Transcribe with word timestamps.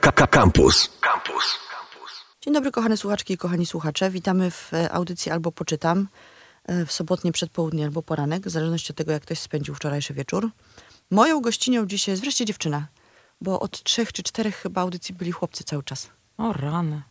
Campus. 0.00 0.90
Campus. 1.00 1.58
Dzień 2.40 2.54
dobry, 2.54 2.70
kochane 2.70 2.96
słuchaczki 2.96 3.34
i 3.34 3.38
kochani 3.38 3.66
słuchacze. 3.66 4.10
Witamy 4.10 4.50
w 4.50 4.74
e, 4.74 4.92
audycji 4.92 5.32
Albo 5.32 5.52
Poczytam 5.52 6.08
e, 6.66 6.86
w 6.86 6.92
sobotnie 6.92 7.32
przedpołudnie 7.32 7.84
albo 7.84 8.02
poranek, 8.02 8.46
w 8.46 8.50
zależności 8.50 8.92
od 8.92 8.96
tego, 8.96 9.12
jak 9.12 9.22
ktoś 9.22 9.38
spędził 9.38 9.74
wczorajszy 9.74 10.14
wieczór. 10.14 10.50
Moją 11.10 11.40
gościnią 11.40 11.86
dzisiaj 11.86 12.12
jest 12.12 12.22
wreszcie 12.22 12.44
dziewczyna, 12.44 12.86
bo 13.40 13.60
od 13.60 13.82
trzech 13.82 14.12
czy 14.12 14.22
czterech 14.22 14.56
chyba 14.56 14.80
audycji 14.80 15.14
byli 15.14 15.32
chłopcy 15.32 15.64
cały 15.64 15.82
czas. 15.82 16.08
O 16.38 16.52
rany. 16.52 17.02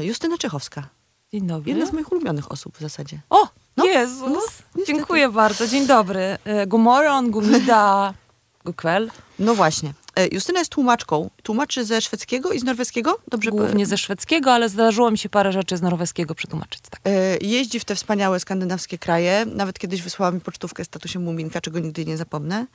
E, 0.00 0.04
Justyna 0.04 0.38
Czechowska. 0.38 0.88
Dzień 1.32 1.46
dobry. 1.46 1.70
Jedna 1.70 1.86
z 1.86 1.92
moich 1.92 2.12
ulubionych 2.12 2.52
osób 2.52 2.76
w 2.76 2.80
zasadzie. 2.80 3.20
O, 3.30 3.48
No, 3.76 3.84
Jezus. 3.84 4.28
no. 4.74 4.84
Dziękuję 4.86 5.28
bardzo. 5.28 5.66
Dzień 5.68 5.86
dobry. 5.86 6.38
E, 6.44 6.66
Gumorron, 6.66 7.30
gumida, 7.30 8.14
gukwel. 8.66 9.10
No 9.38 9.54
właśnie. 9.54 9.92
E, 10.18 10.26
Justyna 10.32 10.58
jest 10.58 10.70
tłumaczką. 10.72 11.30
Tłumaczy 11.42 11.84
ze 11.84 12.00
szwedzkiego 12.00 12.52
i 12.52 12.58
z 12.60 12.64
norweskiego? 12.64 13.18
Dobrze 13.28 13.50
Głównie 13.50 13.86
ze 13.86 13.98
szwedzkiego, 13.98 14.52
ale 14.52 14.68
zdarzyło 14.68 15.10
mi 15.10 15.18
się 15.18 15.28
parę 15.28 15.52
rzeczy 15.52 15.76
z 15.76 15.82
norweskiego 15.82 16.34
przetłumaczyć. 16.34 16.80
Tak. 16.90 17.00
E, 17.04 17.36
Jeździ 17.40 17.80
w 17.80 17.84
te 17.84 17.94
wspaniałe 17.94 18.40
skandynawskie 18.40 18.98
kraje. 18.98 19.46
Nawet 19.54 19.78
kiedyś 19.78 20.02
wysłała 20.02 20.32
mi 20.32 20.40
pocztówkę 20.40 20.84
statusie 20.84 21.18
Muminka, 21.18 21.60
czego 21.60 21.78
nigdy 21.78 22.04
nie 22.04 22.16
zapomnę. 22.16 22.66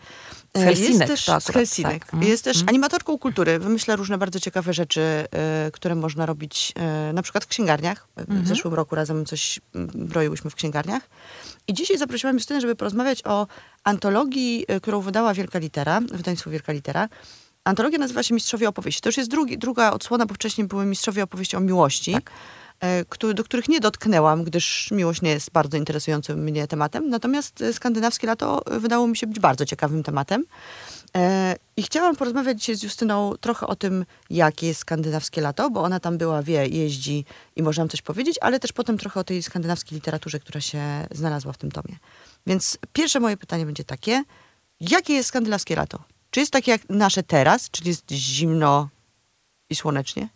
Z 0.56 0.60
E, 0.60 0.64
Helsinek 0.66 1.10
Jest 1.10 1.26
też, 1.26 1.44
z 1.44 1.48
Helsinek. 1.52 2.06
tak. 2.06 2.14
Mm, 2.14 2.28
Jest 2.28 2.44
też 2.44 2.58
animatorką 2.68 3.18
kultury. 3.18 3.60
Wymyśla 3.60 3.96
różne 3.96 4.18
bardzo 4.18 4.40
ciekawe 4.40 4.74
rzeczy, 4.74 5.02
które 5.74 5.96
można 5.96 6.26
robić 6.26 6.74
na 7.14 7.22
przykład 7.22 7.44
w 7.44 7.48
księgarniach. 7.48 8.08
W 8.18 8.20
Mhm. 8.20 8.46
zeszłym 8.48 8.74
roku 8.74 8.96
razem 8.96 9.26
coś 9.26 9.60
mm, 9.76 9.90
broiłyśmy 9.96 10.50
w 10.50 10.56
księgarniach. 10.56 11.10
I 11.68 11.74
dzisiaj 11.74 11.98
zaprosiłam 11.98 12.36
Justynę, 12.36 12.62
żeby 12.62 12.76
porozmawiać 12.76 13.22
o 13.26 13.48
antologii, 13.84 14.66
e, 14.68 14.80
którą 14.80 15.02
wydała 15.02 15.34
Wielka 15.34 15.60
Litera, 15.60 16.02
wydawnictwo 16.02 16.50
Wielka 16.50 16.74
Litera. 16.74 17.10
Antologia 17.64 18.00
nazywa 18.00 18.24
się 18.24 18.34
Mistrzowie 18.34 18.70
Opowieści. 18.70 19.02
To 19.02 19.10
już 19.10 19.18
jest 19.18 19.30
drugi, 19.30 19.58
druga 19.58 19.92
odsłona, 19.92 20.26
bo 20.26 20.34
wcześniej 20.34 20.68
były 20.68 20.86
Mistrzowie 20.86 21.24
Opowieści 21.24 21.56
o 21.56 21.60
miłości, 21.60 22.16
e, 22.80 23.06
któ- 23.06 23.34
do 23.34 23.44
których 23.44 23.70
nie 23.70 23.80
dotknęłam, 23.80 24.44
gdyż 24.44 24.92
miłość 24.92 25.22
nie 25.22 25.30
jest 25.30 25.52
bardzo 25.52 25.78
interesującym 25.78 26.44
mnie 26.44 26.68
tematem. 26.68 27.10
Natomiast 27.10 27.62
e, 27.62 27.74
skandynawskie 27.74 28.28
lato 28.28 28.66
e, 28.66 28.80
wydało 28.80 29.08
mi 29.08 29.18
się 29.18 29.28
być 29.28 29.40
bardzo 29.40 29.66
ciekawym 29.66 30.04
tematem. 30.04 30.44
I 31.78 31.84
chciałam 31.84 32.16
porozmawiać 32.16 32.60
dzisiaj 32.60 32.76
z 32.76 32.84
Justyną 32.84 33.34
trochę 33.42 33.68
o 33.68 33.76
tym, 33.76 34.06
jakie 34.30 34.68
jest 34.68 34.80
skandynawskie 34.80 35.42
lato, 35.42 35.70
bo 35.70 35.82
ona 35.84 36.00
tam 36.00 36.18
była, 36.18 36.44
wie, 36.44 36.68
jeździ 36.68 37.26
i 37.56 37.64
może 37.64 37.82
nam 37.82 37.90
coś 37.90 38.02
powiedzieć, 38.02 38.36
ale 38.42 38.60
też 38.60 38.72
potem 38.72 38.98
trochę 38.98 39.20
o 39.20 39.24
tej 39.24 39.44
skandynawskiej 39.44 39.96
literaturze, 39.96 40.40
która 40.40 40.62
się 40.62 40.82
znalazła 41.12 41.54
w 41.54 41.58
tym 41.58 41.72
tomie. 41.72 41.96
Więc 42.48 42.78
pierwsze 42.94 43.20
moje 43.20 43.38
pytanie 43.38 43.66
będzie 43.66 43.84
takie, 43.84 44.24
jakie 44.80 45.14
jest 45.14 45.30
skandynawskie 45.30 45.76
lato? 45.76 46.00
Czy 46.32 46.40
jest 46.40 46.52
takie 46.52 46.72
jak 46.72 46.82
nasze 46.90 47.24
teraz, 47.24 47.70
czyli 47.70 47.88
jest 47.90 48.12
zimno 48.12 48.90
i 49.70 49.76
słonecznie? 49.76 50.30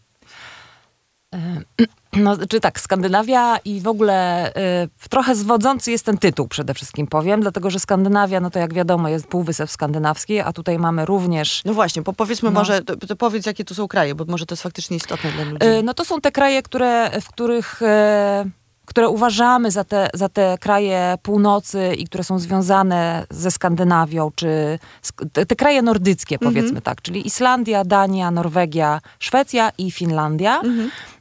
No, 2.14 2.38
czy 2.50 2.60
tak, 2.60 2.80
Skandynawia 2.80 3.58
i 3.66 3.82
w 3.82 3.88
ogóle 3.88 4.50
y, 4.50 5.10
trochę 5.10 5.36
zwodzący 5.36 5.92
jest 5.92 6.06
ten 6.06 6.18
tytuł 6.18 6.48
przede 6.48 6.74
wszystkim 6.74 7.08
powiem, 7.08 7.42
dlatego 7.42 7.70
że 7.70 7.80
Skandynawia, 7.80 8.40
no 8.40 8.50
to 8.50 8.60
jak 8.60 8.74
wiadomo 8.74 9.10
jest 9.10 9.28
Półwysep 9.28 9.70
Skandynawski, 9.72 10.40
a 10.40 10.54
tutaj 10.54 10.80
mamy 10.80 11.06
również 11.06 11.62
No 11.66 11.74
właśnie, 11.74 12.02
bo 12.02 12.14
powiedzmy 12.14 12.52
No. 12.52 12.60
może, 12.60 12.82
to, 12.82 12.96
to 12.96 13.16
powiedz 13.16 13.46
jakie 13.46 13.66
to 13.66 13.76
są 13.76 13.88
kraje, 13.88 14.16
bo 14.16 14.26
może 14.28 14.46
to 14.46 14.54
jest 14.54 14.64
faktycznie 14.64 14.98
istotne 14.98 15.32
dla 15.32 15.44
ludzi. 15.44 15.66
Y, 15.66 15.84
No 15.84 15.94
to 15.94 16.06
są 16.06 16.22
te 16.22 16.32
kraje, 16.32 16.64
które, 16.64 17.22
w 17.22 17.28
których, 17.30 17.82
e, 17.82 18.46
które 18.88 19.10
uważamy 19.10 19.72
za 19.72 19.84
te, 19.84 20.10
za 20.14 20.30
te 20.30 20.58
kraje 20.60 21.18
północy 21.22 21.96
i 21.98 22.06
które 22.06 22.24
są 22.24 22.40
związane 22.40 23.26
ze 23.30 23.52
Skandynawią, 23.52 24.32
czy 24.36 24.80
te, 25.34 25.46
te 25.46 25.56
kraje 25.56 25.82
nordyckie 25.82 26.40
powiedzmy 26.40 26.82
tak, 26.82 27.02
czyli 27.02 27.28
Islandia, 27.28 27.84
Dania, 27.84 28.32
Norwegia, 28.32 29.02
Szwecja 29.20 29.72
i 29.78 29.92
Finlandia, 29.92 30.62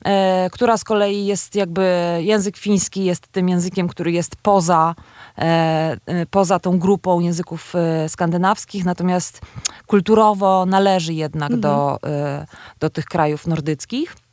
e, 0.05 0.51
która 0.53 0.77
z 0.77 0.85
kolei 0.85 1.27
jest 1.27 1.55
jakby, 1.55 2.19
język 2.21 2.57
fiński 2.57 3.05
jest 3.05 3.27
tym 3.29 3.49
językiem, 3.49 3.89
który 3.89 4.13
jest 4.13 4.37
poza 4.37 4.95
e, 5.39 5.97
e, 6.07 6.27
poza 6.27 6.59
tą 6.59 6.79
grupą 6.79 7.21
języków 7.21 7.75
e, 7.75 8.09
skandynawskich, 8.09 8.85
natomiast 8.85 9.41
kulturowo 9.87 10.67
należy 10.67 11.15
jednak 11.15 11.57
do, 11.57 11.99
e, 12.07 12.47
do 12.81 12.91
tych 12.91 13.05
krajów 13.05 13.47
nordyckich 13.47 14.26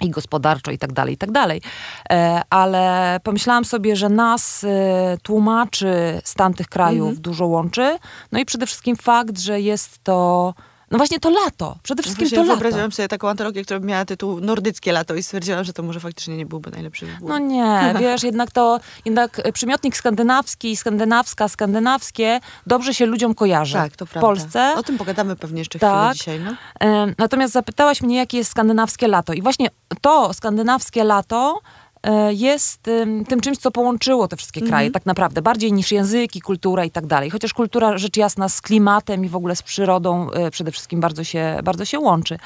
i 0.00 0.10
gospodarczo 0.10 0.70
i 0.70 0.78
tak 0.78 0.92
dalej, 0.92 1.14
i 1.14 1.16
tak 1.16 1.30
dalej. 1.30 1.62
E, 2.10 2.42
Ale 2.50 3.16
pomyślałam 3.22 3.64
sobie, 3.64 3.96
że 3.96 4.08
nas 4.08 4.64
e, 4.64 5.16
tłumaczy 5.22 6.20
stan 6.24 6.54
tych 6.54 6.68
krajów 6.68 7.20
dużo 7.20 7.46
łączy. 7.46 7.98
No 8.32 8.38
i 8.38 8.44
przede 8.44 8.66
wszystkim 8.66 8.96
fakt, 8.96 9.38
że 9.38 9.60
jest 9.60 10.04
to, 10.04 10.54
no 10.90 10.98
właśnie 10.98 11.20
to 11.20 11.30
lato. 11.30 11.76
Przede 11.82 12.02
wszystkim 12.02 12.24
Właśnie 12.24 12.36
to 12.38 12.42
lato. 12.44 12.54
wyobraziłam 12.56 12.92
sobie 12.92 13.08
taką 13.08 13.28
antologię, 13.28 13.64
która 13.64 13.80
miała 13.80 14.04
tytuł 14.04 14.40
Nordyckie 14.40 14.92
lato 14.92 15.14
i 15.14 15.22
stwierdziłam, 15.22 15.64
że 15.64 15.72
to 15.72 15.82
może 15.82 16.00
faktycznie 16.00 16.36
nie 16.36 16.46
byłby 16.46 16.70
najlepszy 16.70 17.06
wybór. 17.06 17.28
No 17.30 17.38
nie, 17.38 17.80
wiesz, 18.00 18.22
jednak 18.22 18.50
to, 18.50 18.80
jednak 19.04 19.40
przymiotnik 19.52 19.96
skandynawski, 19.96 20.76
skandynawska, 20.76 21.48
skandynawskie 21.48 22.40
dobrze 22.66 22.94
się 22.94 23.06
ludziom 23.06 23.34
kojarzy. 23.34 23.72
tak, 23.74 23.96
to 23.96 24.06
W 24.06 24.10
prawda. 24.10 24.26
Polsce. 24.28 24.74
O 24.76 24.82
tym 24.82 24.98
pogadamy 24.98 25.36
pewnie 25.36 25.58
jeszcze 25.58 25.78
Tak. 25.78 25.90
chwilę 25.98 26.14
dzisiaj. 26.14 26.40
No. 26.80 26.86
E, 26.88 27.14
Natomiast 27.18 27.52
zapytałaś 27.52 28.02
mnie, 28.02 28.16
jakie 28.16 28.38
jest 28.38 28.50
skandynawskie 28.50 29.08
lato. 29.08 29.32
I 29.32 29.42
właśnie 29.42 29.68
to 30.00 30.34
skandynawskie 30.34 31.04
lato 31.04 31.60
e, 31.60 31.87
jest 32.30 32.88
em, 32.88 33.24
tym 33.24 33.40
czymś, 33.40 33.58
co 33.58 33.70
połączyło 33.70 34.28
te 34.28 34.36
wszystkie 34.36 34.60
kraje, 34.60 34.90
tak 34.90 35.06
naprawdę, 35.06 35.42
bardziej 35.42 35.72
niż 35.72 35.92
języki, 35.92 36.40
kultura 36.40 36.84
i 36.84 36.90
tak 36.90 37.06
dalej. 37.06 37.30
Chociaż 37.30 37.54
kultura, 37.54 37.98
rzecz 37.98 38.16
jasna, 38.16 38.48
z 38.48 38.60
klimatem 38.60 39.24
i 39.24 39.28
w 39.28 39.36
ogóle 39.36 39.56
z 39.56 39.62
przyrodą 39.62 40.30
e, 40.30 40.50
przede 40.50 40.72
wszystkim 40.72 41.00
bardzo 41.00 41.24
się, 41.24 41.58
bardzo 41.64 41.84
się 41.84 41.98
łączy. 41.98 42.38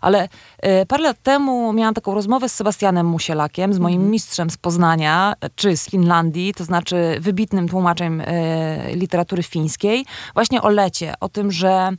Ale 0.00 0.28
e, 0.58 0.86
parę 0.86 1.02
lat 1.02 1.22
temu 1.22 1.72
miałam 1.72 1.94
taką 1.94 2.14
rozmowę 2.14 2.48
z 2.48 2.54
Sebastianem 2.54 3.06
Musielakiem, 3.06 3.74
z 3.74 3.78
moim 3.78 4.10
mistrzem 4.10 4.50
z 4.50 4.56
Poznania, 4.56 5.34
e, 5.40 5.50
czy 5.56 5.76
z 5.76 5.90
Finlandii, 5.90 6.54
to 6.54 6.64
znaczy 6.64 7.16
wybitnym 7.20 7.68
tłumaczem 7.68 8.20
e, 8.20 8.96
literatury 8.96 9.42
fińskiej, 9.42 10.04
właśnie 10.34 10.62
o 10.62 10.68
lecie, 10.68 11.14
o 11.20 11.28
tym, 11.28 11.52
że 11.52 11.68
e, 11.68 11.94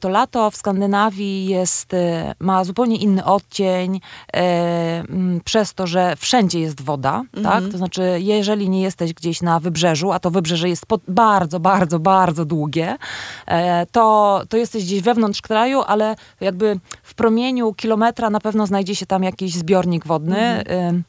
to 0.00 0.08
lato 0.08 0.50
w 0.50 0.56
Skandynawii 0.56 1.46
jest, 1.46 1.94
e, 1.94 2.34
ma 2.38 2.64
zupełnie 2.64 2.96
inny 2.96 3.24
odcień 3.24 4.00
e, 4.34 5.04
przez 5.44 5.74
to, 5.74 5.86
że 5.86 6.16
wszędzie 6.16 6.60
jest 6.60 6.80
woda, 6.82 7.22
tak? 7.42 7.64
To 7.72 7.78
znaczy, 7.78 8.02
jeżeli 8.18 8.70
nie 8.70 8.82
jesteś 8.82 9.14
gdzieś 9.14 9.42
na 9.42 9.60
wybrzeżu, 9.60 10.12
a 10.12 10.18
to 10.18 10.30
wybrzeże 10.30 10.68
jest 10.68 10.86
pod, 10.86 11.00
bardzo, 11.08 11.60
bardzo, 11.60 11.98
bardzo 11.98 12.44
długie, 12.44 12.96
e, 13.46 13.86
to, 13.86 14.42
to 14.48 14.56
jesteś 14.56 14.84
gdzieś 14.84 15.00
wewnątrz 15.00 15.42
kraju, 15.42 15.82
ale 15.86 16.16
jakby 16.40 16.80
w 17.02 17.14
promieniu 17.14 17.74
kilometra 17.74 18.30
na 18.30 18.40
pewno 18.40 18.66
znajdzie 18.66 18.94
się 18.94 19.06
tam 19.06 19.22
jakiś 19.22 19.54
zbiornik 19.54 20.06
wodny. 20.06 20.64
ym, 20.88 21.04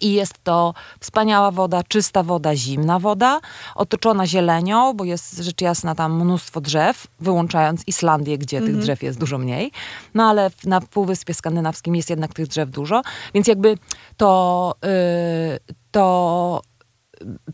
i 0.00 0.12
jest 0.12 0.34
to 0.44 0.74
wspaniała 1.00 1.50
woda, 1.50 1.82
czysta 1.88 2.22
woda, 2.22 2.56
zimna 2.56 2.98
woda, 2.98 3.40
otoczona 3.74 4.26
zielenią, 4.26 4.94
bo 4.94 5.04
jest 5.04 5.38
rzecz 5.38 5.60
jasna 5.60 5.94
tam 5.94 6.20
mnóstwo 6.20 6.60
drzew, 6.60 7.06
wyłączając 7.20 7.82
Islandię, 7.86 8.38
gdzie 8.38 8.60
tych 8.60 8.78
drzew 8.78 9.02
jest 9.02 9.18
dużo 9.18 9.38
mniej. 9.38 9.72
No 10.14 10.24
ale 10.24 10.50
na 10.64 10.80
Półwyspie 10.80 11.34
Skandynawskim 11.34 11.96
jest 11.96 12.10
jednak 12.10 12.34
tych 12.34 12.46
drzew 12.46 12.70
dużo, 12.70 13.02
więc 13.34 13.46
jakby 13.46 13.78
to, 14.16 14.74
y, 14.84 15.74
to 15.90 16.60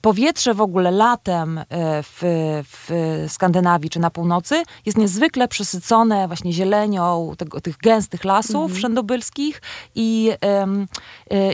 powietrze 0.00 0.54
w 0.54 0.60
ogóle 0.60 0.91
latem 0.91 1.58
e, 1.58 1.64
w, 2.02 2.20
w 2.62 2.91
Skandynawii 3.28 3.91
czy 3.91 4.00
na 4.00 4.10
północy 4.10 4.62
jest 4.86 4.98
niezwykle 4.98 5.48
przesycone 5.48 6.26
właśnie 6.26 6.52
zielenią 6.52 7.32
tego, 7.38 7.60
tych 7.60 7.76
gęstych 7.76 8.25
lasów 8.25 8.72
wszędobylskich 8.72 9.62
i, 9.94 10.32
e, 10.44 10.66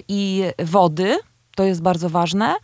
i 0.08 0.42
wody. 0.58 1.18
To 1.56 1.64
jest 1.64 1.82
bardzo 1.82 2.08
ważne. 2.08 2.54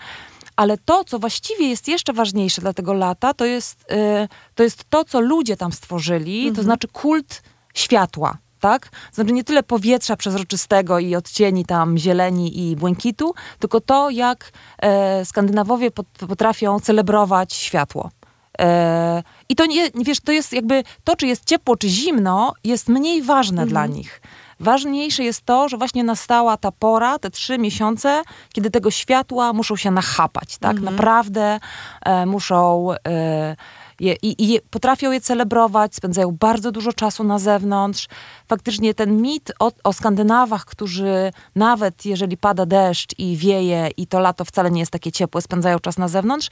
Ale 0.57 0.79
to, 0.79 1.05
co 1.05 1.19
właściwie 1.19 1.69
jest 1.69 1.89
jeszcze 1.89 2.13
ważniejsze 2.13 2.61
dla 2.61 2.73
tego 2.73 2.95
lata, 2.95 3.35
to 3.35 3.45
jest, 3.45 3.85
e, 3.91 4.29
to, 4.55 4.63
jest 4.63 4.85
to, 4.91 5.05
co 5.05 5.21
ludzie 5.21 5.57
tam 5.57 5.73
stworzyli, 5.73 6.53
to 6.53 6.63
znaczy 6.63 6.89
kult 6.89 7.43
światła. 7.75 8.39
Tak? 8.61 8.89
Znaczy 9.13 9.33
nie 9.33 9.45
tyle 9.45 9.63
powietrza 9.63 10.17
przezroczystego 10.17 10.99
i 10.99 11.17
odcieni 11.17 11.65
tam 11.65 11.99
zieleni 11.99 12.71
i 12.71 12.77
błękitu, 12.77 13.35
tylko 13.59 13.81
to, 13.81 14.11
jak 14.11 14.53
e, 14.79 15.25
Skandynawowie 15.25 15.91
pot, 15.91 16.07
potrafią 16.29 16.81
celebrować 16.81 17.55
światło. 17.55 18.11
E, 18.59 19.23
I 19.49 19.57
to 19.57 19.67
nie, 19.67 19.91
wiesz, 19.95 20.21
to 20.21 20.33
jest 20.33 20.53
jakby 20.53 20.83
to, 21.05 21.17
czy 21.17 21.27
jest 21.27 21.45
ciepło, 21.45 21.77
czy 21.77 21.89
zimno, 21.89 22.53
jest 22.65 22.89
mniej 22.89 23.23
ważne 23.23 23.67
dla 23.67 23.87
nich. 23.87 24.21
Ważniejsze 24.61 25.23
jest 25.25 25.45
to, 25.45 25.69
że 25.69 25.77
właśnie 25.77 26.05
nastała 26.05 26.57
ta 26.57 26.73
pora, 26.73 27.19
te 27.19 27.31
trzy 27.31 27.59
miesiące, 27.59 28.23
kiedy 28.53 28.71
tego 28.71 28.91
światła 28.91 29.53
muszą 29.53 29.77
się 29.77 29.91
nachapać, 29.91 30.59
tak? 30.59 30.81
Naprawdę 30.81 31.61
e, 32.03 32.27
muszą 32.27 32.89
e, 33.09 33.57
je, 34.01 34.17
i, 34.23 34.55
i 34.55 34.61
potrafią 34.71 35.13
je 35.13 35.21
celebrować, 35.21 35.95
spędzają 35.95 36.37
bardzo 36.41 36.73
dużo 36.73 36.93
czasu 36.93 37.25
na 37.25 37.39
zewnątrz. 37.39 38.09
Faktycznie 38.49 38.95
ten 38.95 39.23
mit 39.23 39.53
o, 39.59 39.73
o 39.85 39.93
Skandynawach, 39.93 40.65
którzy 40.65 41.33
nawet 41.55 42.07
jeżeli 42.07 42.37
pada 42.37 42.67
deszcz 42.67 43.19
i 43.19 43.37
wieje 43.37 43.91
i 43.97 44.07
to 44.07 44.21
lato 44.21 44.45
wcale 44.45 44.71
nie 44.71 44.81
jest 44.81 44.93
takie 44.93 45.13
ciepłe, 45.13 45.43
spędzają 45.43 45.79
czas 45.79 45.99
na 45.99 46.09
zewnątrz, 46.09 46.49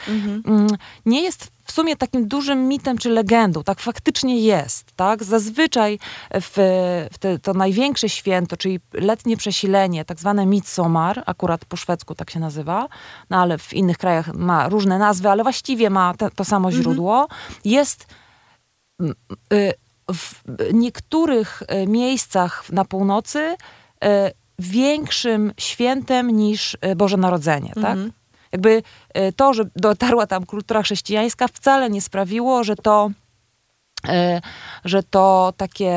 mm, 0.46 0.66
nie 1.06 1.22
jest 1.22 1.50
w 1.64 1.72
sumie 1.72 1.96
takim 1.96 2.28
dużym 2.28 2.68
mitem 2.68 2.98
czy 2.98 3.10
legendą. 3.10 3.62
Tak 3.62 3.80
faktycznie 3.80 4.40
jest. 4.40 4.92
Tak? 4.96 5.24
Zazwyczaj 5.24 5.98
w, 6.34 6.52
w 7.12 7.18
te, 7.18 7.38
to 7.38 7.54
największe 7.54 8.08
święto, 8.08 8.56
czyli 8.56 8.80
letnie 8.92 9.36
przesilenie, 9.36 10.04
tak 10.04 10.20
zwane 10.20 10.46
Midsommar, 10.46 11.22
akurat 11.26 11.64
po 11.64 11.76
szwedzku 11.76 12.14
tak 12.14 12.30
się 12.30 12.40
nazywa, 12.40 12.88
no 13.30 13.36
ale 13.36 13.58
w 13.58 13.72
innych 13.72 13.98
krajach 13.98 14.34
ma 14.34 14.68
różne 14.68 14.98
nazwy, 14.98 15.28
ale 15.28 15.42
właściwie 15.42 15.90
ma 15.90 16.14
te, 16.14 16.30
to 16.30 16.44
samo 16.44 16.72
źródło, 16.72 17.28
jest 17.64 18.06
y, 19.02 19.72
w 20.12 20.42
niektórych 20.72 21.62
y, 21.62 21.86
miejscach 21.86 22.64
na 22.72 22.84
północy 22.84 23.38
y, 23.38 24.06
większym 24.58 25.52
świętem 25.58 26.30
niż 26.30 26.76
Boże 26.96 27.16
Narodzenie, 27.16 27.72
tak? 27.82 27.98
Jakby 28.54 28.82
to, 29.36 29.54
że 29.54 29.64
dotarła 29.76 30.26
tam 30.26 30.46
kultura 30.46 30.82
chrześcijańska 30.82 31.48
wcale 31.48 31.90
nie 31.90 32.00
sprawiło, 32.00 32.64
że 32.64 32.76
to 32.76 33.10
że 34.84 35.02
to 35.02 35.52
takie 35.56 35.96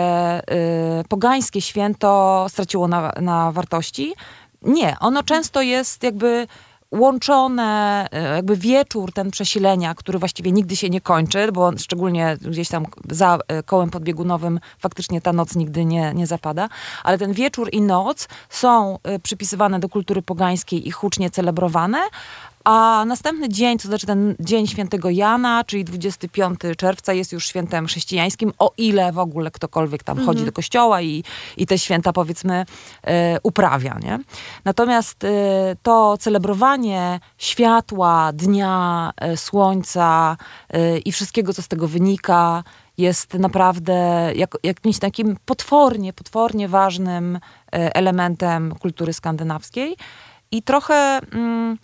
pogańskie 1.10 1.62
święto 1.62 2.46
straciło 2.50 2.88
na, 2.88 3.14
na 3.22 3.52
wartości. 3.52 4.14
Nie, 4.62 4.96
ono 5.00 5.24
często 5.24 5.62
jest 5.62 6.04
jakby 6.04 6.48
łączone, 6.92 8.08
e, 8.12 8.36
jakby 8.36 8.58
wieczór 8.58 9.14
ten 9.14 9.32
przesilenia, 9.32 9.96
który 9.96 10.20
właściwie 10.20 10.52
nigdy 10.52 10.76
się 10.76 10.90
nie 10.90 11.02
kończy, 11.02 11.52
bo 11.52 11.72
szczególnie 11.78 12.38
gdzieś 12.42 12.70
tam 12.70 12.86
za 13.10 13.40
e, 13.48 13.64
kołem 13.64 13.90
podbiegunowym 13.90 14.60
faktycznie 14.80 15.22
ta 15.22 15.34
noc 15.34 15.56
nigdy 15.56 15.86
nie, 15.86 16.14
nie 16.14 16.28
zapada, 16.28 16.70
ale 17.04 17.18
ten 17.18 17.34
wieczór 17.34 17.70
i 17.72 17.82
noc 17.82 18.28
są 18.50 19.00
e, 19.04 19.20
przypisywane 19.20 19.80
do 19.80 19.90
kultury 19.90 20.22
pogańskiej 20.22 20.88
i 20.88 20.92
hucznie 20.92 21.30
celebrowane, 21.30 22.00
a 22.64 23.06
następny 23.08 23.50
dzień, 23.50 23.78
to 23.78 23.88
znaczy 23.88 24.08
ten 24.08 24.36
dzień 24.40 24.68
świętego 24.68 25.10
Jana, 25.10 25.64
czyli 25.64 25.84
25 25.84 26.60
czerwca 26.78 27.14
jest 27.14 27.32
już 27.32 27.48
świętem 27.48 27.88
chrześcijańskim, 27.88 28.54
o 28.60 28.72
ile 28.78 29.12
w 29.12 29.20
ogóle 29.20 29.52
ktokolwiek 29.52 30.04
tam 30.04 30.26
chodzi 30.26 30.46
do 30.46 30.52
kościoła 30.52 31.02
i, 31.02 31.24
i 31.58 31.66
te 31.66 31.78
święta 31.78 32.14
powiedzmy 32.14 32.66
e, 33.04 33.38
uprawia. 33.44 34.00
Nie? 34.04 34.20
Natomiast 34.66 35.24
e, 35.24 35.30
to 35.84 36.18
celebrowanie 36.18 37.20
światła, 37.38 38.32
dnia, 38.34 39.12
e, 39.18 39.38
słońca 39.38 40.38
i 41.06 41.12
wszystkiego, 41.12 41.54
co 41.54 41.62
z 41.62 41.68
tego 41.68 41.88
wynika, 41.88 42.64
jest 42.98 43.34
naprawdę 43.34 44.32
jak, 44.36 44.58
jakimś 44.64 45.00
takim 45.00 45.38
potwornie, 45.46 46.14
potwornie 46.14 46.68
ważnym 46.68 47.40
elementem 47.72 48.76
kultury 48.76 49.14
skandynawskiej. 49.14 49.98
I 50.52 50.64
trochę... 50.64 51.20
Mm, 51.34 51.78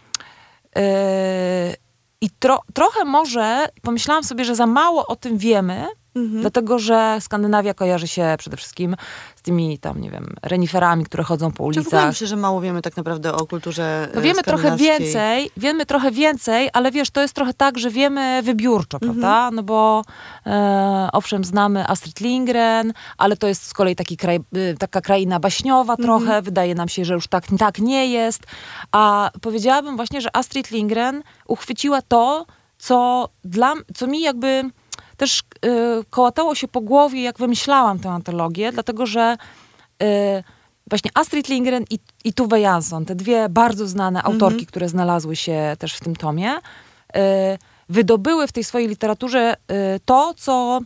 I 2.21 2.29
tro, 2.39 2.59
trochę 2.73 3.05
może 3.05 3.67
pomyślałam 3.81 4.23
sobie, 4.23 4.45
że 4.45 4.55
za 4.55 4.65
mało 4.65 5.07
o 5.07 5.15
tym 5.15 5.37
wiemy, 5.37 5.87
mhm. 6.15 6.41
dlatego 6.41 6.79
że 6.79 7.17
Skandynawia 7.21 7.73
kojarzy 7.73 8.07
się 8.07 8.35
przede 8.39 8.57
wszystkim 8.57 8.95
tymi 9.43 9.79
tam, 9.79 10.01
nie 10.01 10.09
wiem, 10.09 10.35
reniferami, 10.41 11.05
które 11.05 11.23
chodzą 11.23 11.51
po 11.51 11.63
ulicach. 11.63 11.83
Wydaje 11.83 12.07
mi 12.07 12.15
się, 12.15 12.27
że 12.27 12.35
mało 12.35 12.61
wiemy 12.61 12.81
tak 12.81 12.97
naprawdę 12.97 13.33
o 13.33 13.47
kulturze 13.47 14.09
no 14.15 14.21
wiemy 14.21 14.43
trochę 14.43 14.77
więcej, 14.77 15.51
wiemy 15.57 15.85
trochę 15.85 16.11
więcej, 16.11 16.69
ale 16.73 16.91
wiesz, 16.91 17.11
to 17.11 17.21
jest 17.21 17.33
trochę 17.33 17.53
tak, 17.53 17.77
że 17.77 17.89
wiemy 17.89 18.41
wybiórczo, 18.43 18.97
mhm. 19.01 19.11
prawda? 19.13 19.51
No 19.51 19.63
bo 19.63 20.01
e, 20.45 21.09
owszem, 21.13 21.43
znamy 21.43 21.87
Astrid 21.87 22.19
Lindgren, 22.19 22.93
ale 23.17 23.37
to 23.37 23.47
jest 23.47 23.63
z 23.63 23.73
kolei 23.73 23.95
taki 23.95 24.17
kraj, 24.17 24.35
e, 24.35 24.73
taka 24.79 25.01
kraina 25.01 25.39
baśniowa 25.39 25.93
mhm. 25.93 26.07
trochę. 26.07 26.41
Wydaje 26.41 26.75
nam 26.75 26.89
się, 26.89 27.05
że 27.05 27.13
już 27.13 27.27
tak, 27.27 27.43
tak 27.59 27.79
nie 27.79 28.07
jest. 28.07 28.41
A 28.91 29.31
powiedziałabym 29.41 29.95
właśnie, 29.95 30.21
że 30.21 30.35
Astrid 30.35 30.71
Lindgren 30.71 31.23
uchwyciła 31.47 32.01
to, 32.01 32.45
co, 32.77 33.29
dla, 33.43 33.73
co 33.95 34.07
mi 34.07 34.21
jakby 34.21 34.63
też 35.17 35.39
y, 35.39 35.69
kołatało 36.09 36.55
się 36.55 36.67
po 36.67 36.81
głowie, 36.81 37.23
jak 37.23 37.37
wymyślałam 37.37 37.99
tę 37.99 38.09
antologię, 38.09 38.71
dlatego 38.71 39.05
że 39.05 39.37
y, 40.03 40.43
właśnie 40.87 41.11
Astrid 41.13 41.49
Lindgren 41.49 41.85
i, 41.89 41.99
i 42.23 42.33
Tuve 42.33 42.59
Jansson, 42.59 43.05
te 43.05 43.15
dwie 43.15 43.49
bardzo 43.49 43.87
znane 43.87 44.19
mhm. 44.19 44.33
autorki, 44.33 44.65
które 44.65 44.89
znalazły 44.89 45.35
się 45.35 45.75
też 45.79 45.93
w 45.93 45.99
tym 45.99 46.15
tomie, 46.15 46.57
y, 46.57 46.59
wydobyły 47.89 48.47
w 48.47 48.51
tej 48.51 48.63
swojej 48.63 48.87
literaturze 48.87 49.53
y, 49.53 49.99
to, 50.05 50.33
co, 50.37 50.81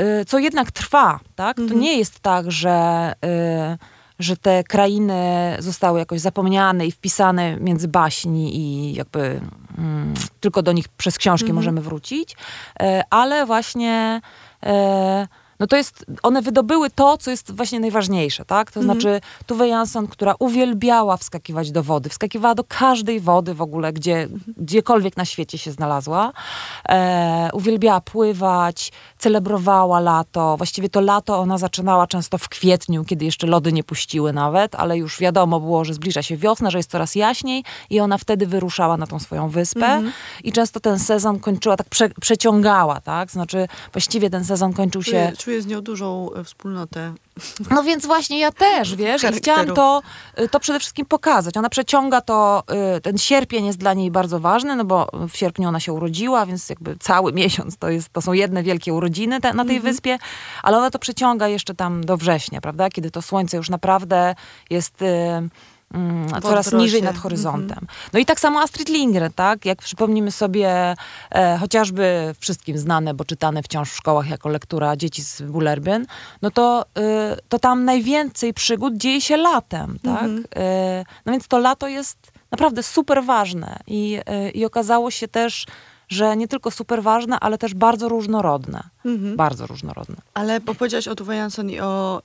y, 0.00 0.24
co 0.24 0.38
jednak 0.38 0.70
trwa. 0.70 1.20
Tak? 1.34 1.56
To 1.56 1.62
mhm. 1.62 1.80
nie 1.80 1.98
jest 1.98 2.20
tak, 2.20 2.52
że 2.52 3.12
y, 3.24 3.91
że 4.22 4.36
te 4.36 4.64
krainy 4.64 5.56
zostały 5.58 5.98
jakoś 5.98 6.20
zapomniane 6.20 6.86
i 6.86 6.92
wpisane 6.92 7.56
między 7.56 7.88
baśni 7.88 8.56
i 8.56 8.94
jakby 8.94 9.40
mm, 9.78 10.14
tylko 10.40 10.62
do 10.62 10.72
nich 10.72 10.88
przez 10.88 11.18
książki 11.18 11.44
mhm. 11.44 11.56
możemy 11.56 11.80
wrócić, 11.80 12.36
e, 12.80 13.02
ale 13.10 13.46
właśnie 13.46 14.20
e, 14.62 15.26
no 15.62 15.66
to 15.66 15.76
jest, 15.76 16.04
one 16.22 16.42
wydobyły 16.42 16.90
to, 16.90 17.18
co 17.18 17.30
jest 17.30 17.56
właśnie 17.56 17.80
najważniejsze, 17.80 18.44
tak? 18.44 18.72
To 18.72 18.80
mhm. 18.80 19.00
znaczy 19.00 19.20
Tuve 19.46 19.68
Jansson, 19.68 20.06
która 20.06 20.34
uwielbiała 20.38 21.16
wskakiwać 21.16 21.70
do 21.70 21.82
wody, 21.82 22.08
wskakiwała 22.08 22.54
do 22.54 22.64
każdej 22.64 23.20
wody 23.20 23.54
w 23.54 23.62
ogóle, 23.62 23.92
gdzie, 23.92 24.22
mhm. 24.22 24.54
gdziekolwiek 24.56 25.16
na 25.16 25.24
świecie 25.24 25.58
się 25.58 25.72
znalazła. 25.72 26.32
E, 26.88 27.50
uwielbiała 27.52 28.00
pływać, 28.00 28.92
celebrowała 29.22 30.00
lato. 30.00 30.56
Właściwie 30.56 30.88
to 30.88 31.00
lato 31.00 31.38
ona 31.38 31.58
zaczynała 31.58 32.06
często 32.06 32.38
w 32.38 32.48
kwietniu, 32.48 33.04
kiedy 33.04 33.24
jeszcze 33.24 33.46
lody 33.46 33.72
nie 33.72 33.84
puściły 33.84 34.32
nawet, 34.32 34.74
ale 34.74 34.98
już 34.98 35.18
wiadomo 35.18 35.60
było, 35.60 35.84
że 35.84 35.94
zbliża 35.94 36.22
się 36.22 36.36
wiosna, 36.36 36.70
że 36.70 36.78
jest 36.78 36.90
coraz 36.90 37.14
jaśniej 37.14 37.64
i 37.90 38.00
ona 38.00 38.18
wtedy 38.18 38.46
wyruszała 38.46 38.96
na 38.96 39.06
tą 39.06 39.18
swoją 39.18 39.48
wyspę 39.48 39.86
mhm. 39.86 40.12
i 40.44 40.52
często 40.52 40.80
ten 40.80 40.98
sezon 40.98 41.40
kończyła, 41.40 41.76
tak 41.76 41.88
prze, 41.88 42.08
przeciągała, 42.20 43.00
tak? 43.00 43.30
Znaczy 43.30 43.68
właściwie 43.92 44.30
ten 44.30 44.44
sezon 44.44 44.72
kończył 44.72 45.02
się... 45.02 45.10
Czuję, 45.10 45.32
czuję 45.38 45.62
z 45.62 45.66
nią 45.66 45.80
dużą 45.80 46.34
e, 46.34 46.44
wspólnotę. 46.44 47.14
No 47.70 47.82
więc 47.82 48.06
właśnie 48.06 48.38
ja 48.38 48.52
też, 48.52 48.96
wiesz, 48.96 49.22
i 49.22 49.32
chciałam 49.32 49.66
to, 49.66 50.02
y, 50.40 50.48
to 50.48 50.60
przede 50.60 50.78
wszystkim 50.78 51.06
pokazać. 51.06 51.56
Ona 51.56 51.68
przeciąga 51.68 52.20
to, 52.20 52.62
y, 52.96 53.00
ten 53.00 53.18
sierpień 53.18 53.66
jest 53.66 53.78
dla 53.78 53.94
niej 53.94 54.10
bardzo 54.10 54.40
ważny, 54.40 54.76
no 54.76 54.84
bo 54.84 55.08
w 55.28 55.36
sierpniu 55.36 55.68
ona 55.68 55.80
się 55.80 55.92
urodziła, 55.92 56.46
więc 56.46 56.68
jakby 56.68 56.96
cały 56.96 57.32
miesiąc 57.42 57.76
to, 57.76 57.90
jest, 57.90 58.08
to 58.08 58.22
są 58.22 58.32
jedne 58.32 58.62
wielkie 58.62 58.94
urodziny 58.94 59.40
te, 59.40 59.54
na 59.54 59.64
tej 59.64 59.76
mhm. 59.76 59.94
wyspie, 59.94 60.18
ale 60.62 60.78
ona 60.78 60.90
to 60.90 60.98
przeciąga 60.98 61.48
jeszcze 61.48 61.74
tam 61.74 62.04
do 62.04 62.16
września, 62.16 62.60
prawda, 62.60 62.90
kiedy 62.90 63.10
to 63.10 63.22
słońce 63.22 63.56
już 63.56 63.70
naprawdę 63.70 64.34
jest... 64.70 65.04
Mm, 65.94 66.42
coraz 66.42 66.72
niżej 66.72 67.02
nad 67.02 67.16
horyzontem. 67.16 67.78
Mm 67.78 67.86
-hmm. 67.86 68.10
No 68.12 68.18
i 68.18 68.26
tak 68.26 68.40
samo 68.40 68.60
Astrid 68.60 68.88
Lindgren, 68.88 69.32
tak? 69.32 69.64
Jak 69.64 69.78
przypomnimy 69.78 70.32
sobie 70.32 70.96
e, 71.30 71.58
chociażby 71.58 72.34
wszystkim 72.38 72.78
znane, 72.78 73.14
bo 73.14 73.24
czytane 73.24 73.62
wciąż 73.62 73.90
w 73.90 73.96
szkołach 73.96 74.30
jako 74.30 74.48
lektura 74.48 74.96
dzieci 74.96 75.22
z 75.22 75.42
Bullerbyn, 75.42 76.06
no 76.42 76.50
to, 76.50 76.84
y, 76.98 77.02
to 77.48 77.58
tam 77.58 77.84
najwięcej 77.84 78.54
przygód 78.54 78.96
dzieje 78.96 79.20
się 79.20 79.36
latem, 79.36 79.98
tak? 80.02 80.22
Mm 80.22 80.42
-hmm. 80.42 80.46
e, 80.56 81.04
no 81.26 81.32
więc 81.32 81.48
to 81.48 81.58
lato 81.58 81.88
jest 81.88 82.32
naprawdę 82.50 82.82
super 82.82 83.24
ważne 83.24 83.78
i, 83.86 84.18
y, 84.46 84.50
i 84.50 84.64
okazało 84.64 85.10
się 85.10 85.28
też, 85.28 85.66
że 86.08 86.36
nie 86.36 86.48
tylko 86.48 86.70
super 86.70 87.02
ważne, 87.02 87.40
ale 87.40 87.58
też 87.58 87.74
bardzo 87.74 88.08
różnorodne. 88.08 88.82
-hmm. 89.04 89.36
Bardzo 89.36 89.66
różnorodne. 89.66 90.16
Ale 90.34 90.60
bo 90.60 90.74
powiedziałaś 90.74 91.08
o 91.08 91.14
Tuve 91.14 91.36
Jansson 91.36 91.70
i 91.70 91.80
o... 91.80 92.22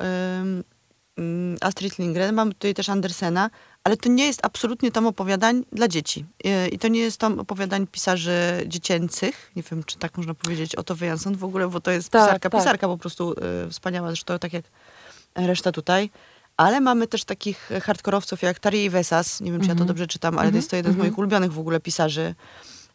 Astrid 1.61 1.99
Lindgren, 1.99 2.35
mamy 2.35 2.53
tutaj 2.53 2.73
też 2.73 2.89
Andersena, 2.89 3.49
ale 3.83 3.97
to 3.97 4.09
nie 4.09 4.25
jest 4.25 4.39
absolutnie 4.45 4.91
tom 4.91 5.07
opowiadań 5.07 5.63
dla 5.71 5.87
dzieci. 5.87 6.25
I 6.71 6.79
to 6.79 6.87
nie 6.87 6.99
jest 6.99 7.17
tom 7.17 7.39
opowiadań 7.39 7.87
pisarzy 7.87 8.63
dziecięcych. 8.67 9.51
Nie 9.55 9.63
wiem, 9.63 9.83
czy 9.83 9.97
tak 9.97 10.17
można 10.17 10.33
powiedzieć 10.33 10.75
o 10.75 10.83
to 10.83 10.95
Jansson 11.01 11.35
w 11.35 11.43
ogóle, 11.43 11.67
bo 11.67 11.79
to 11.79 11.91
jest 11.91 12.09
tak, 12.09 12.21
pisarka, 12.21 12.49
tak. 12.49 12.61
pisarka 12.61 12.87
po 12.87 12.97
prostu 12.97 13.35
y, 13.67 13.69
wspaniała, 13.69 14.07
zresztą 14.07 14.39
tak 14.39 14.53
jak 14.53 14.65
reszta 15.35 15.71
tutaj. 15.71 16.09
Ale 16.57 16.81
mamy 16.81 17.07
też 17.07 17.23
takich 17.23 17.69
hardkorowców 17.83 18.41
jak 18.41 18.59
Tari 18.59 18.89
Vesas, 18.89 19.41
nie 19.41 19.51
wiem, 19.51 19.61
czy 19.61 19.67
ja 19.67 19.73
to 19.73 19.81
mhm. 19.81 19.87
dobrze 19.87 20.07
czytam, 20.07 20.39
ale 20.39 20.49
to 20.49 20.55
jest 20.55 20.69
to 20.69 20.75
jeden 20.75 20.91
z 20.91 20.95
mhm. 20.95 21.07
moich 21.07 21.17
ulubionych 21.17 21.53
w 21.53 21.59
ogóle 21.59 21.79
pisarzy. 21.79 22.35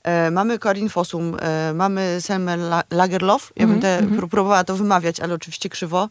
E, 0.02 0.30
mamy 0.30 0.58
Karin 0.58 0.88
Fossum, 0.88 1.36
e, 1.40 1.72
mamy 1.74 2.16
Selmer 2.20 2.58
Lagerlof. 2.90 3.52
Ja 3.56 3.66
bym 3.66 3.80
te, 3.80 4.02
próbowała 4.30 4.64
to 4.64 4.76
wymawiać, 4.76 5.20
ale 5.20 5.34
oczywiście 5.34 5.68
krzywo. 5.68 6.08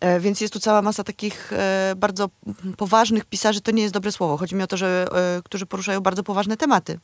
E, 0.00 0.20
więc 0.20 0.40
jest 0.40 0.52
tu 0.52 0.60
cała 0.60 0.82
masa 0.82 1.04
takich 1.04 1.52
e, 1.52 1.94
bardzo 1.96 2.28
poważnych 2.76 3.24
pisarzy, 3.24 3.60
to 3.60 3.70
nie 3.70 3.82
jest 3.82 3.94
dobre 3.94 4.12
słowo. 4.12 4.36
Chodzi 4.36 4.54
mi 4.54 4.62
o 4.62 4.66
to, 4.66 4.76
że 4.76 5.06
e, 5.12 5.42
którzy 5.42 5.66
poruszają 5.66 6.00
bardzo 6.00 6.22
poważne 6.22 6.56
tematy. 6.56 6.98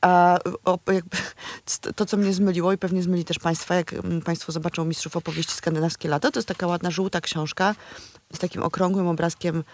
A 0.00 0.38
o, 0.64 0.78
jakby, 0.92 1.16
to, 1.96 2.06
co 2.06 2.16
mnie 2.16 2.32
zmyliło 2.32 2.72
i 2.72 2.78
pewnie 2.78 3.02
zmyli 3.02 3.24
też 3.24 3.38
Państwa, 3.38 3.74
jak 3.74 3.94
Państwo 4.24 4.52
zobaczą 4.52 4.84
Mistrzów 4.84 5.16
Opowieści 5.16 5.54
Skandynawskie 5.54 6.08
Lato, 6.08 6.30
to 6.30 6.38
jest 6.38 6.48
taka 6.48 6.66
ładna, 6.66 6.90
żółta 6.90 7.20
książka 7.20 7.74
z 8.34 8.38
takim 8.38 8.62
okrągłym 8.62 9.08
obrazkiem 9.08 9.64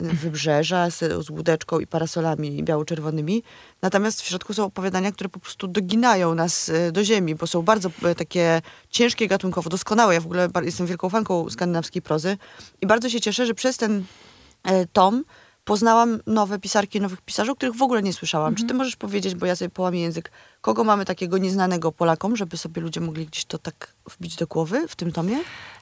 wybrzeża 0.00 0.90
z, 0.90 1.26
z 1.26 1.30
łódeczką 1.30 1.80
i 1.80 1.86
parasolami 1.86 2.62
biało-czerwonymi. 2.62 3.42
Natomiast 3.82 4.22
w 4.22 4.26
środku 4.26 4.54
są 4.54 4.64
opowiadania, 4.64 5.12
które 5.12 5.28
po 5.28 5.40
prostu 5.40 5.68
doginają 5.68 6.34
nas 6.34 6.68
e, 6.68 6.92
do 6.92 7.04
ziemi, 7.04 7.34
bo 7.34 7.46
są 7.46 7.62
bardzo 7.62 7.90
e, 8.02 8.14
takie 8.14 8.62
ciężkie 8.90 9.28
gatunkowo, 9.28 9.70
doskonałe. 9.70 10.14
Ja 10.14 10.20
w 10.20 10.26
ogóle 10.26 10.48
jestem 10.62 10.86
wielką 10.86 11.08
fanką 11.08 11.50
skandynawskiej 11.50 12.02
prozy 12.02 12.36
i 12.80 12.86
bardzo 12.86 13.08
się 13.08 13.20
cieszę, 13.20 13.46
że 13.46 13.54
przez 13.54 13.76
ten 13.76 14.04
e, 14.64 14.86
tom 14.86 15.24
poznałam 15.64 16.20
nowe 16.26 16.58
pisarki, 16.58 17.00
nowych 17.00 17.20
pisarzy, 17.20 17.52
o 17.52 17.56
których 17.56 17.76
w 17.76 17.82
ogóle 17.82 18.02
nie 18.02 18.12
słyszałam. 18.12 18.54
Czy 18.54 18.66
ty 18.66 18.74
możesz 18.74 18.96
powiedzieć, 18.96 19.34
bo 19.34 19.46
ja 19.46 19.56
sobie 19.56 19.68
połamię 19.68 20.00
język, 20.00 20.30
kogo 20.60 20.84
mamy 20.84 21.04
takiego 21.04 21.38
nieznanego 21.38 21.92
Polakom, 21.92 22.36
żeby 22.36 22.56
sobie 22.56 22.82
ludzie 22.82 23.00
mogli 23.00 23.26
gdzieś 23.26 23.44
to 23.44 23.58
tak 23.58 23.94
wbić 24.10 24.36
do 24.36 24.46
głowy 24.46 24.88
w 24.88 24.96
tym 24.96 25.12
tomie? 25.12 25.38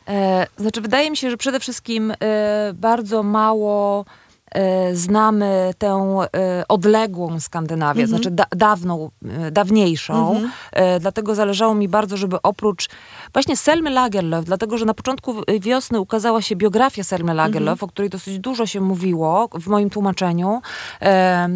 E, 0.09 0.47
znaczy, 0.57 0.81
wydaje 0.81 1.11
mi 1.11 1.17
się, 1.17 1.31
że 1.31 1.37
przede 1.37 1.61
wszystkim 1.61 2.11
e, 2.21 2.73
bardzo 2.75 3.23
mało 3.23 4.05
e, 4.51 4.95
znamy 4.97 5.75
tę 5.79 6.19
odległą 6.69 7.41
Skandynawię, 7.41 8.07
znaczy 8.07 8.31
da, 8.31 8.45
dawną, 8.51 9.11
dawniejszą. 9.53 10.41
E, 10.73 11.01
dlatego 11.01 11.35
zależało 11.35 11.75
mi 11.75 11.89
bardzo, 11.89 12.17
żeby 12.17 12.43
oprócz 12.43 12.89
właśnie 13.33 13.57
Selmy 13.57 13.91
Lagerlöf, 13.91 14.43
dlatego 14.43 14.79
że 14.79 14.85
na 14.85 14.95
początku 14.95 15.35
wiosny 15.61 16.01
ukazała 16.01 16.43
się 16.43 16.57
biografia 16.57 17.05
Selmy 17.05 17.33
Lagerlöf, 17.33 17.85
o 17.85 17.89
której 17.89 18.11
dosyć 18.11 18.39
dużo 18.39 18.67
się 18.67 18.81
mówiło 18.81 19.49
w 19.55 19.67
moim 19.67 19.91
tłumaczeniu. 19.91 20.63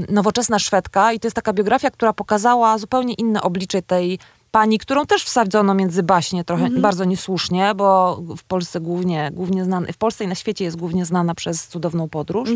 Nowoczesna 0.08 0.58
Szwedka 0.58 1.12
i 1.12 1.20
to 1.20 1.26
jest 1.26 1.36
taka 1.36 1.52
biografia, 1.52 1.90
która 1.90 2.12
pokazała 2.12 2.78
zupełnie 2.78 3.14
inne 3.14 3.42
oblicze 3.42 3.82
tej 3.82 4.18
pani, 4.54 4.78
którą 4.78 5.06
też 5.06 5.24
wsadzono 5.24 5.74
między 5.74 6.02
baśnie 6.02 6.44
trochę 6.44 6.70
bardzo 6.70 7.04
niesłusznie, 7.04 7.72
bo 7.76 8.16
w 8.36 8.44
Polsce 8.44 8.80
głównie, 8.80 9.30
głównie 9.32 9.64
znana, 9.64 9.86
w 9.92 9.96
Polsce 9.96 10.24
i 10.24 10.28
na 10.28 10.34
świecie 10.34 10.64
jest 10.64 10.76
głównie 10.76 11.04
znana 11.04 11.34
przez 11.34 11.68
cudowną 11.68 12.08
podróż. 12.08 12.48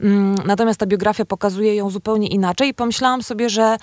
Mm, 0.00 0.34
Natomiast 0.44 0.80
ta 0.80 0.86
biografia 0.86 1.24
pokazuje 1.24 1.74
ją 1.74 1.90
zupełnie 1.90 2.28
inaczej 2.28 2.68
i 2.68 2.74
pomyślałam 2.74 3.22
sobie, 3.22 3.50
że 3.50 3.76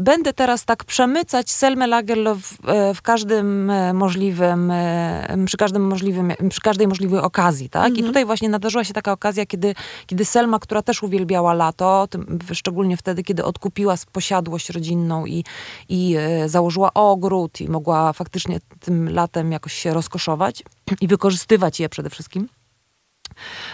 będę 0.00 0.32
teraz 0.32 0.64
tak 0.64 0.84
przemycać 0.84 1.50
Selmę 1.50 1.86
Lagerlöf 1.86 2.38
e, 2.66 2.94
w 2.94 3.02
każdym 3.02 3.70
e, 3.70 3.94
możliwym, 3.94 4.70
e, 4.70 5.44
przy 5.46 5.56
każdym 5.56 5.86
możliwym, 5.86 6.32
przy 6.50 6.60
każdej 6.60 6.88
możliwej 6.88 7.20
okazji, 7.20 7.70
tak? 7.70 7.98
I 7.98 8.02
tutaj 8.02 8.24
właśnie 8.24 8.48
nadarzyła 8.48 8.84
się 8.84 8.94
taka 8.94 9.12
okazja, 9.12 9.46
kiedy, 9.46 9.74
kiedy 10.06 10.24
Selma, 10.24 10.58
która 10.58 10.82
też 10.82 11.02
uwielbiała 11.02 11.54
lato, 11.54 12.06
tym, 12.10 12.38
szczególnie 12.52 12.96
wtedy, 12.96 13.22
kiedy 13.22 13.44
odkupiła 13.44 13.94
posiadłość 14.12 14.70
rodzinną 14.70 15.26
i, 15.26 15.44
i 15.88 16.16
założyła 16.46 16.94
ogród 16.94 17.60
i 17.60 17.68
mogła 17.68 18.12
faktycznie 18.12 18.58
tym 18.80 19.14
latem 19.14 19.52
jakoś 19.52 19.72
się 19.72 19.94
rozkoszować 19.94 20.62
i 21.00 21.08
wykorzystywać 21.08 21.80
je 21.80 21.88
przede 21.88 22.10
wszystkim. 22.10 22.59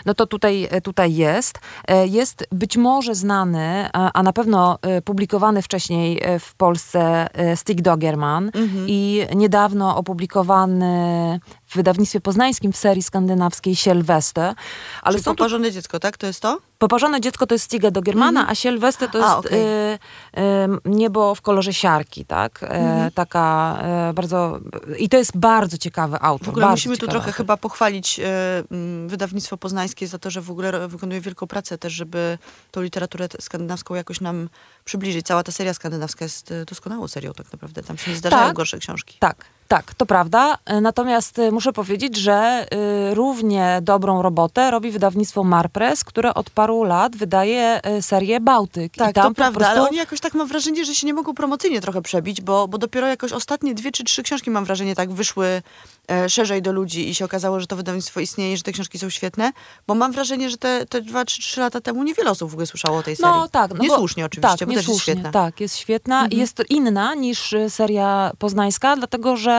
No 0.07 0.15
to 0.15 0.27
tutaj, 0.27 0.69
tutaj 0.83 1.15
jest. 1.15 1.59
E, 1.89 2.07
Jest 2.07 2.47
być 2.53 2.77
może 2.77 3.15
znany, 3.15 3.89
a 3.93 4.07
a 4.13 4.23
na 4.23 4.33
pewno 4.33 4.79
e, 4.83 5.03
publikowany 5.03 5.63
wcześniej 5.63 6.21
e, 6.23 6.39
w 6.39 6.55
Polsce 6.55 7.29
e, 7.35 7.57
Stig 7.57 7.81
Dogerman 7.83 8.51
i 8.87 9.27
niedawno 9.35 9.97
opublikowany 9.97 11.41
w 11.67 11.77
wydawnictwie 11.77 12.21
poznańskim 12.21 12.73
w 12.73 12.77
serii 12.77 13.03
skandynawskiej 13.03 13.77
Sylwester. 13.77 14.55
Ale 15.03 15.13
Czyli 15.15 15.25
są 15.25 15.31
tu 15.31 15.37
poparzone 15.37 15.73
dziecko, 15.73 16.01
tak? 16.01 16.17
To 16.17 16.27
jest 16.27 16.41
to? 16.41 16.59
Poparzone 16.79 17.21
dziecko 17.21 17.47
to 17.47 17.55
jest 17.55 17.65
Stiga 17.65 17.91
Dogermana, 17.91 18.49
a 18.49 18.55
Sylwester 18.55 19.11
to 19.11 19.19
A, 19.25 19.37
jest 19.37 19.47
okej. 19.47 19.61
e, 19.61 19.99
e, 20.37 20.69
niebo 20.85 21.35
w 21.35 21.41
kolorze 21.41 21.75
siarki, 21.75 22.25
tak? 22.25 22.61
E, 22.63 23.11
Taka 23.15 23.79
e, 23.83 24.13
bardzo... 24.15 24.61
I 24.99 25.09
to 25.09 25.17
jest 25.17 25.37
bardzo 25.37 25.79
ciekawy 25.79 26.17
autor. 26.21 26.47
W 26.47 26.49
ogóle 26.49 26.67
musimy 26.71 26.97
tu 26.97 27.07
trochę 27.07 27.19
autor. 27.27 27.35
chyba 27.35 27.57
pochwalić 27.57 28.21
e, 28.21 28.25
mm, 28.71 29.09
wydawnictwo 29.09 29.57
poznańskie 29.57 30.07
za 30.07 30.19
to, 30.19 30.31
że 30.31 30.41
w 30.41 30.51
ogóle 30.51 30.89
wykonuje 30.89 31.21
wielką 31.21 31.47
pracę 31.47 31.79
też, 31.79 31.93
żeby 31.93 32.39
tą 32.71 32.83
literaturę 32.83 33.29
skandynawską 33.41 33.95
jakoś 33.95 34.21
nam 34.21 34.49
przybliżyć. 34.85 35.27
Cała 35.27 35.43
ta 35.43 35.53
seria 35.53 35.75
skandynawska 35.75 36.25
jest 36.25 36.55
doskonałą 36.67 37.09
serią 37.09 37.33
tak 37.33 37.53
naprawdę. 37.53 37.83
Tam 37.83 37.99
się 37.99 38.11
nie 38.11 38.17
zdarzają 38.17 38.47
Tak. 38.47 38.57
gorsze 38.57 38.79
książki. 38.79 39.17
Tak, 39.21 39.45
tak, 39.69 39.95
to 39.95 40.07
prawda. 40.07 40.59
E, 40.65 40.81
Natomiast 40.81 41.39
e, 41.39 41.51
muszę 41.51 41.73
powiedzieć, 41.73 42.17
że 42.17 42.67
y, 43.11 43.15
równie 43.15 43.79
dobrą 43.83 44.23
robotę 44.23 44.71
robi 44.71 44.91
wydawnictwo 44.91 45.45
Marpress, 45.45 46.05
które 46.05 46.35
od 46.35 46.51
paru 46.51 46.85
lat 46.85 47.17
wydaje 47.17 47.81
e, 47.83 48.03
serię 48.03 48.41
Bałtyk. 48.41 48.93
Tak, 48.97 49.15
to 49.15 49.31
prawda, 49.35 49.51
prostu... 49.59 49.73
ale 49.73 49.89
oni 49.89 49.97
jakoś 49.97 50.21
tak 50.21 50.35
mam 50.35 50.49
wrażenie, 50.49 50.85
że 50.85 50.95
się 50.95 51.07
nie 51.07 51.15
mogą 51.15 51.35
promocyjnie 51.35 51.81
trochę 51.81 52.03
przebić, 52.03 52.41
bo, 52.41 52.69
bo 52.69 52.79
dopiero 52.79 53.07
jakoś 53.07 53.33
ostatnie 53.33 53.75
dwie 53.75 53.93
czy 53.93 54.05
trzy 54.05 54.23
książki, 54.23 54.51
mam 54.51 54.65
wrażenie, 54.65 54.95
tak 54.95 55.13
wyszły 55.13 55.63
e, 56.11 56.29
szerzej 56.29 56.63
do 56.63 56.73
ludzi 56.73 57.09
i 57.09 57.15
się 57.15 57.25
okazało, 57.25 57.61
że 57.61 57.67
to 57.67 57.77
wydawnictwo 57.77 58.21
istnieje, 58.21 58.57
że 58.57 58.63
te 58.63 58.73
książki 58.73 58.99
są 58.99 59.11
świetne, 59.11 59.53
bo 59.87 59.95
mam 59.95 60.13
wrażenie, 60.13 60.51
że 60.51 60.57
te, 60.57 60.87
te 60.87 61.01
dwa 61.01 61.25
czy 61.25 61.41
trzy 61.41 61.61
lata 61.61 61.81
temu 61.81 62.03
niewiele 62.03 62.31
osób 62.31 62.51
w 62.51 62.53
ogóle 62.53 62.67
słyszało 62.67 62.99
o 62.99 63.03
tej 63.03 63.17
serii. 63.17 63.33
No 63.33 63.49
tak. 63.49 63.71
No 63.71 63.77
bo- 63.77 63.83
Niesłusznie 63.83 64.25
oczywiście, 64.25 64.59
tak, 64.59 64.69
bo 64.69 64.75
też 64.75 64.77
jest 64.77 64.89
niesłusznie, 64.89 65.13
świetna. 65.13 65.29
Mhm. 65.29 65.45
Tak, 65.45 65.61
jest 65.61 65.77
świetna 65.77 66.27
i 66.27 66.37
jest 66.37 66.55
to 66.55 66.63
inna 66.69 67.15
niż 67.15 67.55
seria 67.69 68.33
poznańska, 68.39 68.97
dlatego 68.97 69.37
że 69.37 69.56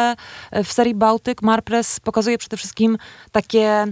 w 0.63 0.71
serii 0.71 0.95
Bałtyk 0.95 1.41
Marpress 1.41 1.99
pokazuje 1.99 2.37
przede 2.37 2.57
wszystkim 2.57 2.97
takie 3.31 3.87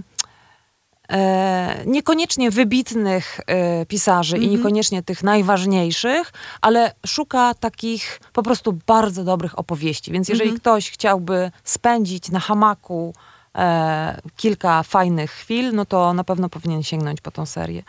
e, 1.10 1.82
niekoniecznie 1.86 2.50
wybitnych 2.50 3.40
e, 3.46 3.86
pisarzy 3.86 4.36
Mhm. 4.36 4.52
i 4.52 4.56
niekoniecznie 4.56 5.02
tych 5.02 5.22
najważniejszych, 5.22 6.32
ale 6.60 6.92
szuka 7.06 7.54
takich 7.54 8.20
po 8.32 8.42
prostu 8.42 8.78
bardzo 8.86 9.24
dobrych 9.24 9.58
opowieści. 9.58 10.12
Więc 10.12 10.28
jeżeli 10.28 10.50
Mhm. 10.50 10.60
ktoś 10.60 10.90
chciałby 10.90 11.50
spędzić 11.64 12.30
na 12.30 12.40
hamaku 12.40 13.14
e, 13.56 14.20
kilka 14.36 14.82
fajnych 14.82 15.30
chwil, 15.30 15.74
no 15.74 15.84
to 15.84 16.12
na 16.14 16.24
pewno 16.24 16.48
powinien 16.48 16.82
sięgnąć 16.82 17.20
po 17.20 17.30
tą 17.30 17.46
serię. 17.46 17.82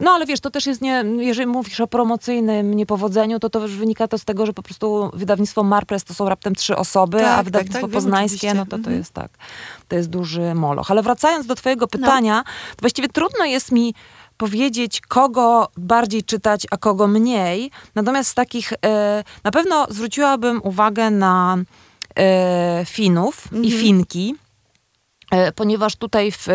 No 0.00 0.10
ale 0.10 0.26
wiesz, 0.26 0.40
to 0.40 0.50
też 0.50 0.66
jest 0.66 0.80
nie, 0.80 1.04
jeżeli 1.18 1.46
mówisz 1.46 1.80
o 1.80 1.86
promocyjnym 1.86 2.74
niepowodzeniu, 2.74 3.38
to 3.38 3.50
to 3.50 3.60
już 3.60 3.76
wynika 3.76 4.08
to 4.08 4.18
z 4.18 4.24
tego, 4.24 4.46
że 4.46 4.52
po 4.52 4.62
prostu 4.62 5.10
wydawnictwo 5.14 5.62
Marpress 5.62 6.04
to 6.04 6.14
są 6.14 6.28
raptem 6.28 6.54
trzy 6.54 6.76
osoby, 6.76 7.18
Tak, 7.18 7.26
a 7.26 7.36
tak, 7.36 7.44
wydawnictwo 7.44 7.80
tak, 7.80 7.90
wiem 7.90 7.94
poznańskie, 7.94 8.36
oczywiście. 8.36 8.54
no 8.54 8.64
to 8.64 8.70
to 8.70 8.76
Mhm. 8.76 8.96
jest 8.96 9.12
tak, 9.12 9.30
to 9.88 9.96
jest 9.96 10.08
duży 10.10 10.54
moloch. 10.54 10.90
Ale 10.90 11.02
wracając 11.02 11.46
do 11.46 11.54
twojego 11.54 11.86
pytania, 11.88 12.42
to 12.76 12.80
właściwie 12.80 13.08
trudno 13.08 13.44
jest 13.44 13.72
mi 13.72 13.94
powiedzieć, 14.36 15.00
kogo 15.00 15.68
bardziej 15.76 16.22
czytać, 16.24 16.66
a 16.70 16.76
kogo 16.76 17.06
mniej. 17.06 17.70
Natomiast 17.94 18.30
z 18.30 18.34
takich, 18.34 18.72
e, 18.84 19.24
na 19.44 19.50
pewno 19.50 19.86
zwróciłabym 19.90 20.60
uwagę 20.64 21.10
na 21.10 21.56
e, 22.18 22.82
Finów 22.86 23.48
i 23.62 23.70
Finki. 23.72 24.34
E, 25.30 25.52
Ponieważ 25.52 25.96
tutaj, 25.96 26.32
w, 26.32 26.48
e, 26.48 26.52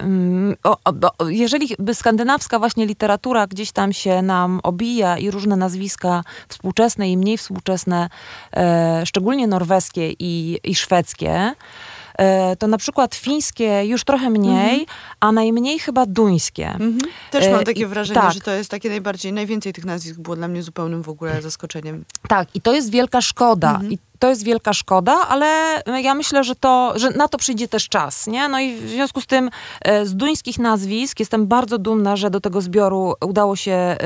mm, 0.00 0.56
o, 0.64 0.78
o, 0.84 0.92
bo 0.92 1.10
jeżeli 1.28 1.68
by 1.78 1.94
skandynawska 1.94 2.58
właśnie 2.58 2.86
literatura 2.86 3.46
gdzieś 3.46 3.72
tam 3.72 3.92
się 3.92 4.22
nam 4.22 4.60
obija 4.62 5.18
i 5.18 5.30
różne 5.30 5.56
nazwiska 5.56 6.24
współczesne 6.48 7.10
i 7.10 7.16
mniej 7.16 7.38
współczesne, 7.38 8.08
e, 8.56 9.02
szczególnie 9.06 9.46
norweskie 9.46 10.10
i, 10.18 10.60
i 10.64 10.74
szwedzkie, 10.74 11.52
to 12.58 12.66
na 12.66 12.78
przykład 12.78 13.14
fińskie 13.14 13.84
już 13.84 14.04
trochę 14.04 14.30
mniej, 14.30 14.86
a 15.20 15.32
najmniej 15.32 15.78
chyba 15.78 16.06
duńskie. 16.06 16.68
Mhm. 16.68 16.98
Też 17.30 17.48
mam 17.48 17.64
takie 17.64 17.86
wrażenie, 17.86 18.20
tak. 18.20 18.32
że 18.32 18.40
to 18.40 18.50
jest 18.50 18.70
takie 18.70 18.88
najbardziej, 18.88 19.32
najwięcej 19.32 19.72
tych 19.72 19.84
nazwisk 19.84 20.20
było 20.20 20.36
dla 20.36 20.48
mnie 20.48 20.62
zupełnym 20.62 21.02
w 21.02 21.08
ogóle 21.08 21.42
zaskoczeniem. 21.42 22.04
Tak, 22.28 22.48
i 22.54 22.60
to 22.60 22.72
jest 22.72 22.90
wielka 22.90 23.20
szkoda. 23.20 23.70
Mhm. 23.70 23.92
I 23.92 23.98
to 24.24 24.28
jest 24.28 24.44
wielka 24.44 24.72
szkoda, 24.72 25.12
ale 25.28 25.82
ja 26.02 26.14
myślę, 26.14 26.44
że, 26.44 26.54
to, 26.54 26.92
że 26.96 27.10
na 27.10 27.28
to 27.28 27.38
przyjdzie 27.38 27.68
też 27.68 27.88
czas. 27.88 28.26
Nie? 28.26 28.48
No 28.48 28.60
i 28.60 28.76
w 28.76 28.88
związku 28.88 29.20
z 29.20 29.26
tym 29.26 29.50
e, 29.80 30.06
z 30.06 30.14
duńskich 30.16 30.58
nazwisk 30.58 31.20
jestem 31.20 31.46
bardzo 31.46 31.78
dumna, 31.78 32.16
że 32.16 32.30
do 32.30 32.40
tego 32.40 32.60
zbioru 32.60 33.14
udało 33.26 33.56
się 33.56 33.72
e, 33.72 33.96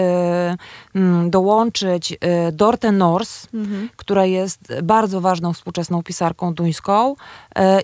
mm, 0.94 1.30
dołączyć 1.30 2.12
e, 2.20 2.52
Dorte 2.52 2.92
Nors, 2.92 3.46
Mhm. 3.54 3.88
która 3.96 4.24
jest 4.26 4.60
bardzo 4.82 5.20
ważną 5.20 5.52
współczesną 5.52 6.02
pisarką 6.02 6.54
duńską 6.54 7.16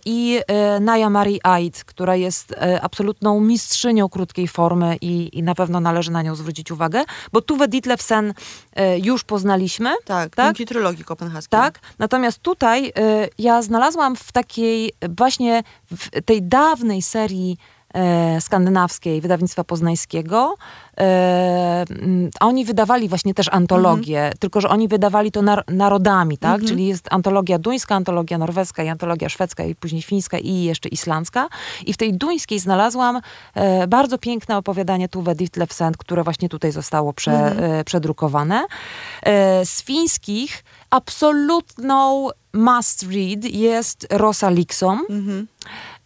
i 0.06 0.40
Naja 0.80 1.10
Marie 1.10 1.46
Ait, 1.46 1.84
która 1.84 2.16
jest 2.16 2.54
absolutną 2.82 3.40
mistrzynią 3.40 4.08
krótkiej 4.08 4.48
formy 4.48 4.96
i, 5.00 5.38
i 5.38 5.42
na 5.42 5.54
pewno 5.54 5.80
należy 5.80 6.10
na 6.10 6.22
nią 6.22 6.34
zwrócić 6.34 6.70
uwagę, 6.70 7.04
bo 7.32 7.40
Tuve 7.40 7.68
Ditlevsen 7.68 8.34
już 9.02 9.24
poznaliśmy. 9.24 9.90
Tak, 10.04 10.34
Tak? 10.34 10.46
dzięki 10.46 10.66
trylogii 10.66 11.04
kopenhaskiej. 11.04 11.60
Tak, 11.60 11.80
natomiast 11.98 12.24
tutaj 12.33 12.87
y, 12.87 12.93
ja 13.38 13.62
znalazłam 13.62 14.16
w 14.16 14.33
takiej 14.33 14.93
właśnie 15.19 15.62
w 15.90 16.23
tej 16.25 16.43
dawnej 16.43 17.02
serii 17.02 17.57
skandynawskiej 18.40 19.20
wydawnictwa 19.20 19.64
poznańskiego. 19.64 20.54
E, 20.98 21.84
mm, 21.90 22.30
oni 22.40 22.64
wydawali 22.64 23.08
właśnie 23.08 23.34
też 23.34 23.48
antologię, 23.52 24.32
tylko 24.38 24.60
że 24.60 24.68
oni 24.68 24.88
wydawali 24.88 25.32
to 25.32 25.40
nar- 25.42 25.64
narodami, 25.68 26.38
tak? 26.38 26.60
Czyli 26.68 26.86
jest 26.86 27.08
antologia 27.10 27.58
duńska, 27.58 27.94
antologia 27.94 28.38
norweska 28.38 28.82
i 28.82 28.88
antologia 28.88 29.28
szwedzka 29.28 29.64
i 29.64 29.74
później 29.74 30.02
fińska 30.02 30.38
i 30.38 30.62
jeszcze 30.62 30.88
islandzka. 30.88 31.48
I 31.86 31.92
w 31.92 31.96
tej 31.96 32.14
duńskiej 32.14 32.58
znalazłam 32.58 33.20
e, 33.54 33.86
bardzo 33.86 34.18
piękne 34.18 34.56
opowiadanie 34.56 35.08
Tuve 35.08 35.34
Ditlevsen, 35.34 35.92
które 35.98 36.24
właśnie 36.24 36.48
tutaj 36.48 36.72
zostało 36.72 37.12
prze, 37.12 37.32
e, 37.32 37.84
przedrukowane. 37.84 38.64
E, 39.22 39.66
z 39.66 39.82
fińskich 39.82 40.64
absolutną 40.90 42.28
must 42.52 43.02
read 43.02 43.44
jest 43.44 44.06
Rosa 44.10 44.50
Liksom. 44.50 45.06
Mhm. 45.10 45.46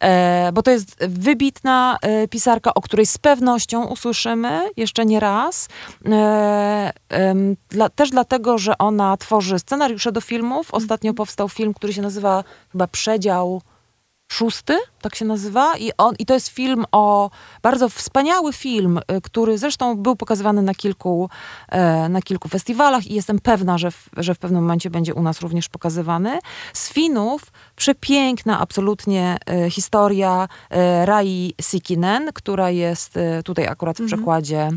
E, 0.03 0.51
bo 0.53 0.61
to 0.61 0.71
jest 0.71 1.05
wybitna 1.07 1.97
e, 2.01 2.27
pisarka, 2.27 2.73
o 2.73 2.81
której 2.81 3.05
z 3.05 3.17
pewnością 3.17 3.85
usłyszymy 3.85 4.69
jeszcze 4.77 5.05
nie 5.05 5.19
raz. 5.19 5.69
E, 6.05 6.93
dla, 7.69 7.89
też 7.89 8.09
dlatego, 8.09 8.57
że 8.57 8.77
ona 8.77 9.17
tworzy 9.17 9.59
scenariusze 9.59 10.11
do 10.11 10.21
filmów. 10.21 10.73
Ostatnio 10.73 11.13
powstał 11.13 11.49
film, 11.49 11.73
który 11.73 11.93
się 11.93 12.01
nazywa 12.01 12.43
chyba 12.71 12.87
Przedział 12.87 13.61
szósty, 14.31 14.77
tak 15.01 15.15
się 15.15 15.25
nazywa. 15.25 15.77
I, 15.77 15.91
on, 15.97 16.15
I 16.19 16.25
to 16.25 16.33
jest 16.33 16.47
film 16.47 16.85
o, 16.91 17.29
bardzo 17.61 17.89
wspaniały 17.89 18.53
film, 18.53 18.97
y, 18.97 19.21
który 19.21 19.57
zresztą 19.57 19.97
był 19.97 20.15
pokazywany 20.15 20.61
na 20.61 20.73
kilku, 20.73 21.29
e, 21.69 22.09
na 22.09 22.21
kilku 22.21 22.49
festiwalach 22.49 23.07
i 23.07 23.13
jestem 23.13 23.39
pewna, 23.39 23.77
że 23.77 23.91
w, 23.91 24.09
że 24.17 24.35
w 24.35 24.39
pewnym 24.39 24.61
momencie 24.61 24.89
będzie 24.89 25.13
u 25.13 25.21
nas 25.23 25.41
również 25.41 25.69
pokazywany. 25.69 26.39
Z 26.73 26.89
Finów 26.89 27.41
przepiękna 27.75 28.59
absolutnie 28.59 29.37
e, 29.45 29.69
historia 29.69 30.47
e, 30.69 31.05
Rai 31.05 31.53
Sikinen, 31.61 32.29
która 32.33 32.69
jest 32.69 33.13
tutaj 33.45 33.67
akurat 33.67 33.97
w 33.97 33.99
Mhm. 33.99 34.17
przekładzie 34.17 34.69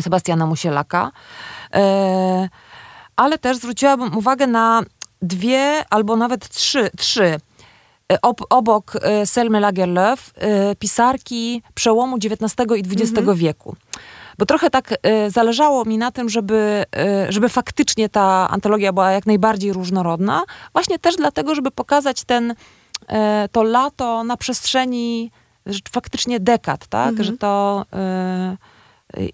Sebastiana 0.00 0.46
Musielaka. 0.46 1.10
Ale 3.16 3.38
też 3.38 3.56
zwróciłabym 3.56 4.16
uwagę 4.16 4.46
na 4.46 4.82
dwie 5.22 5.84
albo 5.90 6.16
nawet 6.16 6.48
trzy, 6.48 6.90
trzy 6.96 7.38
ob, 8.22 8.40
obok 8.50 8.96
e, 8.96 9.26
Selmy 9.26 9.60
Lagerlöf 9.60 10.32
e, 10.34 10.76
pisarki 10.76 11.62
przełomu 11.74 12.16
XIX 12.16 12.54
i 12.76 12.80
XX 12.80 13.28
wieku. 13.34 13.76
Bo 14.38 14.46
trochę 14.46 14.70
tak 14.70 14.94
zależało 15.28 15.84
mi 15.84 15.98
na 15.98 16.10
tym, 16.10 16.28
żeby, 16.28 16.84
żeby 17.28 17.48
faktycznie 17.48 18.08
ta 18.08 18.50
antologia 18.50 18.92
była 18.92 19.10
jak 19.10 19.26
najbardziej 19.26 19.72
różnorodna. 19.72 20.42
Właśnie 20.72 20.98
też 20.98 21.16
dlatego, 21.16 21.54
żeby 21.54 21.70
pokazać 21.70 22.24
ten, 22.24 22.54
to 23.52 23.62
lato 23.62 24.24
na 24.24 24.36
przestrzeni 24.36 25.30
faktycznie 25.90 26.40
dekad, 26.40 26.86
tak? 26.86 27.24
Że 27.24 27.32
to... 27.32 27.84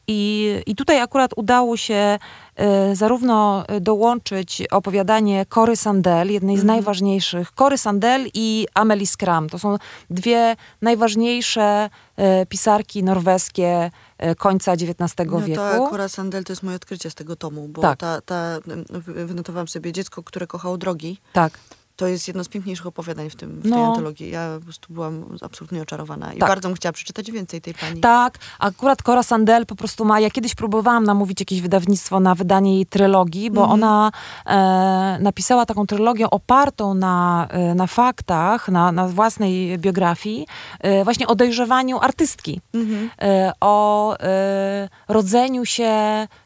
i, 0.09 0.51
I 0.67 0.75
tutaj 0.77 1.01
akurat 1.01 1.31
udało 1.37 1.77
się 1.77 2.19
e, 2.57 2.97
zarówno 2.97 3.65
dołączyć 3.81 4.63
opowiadanie 4.71 5.47
Cory 5.47 5.77
Sandel, 5.77 6.31
jednej 6.33 6.59
z 6.59 6.65
najważniejszych, 6.65 7.53
Cory 7.53 7.79
Sandel 7.79 8.27
i 8.35 8.67
Amelie 8.75 9.07
Skram. 9.07 9.49
To 9.49 9.59
są 9.59 9.77
dwie 10.11 10.57
najważniejsze 10.83 11.91
e, 12.17 12.47
pisarki 12.47 13.05
norweskie 13.05 13.91
e, 14.19 14.35
końca 14.35 14.73
XIX 14.73 15.15
No 15.31 15.41
wieku. 15.41 15.61
to 15.63 15.89
Cora 15.91 16.09
Sandel 16.09 16.45
to 16.45 16.53
jest 16.53 16.63
moje 16.63 16.77
odkrycie 16.77 17.11
z 17.11 17.15
tego 17.15 17.37
tomu, 17.37 17.69
bo 17.69 17.83
Tak. 17.83 17.99
ta, 17.99 18.21
ta, 18.21 18.59
wy- 18.91 19.27
wynotowałam 19.27 19.69
sobie 19.69 19.93
Dziecko, 19.93 20.23
które 20.23 20.47
kochało 20.47 20.79
drogi. 20.79 21.19
Tak. 21.33 21.53
To 22.01 22.07
jest 22.07 22.29
jedno 22.29 22.45
z 22.45 22.49
piękniejszych 22.49 22.87
opowiadań 22.87 23.31
w, 23.31 23.37
tym, 23.37 23.51
w 23.51 23.63
tej 23.63 23.71
No. 23.71 23.87
antologii. 23.89 24.31
Ja 24.31 24.57
po 24.59 24.65
prostu 24.65 24.93
byłam 24.95 25.25
absolutnie 25.43 25.83
oczarowana 25.83 26.33
i 26.33 26.39
Tak. 26.39 26.49
bardzo 26.49 26.69
bym 26.69 26.77
chciała 26.77 26.93
przeczytać 26.93 27.31
więcej 27.31 27.61
tej 27.61 27.75
pani. 27.75 28.01
Tak, 28.01 28.39
akurat 28.59 29.03
Cora 29.03 29.23
Sandel 29.23 29.67
po 29.67 29.75
prostu 29.77 30.05
ma, 30.05 30.21
ja 30.21 30.31
kiedyś 30.31 30.55
próbowałam 30.55 31.05
namówić 31.05 31.41
jakieś 31.41 31.61
wydawnictwo 31.61 32.21
na 32.21 32.35
wydanie 32.35 32.75
jej 32.75 32.87
trylogii, 32.87 33.51
bo 33.51 33.69
ona 33.69 34.13
e, 34.47 35.19
napisała 35.21 35.67
taką 35.67 35.87
trylogię 35.87 36.31
opartą 36.31 36.95
na, 36.95 37.47
e, 37.51 37.75
na 37.75 37.87
faktach, 37.87 38.69
na, 38.69 38.93
na 38.93 39.09
własnej 39.09 39.79
biografii, 39.79 40.47
e, 40.81 41.05
właśnie 41.05 41.27
o 41.27 41.35
dojrzewaniu 41.35 41.99
artystki, 41.99 42.61
e, 43.23 43.53
o 43.61 44.17
e, 44.21 44.89
rodzeniu 45.09 45.65
się 45.65 45.93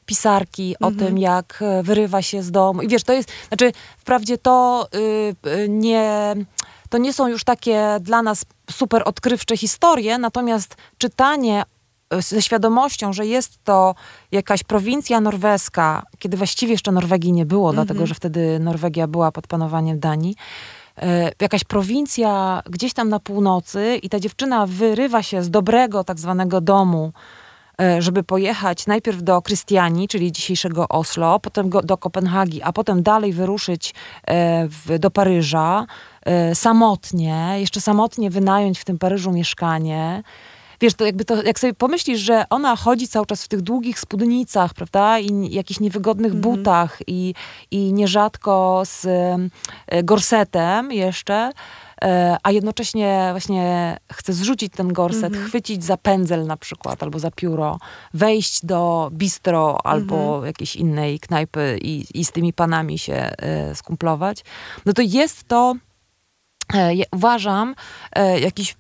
pisarki, 0.07 0.77
o 0.81 0.91
tym 0.91 1.19
jak 1.19 1.59
e, 1.63 1.83
wyrywa 1.83 2.23
się 2.23 2.43
z 2.43 2.51
domu. 2.51 2.83
I 2.83 2.89
wiesz, 2.89 3.05
to 3.05 3.13
jest, 3.13 3.33
znaczy 3.49 3.73
wprawdzie 3.99 4.39
to 4.39 4.89
y, 4.95 5.49
y, 5.49 5.69
nie 5.69 6.35
to 6.95 6.99
nie 6.99 7.13
są 7.13 7.29
już 7.29 7.45
takie 7.45 7.97
dla 8.01 8.23
nas 8.23 8.45
super 8.71 9.03
odkrywcze 9.05 9.57
historie, 9.57 10.19
natomiast 10.19 10.77
czytanie 10.99 11.63
e, 12.11 12.23
ze 12.23 12.43
świadomością, 12.43 13.13
że 13.13 13.27
jest 13.27 13.65
to 13.65 13.95
jakaś 14.33 14.63
prowincja 14.63 15.21
norweska, 15.21 16.03
kiedy 16.19 16.37
właściwie 16.37 16.73
jeszcze 16.73 16.93
Norwegii 16.93 17.33
nie 17.33 17.47
było, 17.47 17.73
dlatego 17.73 18.07
że 18.07 18.15
wtedy 18.15 18.59
Norwegia 18.59 19.07
była 19.07 19.33
pod 19.33 19.47
panowaniem 19.47 19.99
Danii. 20.01 20.37
e, 20.97 21.33
Jakaś 21.41 21.65
prowincja 21.65 22.63
gdzieś 22.71 22.93
tam 22.93 23.09
na 23.09 23.21
północy 23.21 23.99
i 24.03 24.09
ta 24.09 24.21
dziewczyna 24.21 24.67
wyrywa 24.67 25.23
się 25.23 25.43
z 25.43 25.51
dobrego 25.51 26.05
tak 26.05 26.19
zwanego 26.19 26.61
domu, 26.61 27.13
żeby 27.99 28.23
pojechać 28.23 28.87
najpierw 28.87 29.23
do 29.23 29.43
Krystianii, 29.43 30.09
czyli 30.09 30.33
dzisiejszego 30.33 30.89
Oslo, 30.89 31.41
potem 31.41 31.69
go, 31.69 31.83
do 31.83 31.97
Kopenhagi, 31.97 32.63
a 32.63 32.73
potem 32.73 33.03
dalej 33.03 33.33
wyruszyć 33.33 33.95
e, 34.27 34.69
w, 34.69 34.99
do 34.99 35.11
Paryża 35.11 35.87
e, 36.27 36.55
samotnie, 36.55 37.55
jeszcze 37.57 37.81
samotnie 37.81 38.31
wynająć 38.31 38.79
w 38.79 38.85
tym 38.85 38.99
Paryżu 38.99 39.33
mieszkanie. 39.33 40.23
Wiesz, 40.81 40.95
to 40.95 41.07
jakby 41.07 41.25
to, 41.25 41.43
jak 41.43 41.59
sobie 41.59 41.75
pomyślisz, 41.75 42.21
że 42.21 42.45
ona 42.51 42.77
chodzi 42.77 43.09
cały 43.09 43.27
czas 43.27 43.45
w 43.45 43.49
tych 43.49 43.61
długich 43.61 44.01
spódnicach, 44.01 44.75
prawda, 44.75 45.19
i 45.19 45.55
jakichś 45.55 45.81
niewygodnych 45.81 46.35
butach 46.35 46.99
i, 47.07 47.35
i 47.71 47.93
nierzadko 47.93 48.83
z 48.85 49.07
e, 49.87 50.03
gorsetem 50.03 50.93
jeszcze, 50.93 51.35
e, 51.35 51.53
a 52.43 52.51
jednocześnie 52.51 53.29
właśnie 53.31 53.97
chce 54.13 54.33
zrzucić 54.33 54.73
ten 54.77 54.93
gorset, 54.93 55.37
chwycić 55.37 55.85
za 55.85 55.97
pędzel 55.97 56.47
na 56.47 56.57
przykład, 56.57 57.03
albo 57.03 57.19
za 57.19 57.31
pióro, 57.31 57.79
wejść 58.15 58.67
do 58.67 59.11
bistro 59.13 59.87
albo 59.87 60.47
jakiejś 60.47 60.77
innej 60.77 61.21
knajpy 61.21 61.79
i, 61.83 62.05
i 62.15 62.25
z 62.25 62.33
tymi 62.33 62.53
panami 62.53 62.99
się 62.99 63.15
e, 63.15 63.75
skumplować, 63.75 64.45
no 64.87 64.93
to 64.93 65.03
jest 65.03 65.45
to 65.49 65.75
e, 65.77 65.94
uważam, 67.13 67.75
e, 68.13 68.41
jakiś, 68.41 68.73
e, 68.73 68.77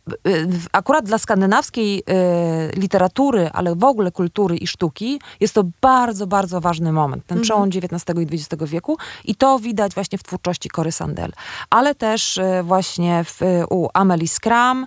akurat 0.72 1.04
dla 1.04 1.18
skandynawskiej 1.18 2.02
e, 2.08 2.70
literatury, 2.76 3.50
ale 3.52 3.76
w 3.76 3.84
ogóle 3.84 4.10
kultury 4.10 4.56
i 4.56 4.66
sztuki, 4.66 5.20
jest 5.40 5.54
to 5.54 5.64
bardzo, 5.80 6.26
bardzo 6.26 6.60
ważny 6.60 6.92
moment, 6.92 7.26
ten 7.26 7.40
przełom 7.40 7.68
XIX 7.68 8.18
i 8.18 8.34
XX 8.34 8.64
wieku 8.70 8.98
i 9.24 9.34
to 9.34 9.58
widać 9.58 9.94
właśnie 9.94 10.18
w 10.18 10.22
twórczości 10.22 10.68
Cory 10.70 10.92
Sandel, 10.92 11.32
ale 11.70 11.94
też 11.94 12.38
e, 12.38 12.62
właśnie 12.62 13.24
w, 13.24 13.40
u 13.70 13.88
Amelie 13.94 14.28
Skram 14.28 14.86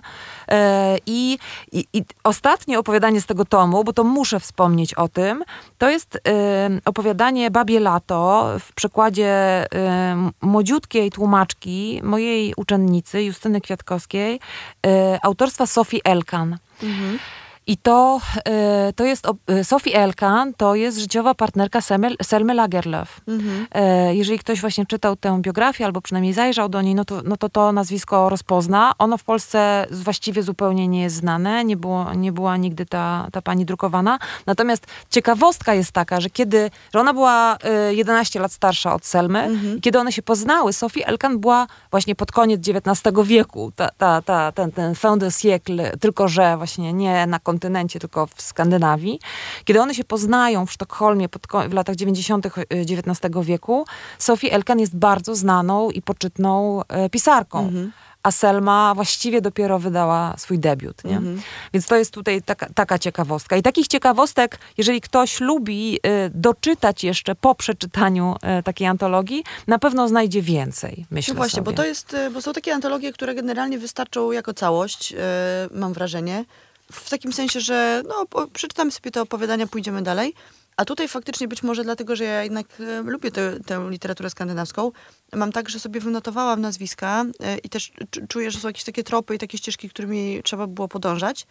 i, 1.06 1.38
i, 1.72 1.84
i 1.92 2.02
ostatnie 2.24 2.78
opowiadanie 2.78 3.20
z 3.20 3.26
tego 3.26 3.44
tomu, 3.44 3.84
bo 3.84 3.92
to 3.92 4.04
muszę 4.04 4.40
wspomnieć 4.40 4.94
o 4.94 5.08
tym, 5.08 5.44
to 5.78 5.90
jest 5.90 6.18
e, 6.28 6.70
opowiadanie 6.84 7.50
Babie 7.50 7.80
Lato 7.80 8.50
w 8.60 8.72
przekładzie 8.72 9.26
e, 9.26 10.30
młodziutkiej 10.42 11.10
tłumaczki, 11.10 12.00
mojej 12.02 12.54
uczennicy 12.56 13.22
Justyny 13.22 13.60
Kwiatkowskiej, 13.60 14.40
e, 14.86 15.18
autorstwa 15.22 15.66
Sophie 15.66 16.00
Elkan. 16.04 16.58
I 17.68 17.76
to, 17.76 18.20
e, 18.44 18.92
to 18.96 19.04
jest, 19.04 19.26
e, 19.46 19.64
Sophie 19.64 19.94
Elkan 19.94 20.54
to 20.54 20.74
jest 20.74 20.98
życiowa 20.98 21.34
partnerka 21.34 21.80
Selmy, 21.80 22.10
Selmy 22.22 22.54
Lagerlöf. 22.54 23.06
E, 23.72 24.14
Jeżeli 24.14 24.38
ktoś 24.38 24.60
właśnie 24.60 24.86
czytał 24.86 25.16
tę 25.16 25.38
biografię, 25.42 25.84
albo 25.84 26.00
przynajmniej 26.00 26.32
zajrzał 26.32 26.68
do 26.68 26.82
niej, 26.82 26.94
no 26.94 27.04
to 27.04 27.22
no 27.24 27.36
to, 27.36 27.48
to 27.48 27.72
nazwisko 27.72 28.28
rozpozna. 28.28 28.92
Ono 28.98 29.18
w 29.18 29.24
Polsce 29.24 29.86
właściwie 29.90 30.42
zupełnie 30.42 30.88
nie 30.88 31.02
jest 31.02 31.16
znane, 31.16 31.64
nie, 31.64 31.76
było, 31.76 32.14
nie 32.14 32.32
była 32.32 32.56
nigdy 32.56 32.86
ta, 32.86 33.28
ta 33.32 33.42
pani 33.42 33.64
drukowana. 33.64 34.18
Natomiast 34.46 34.86
ciekawostka 35.10 35.74
jest 35.74 35.92
taka, 35.92 36.20
że 36.20 36.30
kiedy, 36.30 36.70
że 36.94 37.00
ona 37.00 37.12
była 37.12 37.56
e, 37.64 37.94
11 37.94 38.40
lat 38.40 38.52
starsza 38.52 38.94
od 38.94 39.06
Selmy, 39.06 39.50
i 39.76 39.80
kiedy 39.80 39.98
one 39.98 40.12
się 40.12 40.22
poznały, 40.22 40.72
Sophie 40.72 41.06
Elkan 41.06 41.38
była 41.38 41.66
właśnie 41.90 42.14
pod 42.14 42.32
koniec 42.32 42.60
XIX 42.68 43.16
wieku, 43.24 43.72
ta, 43.76 43.88
ta, 43.98 44.22
ta, 44.22 44.52
ten, 44.52 44.72
ten 44.72 44.94
fin 44.94 45.18
de 45.18 45.30
siècle, 45.30 45.98
tylko 46.00 46.28
że 46.28 46.56
właśnie 46.56 46.92
nie 46.92 47.26
na 47.26 47.38
kontynencie, 47.38 47.57
tylko 48.00 48.26
w 48.26 48.42
Skandynawii. 48.42 49.20
Kiedy 49.64 49.80
one 49.80 49.94
się 49.94 50.04
poznają 50.04 50.66
w 50.66 50.72
Sztokholmie 50.72 51.28
pod, 51.28 51.46
w 51.68 51.72
latach 51.72 51.96
90. 51.96 52.46
XIX 52.70 53.34
wieku, 53.42 53.84
Sophie 54.18 54.52
Elkan 54.52 54.80
jest 54.80 54.96
bardzo 54.96 55.34
znaną 55.34 55.90
i 55.90 56.02
poczytną 56.02 56.82
e, 56.88 57.10
pisarką. 57.10 57.72
A 58.22 58.30
Selma 58.30 58.94
właściwie 58.94 59.40
dopiero 59.40 59.78
wydała 59.78 60.34
swój 60.38 60.58
debiut. 60.58 61.04
Nie? 61.04 61.20
Więc 61.74 61.86
to 61.86 61.96
jest 61.96 62.14
tutaj 62.14 62.42
taka, 62.42 62.66
taka 62.74 62.98
ciekawostka. 62.98 63.56
I 63.56 63.62
takich 63.62 63.88
ciekawostek, 63.88 64.58
jeżeli 64.78 65.00
ktoś 65.00 65.40
lubi 65.40 65.96
y, 65.96 66.00
doczytać 66.34 67.04
jeszcze 67.04 67.34
po 67.34 67.54
przeczytaniu 67.54 68.36
y, 68.60 68.62
takiej 68.62 68.86
antologii, 68.86 69.44
na 69.66 69.78
pewno 69.78 70.08
znajdzie 70.08 70.42
więcej, 70.42 71.06
myślę 71.10 71.34
No 71.34 71.36
właśnie, 71.38 71.56
sobie. 71.56 71.64
bo 71.64 71.72
to 71.72 71.84
jest, 71.84 72.14
e, 72.14 72.30
bo 72.30 72.42
są 72.42 72.52
takie 72.52 72.74
antologie, 72.74 73.12
które 73.12 73.34
generalnie 73.34 73.78
wystarczą 73.78 74.32
jako 74.32 74.54
całość, 74.54 75.12
e, 75.12 75.16
mam 75.74 75.92
wrażenie. 75.92 76.44
W 76.92 77.10
takim 77.10 77.32
sensie, 77.32 77.60
że 77.60 78.02
no, 78.08 78.46
przeczytamy 78.52 78.90
sobie 78.90 79.10
te 79.10 79.22
opowiadania, 79.22 79.66
pójdziemy 79.66 80.02
dalej. 80.02 80.34
A 80.76 80.84
tutaj 80.84 81.08
faktycznie 81.08 81.48
być 81.48 81.62
może 81.62 81.84
dlatego, 81.84 82.16
że 82.16 82.24
ja 82.24 82.42
jednak 82.42 82.66
e, 82.80 83.02
lubię 83.02 83.30
tę, 83.30 83.60
tę 83.66 83.86
literaturę 83.90 84.30
skandynawską, 84.30 84.92
mam 85.32 85.52
tak, 85.52 85.68
że 85.68 85.80
sobie 85.80 86.00
wynotowałam 86.00 86.60
nazwiska 86.60 87.24
e, 87.40 87.58
i 87.58 87.68
też 87.68 87.92
czu- 88.10 88.26
czuję, 88.28 88.50
że 88.50 88.58
są 88.60 88.68
jakieś 88.68 88.84
takie 88.84 89.04
tropy 89.04 89.34
i 89.34 89.38
takie 89.38 89.58
ścieżki, 89.58 89.90
którymi 89.90 90.40
trzeba 90.44 90.66
było 90.66 90.88
podążać. 90.88 91.46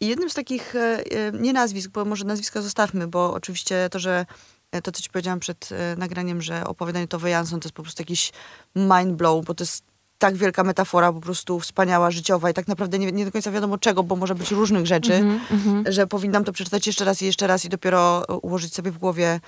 I 0.00 0.06
jednym 0.06 0.30
z 0.30 0.34
takich, 0.34 0.76
e, 0.76 0.78
e, 0.78 1.32
nie 1.32 1.52
nazwisk, 1.52 1.90
bo 1.90 2.04
może 2.04 2.24
nazwiska 2.24 2.62
zostawmy, 2.62 3.06
bo 3.06 3.32
oczywiście 3.32 3.88
to, 3.90 3.98
że 3.98 4.26
e, 4.72 4.82
to, 4.82 4.92
co 4.92 5.02
ci 5.02 5.10
powiedziałam 5.10 5.40
przed 5.40 5.68
e, 5.72 5.96
nagraniem, 5.96 6.42
że 6.42 6.66
opowiadanie 6.66 7.08
Tove 7.08 7.30
Jansson 7.30 7.60
to 7.60 7.66
jest 7.66 7.76
po 7.76 7.82
prostu 7.82 8.02
jakiś 8.02 8.32
mind 8.76 9.12
blow, 9.12 9.44
bo 9.44 9.54
to 9.54 9.64
jest 9.64 9.89
tak 10.20 10.36
wielka 10.36 10.64
metafora, 10.64 11.12
po 11.12 11.20
prostu 11.20 11.60
wspaniała, 11.60 12.10
życiowa 12.10 12.50
i 12.50 12.54
tak 12.54 12.68
naprawdę 12.68 12.98
nie, 12.98 13.12
nie 13.12 13.24
do 13.24 13.32
końca 13.32 13.50
wiadomo 13.50 13.78
czego, 13.78 14.02
bo 14.02 14.16
może 14.16 14.34
być 14.34 14.50
różnych 14.50 14.86
rzeczy, 14.86 15.14
Mhm, 15.14 15.84
że 15.92 16.06
powinnam 16.06 16.44
to 16.44 16.52
przeczytać 16.52 16.86
jeszcze 16.86 17.04
raz 17.04 17.22
i 17.22 17.26
jeszcze 17.26 17.46
raz 17.46 17.64
i 17.64 17.68
dopiero 17.68 18.24
e, 18.28 18.34
ułożyć 18.34 18.74
sobie 18.74 18.90
w 18.90 18.98
głowie, 18.98 19.40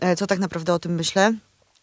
e, 0.00 0.16
co 0.16 0.26
tak 0.26 0.38
naprawdę 0.38 0.74
o 0.74 0.78
tym 0.78 0.94
myślę. 0.94 1.32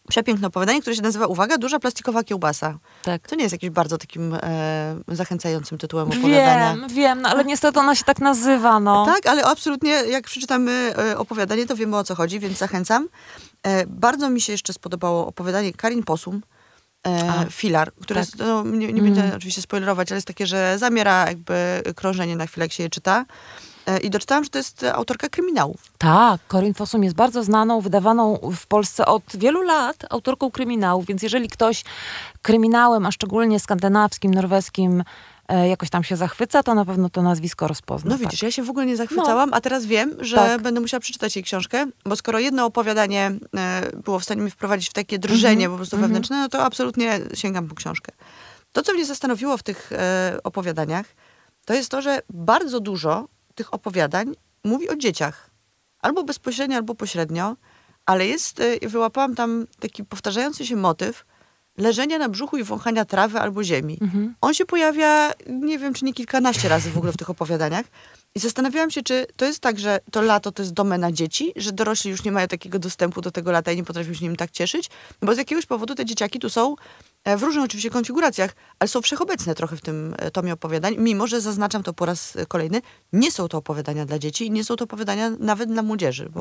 Przepiękne 0.08 0.48
opowiadanie, 0.48 0.80
które 0.80 0.96
się 0.96 1.02
nazywa, 1.02 1.26
uwaga, 1.26 1.58
Duża 1.58 1.78
plastikowa 1.78 2.24
kiełbasa. 2.24 2.78
Tak. 3.02 3.28
To 3.28 3.36
nie 3.36 3.42
jest 3.42 3.52
jakimś 3.52 3.70
bardzo 3.72 3.98
takim 3.98 4.34
e, 4.42 4.96
zachęcającym 5.08 5.78
tytułem 5.78 6.08
opowiadania. 6.08 6.76
Wiem, 6.76 6.88
wiem, 6.88 7.22
no, 7.22 7.28
ale 7.28 7.44
niestety 7.44 7.80
ona 7.80 7.94
się 7.94 8.04
tak 8.04 8.18
nazywa, 8.18 8.80
no. 8.80 9.06
Tak, 9.06 9.26
ale 9.26 9.44
absolutnie 9.44 9.90
jak 9.90 10.24
przeczytamy 10.24 10.94
e, 10.98 11.18
opowiadanie, 11.18 11.66
to 11.66 11.76
wiemy 11.76 11.96
o 11.96 12.04
co 12.04 12.14
chodzi, 12.14 12.40
więc 12.40 12.58
zachęcam. 12.58 13.08
E, 13.62 13.86
bardzo 13.86 14.30
mi 14.30 14.40
się 14.40 14.52
jeszcze 14.52 14.72
spodobało 14.72 15.26
opowiadanie 15.26 15.72
Karin 15.72 16.02
Posum, 16.02 16.42
A, 17.30 17.44
Filar, 17.50 17.92
które 18.00 18.20
tak. 18.20 18.26
jest, 18.28 18.38
no, 18.38 18.62
nie, 18.62 18.92
nie 18.92 19.00
Mm. 19.00 19.14
będę 19.14 19.36
oczywiście 19.36 19.62
spoilerować, 19.62 20.12
ale 20.12 20.16
jest 20.16 20.26
takie, 20.26 20.46
że 20.46 20.78
zamiera 20.78 21.26
jakby 21.28 21.82
krążenie 21.96 22.36
na 22.36 22.46
chwilę, 22.46 22.64
jak 22.64 22.72
się 22.72 22.82
je 22.82 22.90
czyta. 22.90 23.24
E, 23.86 23.98
I 23.98 24.10
doczytałam, 24.10 24.44
że 24.44 24.50
to 24.50 24.58
jest 24.58 24.84
autorka 24.84 25.28
kryminałów. 25.28 25.92
Tak, 25.98 26.40
Corinne 26.48 26.74
Fossum 26.74 27.04
jest 27.04 27.16
bardzo 27.16 27.44
znaną, 27.44 27.80
wydawaną 27.80 28.38
w 28.56 28.66
Polsce 28.66 29.06
od 29.06 29.22
wielu 29.34 29.62
lat 29.62 29.96
autorką 30.10 30.50
kryminałów, 30.50 31.06
więc 31.06 31.22
jeżeli 31.22 31.48
ktoś 31.48 31.84
kryminałem, 32.42 33.06
a 33.06 33.12
szczególnie 33.12 33.60
skandynawskim, 33.60 34.34
norweskim, 34.34 35.00
e, 35.00 35.04
jakoś 35.54 35.90
tam 35.90 36.04
się 36.04 36.16
zachwyca, 36.16 36.62
to 36.62 36.74
na 36.74 36.84
pewno 36.84 37.10
to 37.10 37.22
nazwisko 37.22 37.68
rozpozna. 37.68 38.10
No 38.10 38.14
tak. 38.18 38.20
widzisz, 38.26 38.42
ja 38.42 38.50
się 38.50 38.62
w 38.62 38.70
ogóle 38.70 38.86
nie 38.86 38.96
zachwycałam, 38.96 39.54
a 39.54 39.60
teraz 39.60 39.86
wiem, 39.86 40.16
że 40.20 40.36
Tak. 40.36 40.62
będę 40.62 40.80
musiała 40.80 41.00
przeczytać 41.00 41.36
jej 41.36 41.42
książkę, 41.42 41.86
bo 42.04 42.16
skoro 42.16 42.38
jedno 42.38 42.64
opowiadanie 42.64 43.32
e, 43.56 43.90
było 44.04 44.18
w 44.18 44.24
stanie 44.24 44.42
mi 44.42 44.50
wprowadzić 44.50 44.90
w 44.90 44.92
takie 44.92 45.18
drżenie 45.18 45.52
Mhm, 45.64 45.70
po 45.70 45.76
prostu 45.76 45.96
wewnętrzne, 45.96 46.40
no 46.40 46.48
to 46.48 46.64
absolutnie 46.64 47.20
sięgam 47.34 47.68
po 47.68 47.74
książkę. 47.74 48.12
To, 48.72 48.82
co 48.82 48.92
mnie 48.92 49.04
zastanowiło 49.06 49.56
w 49.56 49.62
tych 49.62 49.92
e, 49.92 50.38
opowiadaniach, 50.44 51.06
to 51.64 51.74
jest 51.74 51.90
to, 51.90 52.02
że 52.02 52.22
bardzo 52.30 52.80
dużo 52.80 53.28
tych 53.54 53.74
opowiadań 53.74 54.34
mówi 54.64 54.88
o 54.88 54.96
dzieciach. 54.96 55.50
Albo 56.00 56.24
bezpośrednio, 56.24 56.76
albo 56.76 56.94
pośrednio, 56.94 57.56
ale 58.06 58.26
jest, 58.26 58.60
e, 58.60 58.88
wyłapałam 58.88 59.34
tam 59.34 59.66
taki 59.80 60.04
powtarzający 60.04 60.66
się 60.66 60.76
motyw 60.76 61.24
leżenia 61.78 62.18
na 62.18 62.28
brzuchu 62.28 62.56
i 62.56 62.64
wąchania 62.64 63.04
trawy 63.04 63.40
albo 63.40 63.64
ziemi. 63.64 63.98
Mhm. 64.00 64.34
On 64.40 64.54
się 64.54 64.64
pojawia, 64.64 65.32
nie 65.48 65.78
wiem, 65.78 65.94
czy 65.94 66.04
nie 66.04 66.14
kilkanaście 66.14 66.68
razy 66.68 66.90
w 66.90 66.96
ogóle 66.96 67.12
w 67.12 67.16
tych 67.16 67.30
opowiadaniach. 67.30 67.86
I 68.34 68.40
zastanawiałam 68.40 68.90
się, 68.90 69.02
czy 69.02 69.26
to 69.36 69.44
jest 69.44 69.60
tak, 69.60 69.78
że 69.78 70.00
to 70.10 70.22
lato 70.22 70.52
to 70.52 70.62
jest 70.62 70.72
domena 70.72 71.12
dzieci, 71.12 71.52
że 71.56 71.72
dorośli 71.72 72.10
już 72.10 72.24
nie 72.24 72.32
mają 72.32 72.48
takiego 72.48 72.78
dostępu 72.78 73.20
do 73.20 73.30
tego 73.30 73.52
lata 73.52 73.72
i 73.72 73.76
nie 73.76 73.84
potrafią 73.84 74.14
się 74.14 74.24
nim 74.24 74.36
tak 74.36 74.50
cieszyć. 74.50 74.90
No 75.22 75.26
bo 75.26 75.34
z 75.34 75.38
jakiegoś 75.38 75.66
powodu 75.66 75.94
te 75.94 76.04
dzieciaki 76.04 76.38
tu 76.38 76.50
są 76.50 76.74
e, 77.24 77.36
w 77.36 77.42
różnych 77.42 77.64
oczywiście 77.64 77.90
konfiguracjach, 77.90 78.54
ale 78.78 78.88
są 78.88 79.02
wszechobecne 79.02 79.54
trochę 79.54 79.76
w 79.76 79.80
tym 79.80 80.14
e, 80.18 80.30
tomie 80.30 80.52
opowiadań, 80.52 80.96
mimo 80.98 81.26
że 81.26 81.40
zaznaczam 81.40 81.82
to 81.82 81.92
po 81.92 82.06
raz 82.06 82.36
e, 82.36 82.46
kolejny, 82.46 82.82
nie 83.12 83.32
są 83.32 83.48
to 83.48 83.58
opowiadania 83.58 84.06
dla 84.06 84.18
dzieci 84.18 84.46
i 84.46 84.50
nie 84.50 84.64
są 84.64 84.76
to 84.76 84.84
opowiadania 84.84 85.30
nawet 85.30 85.72
dla 85.72 85.82
młodzieży, 85.82 86.28
bo, 86.30 86.40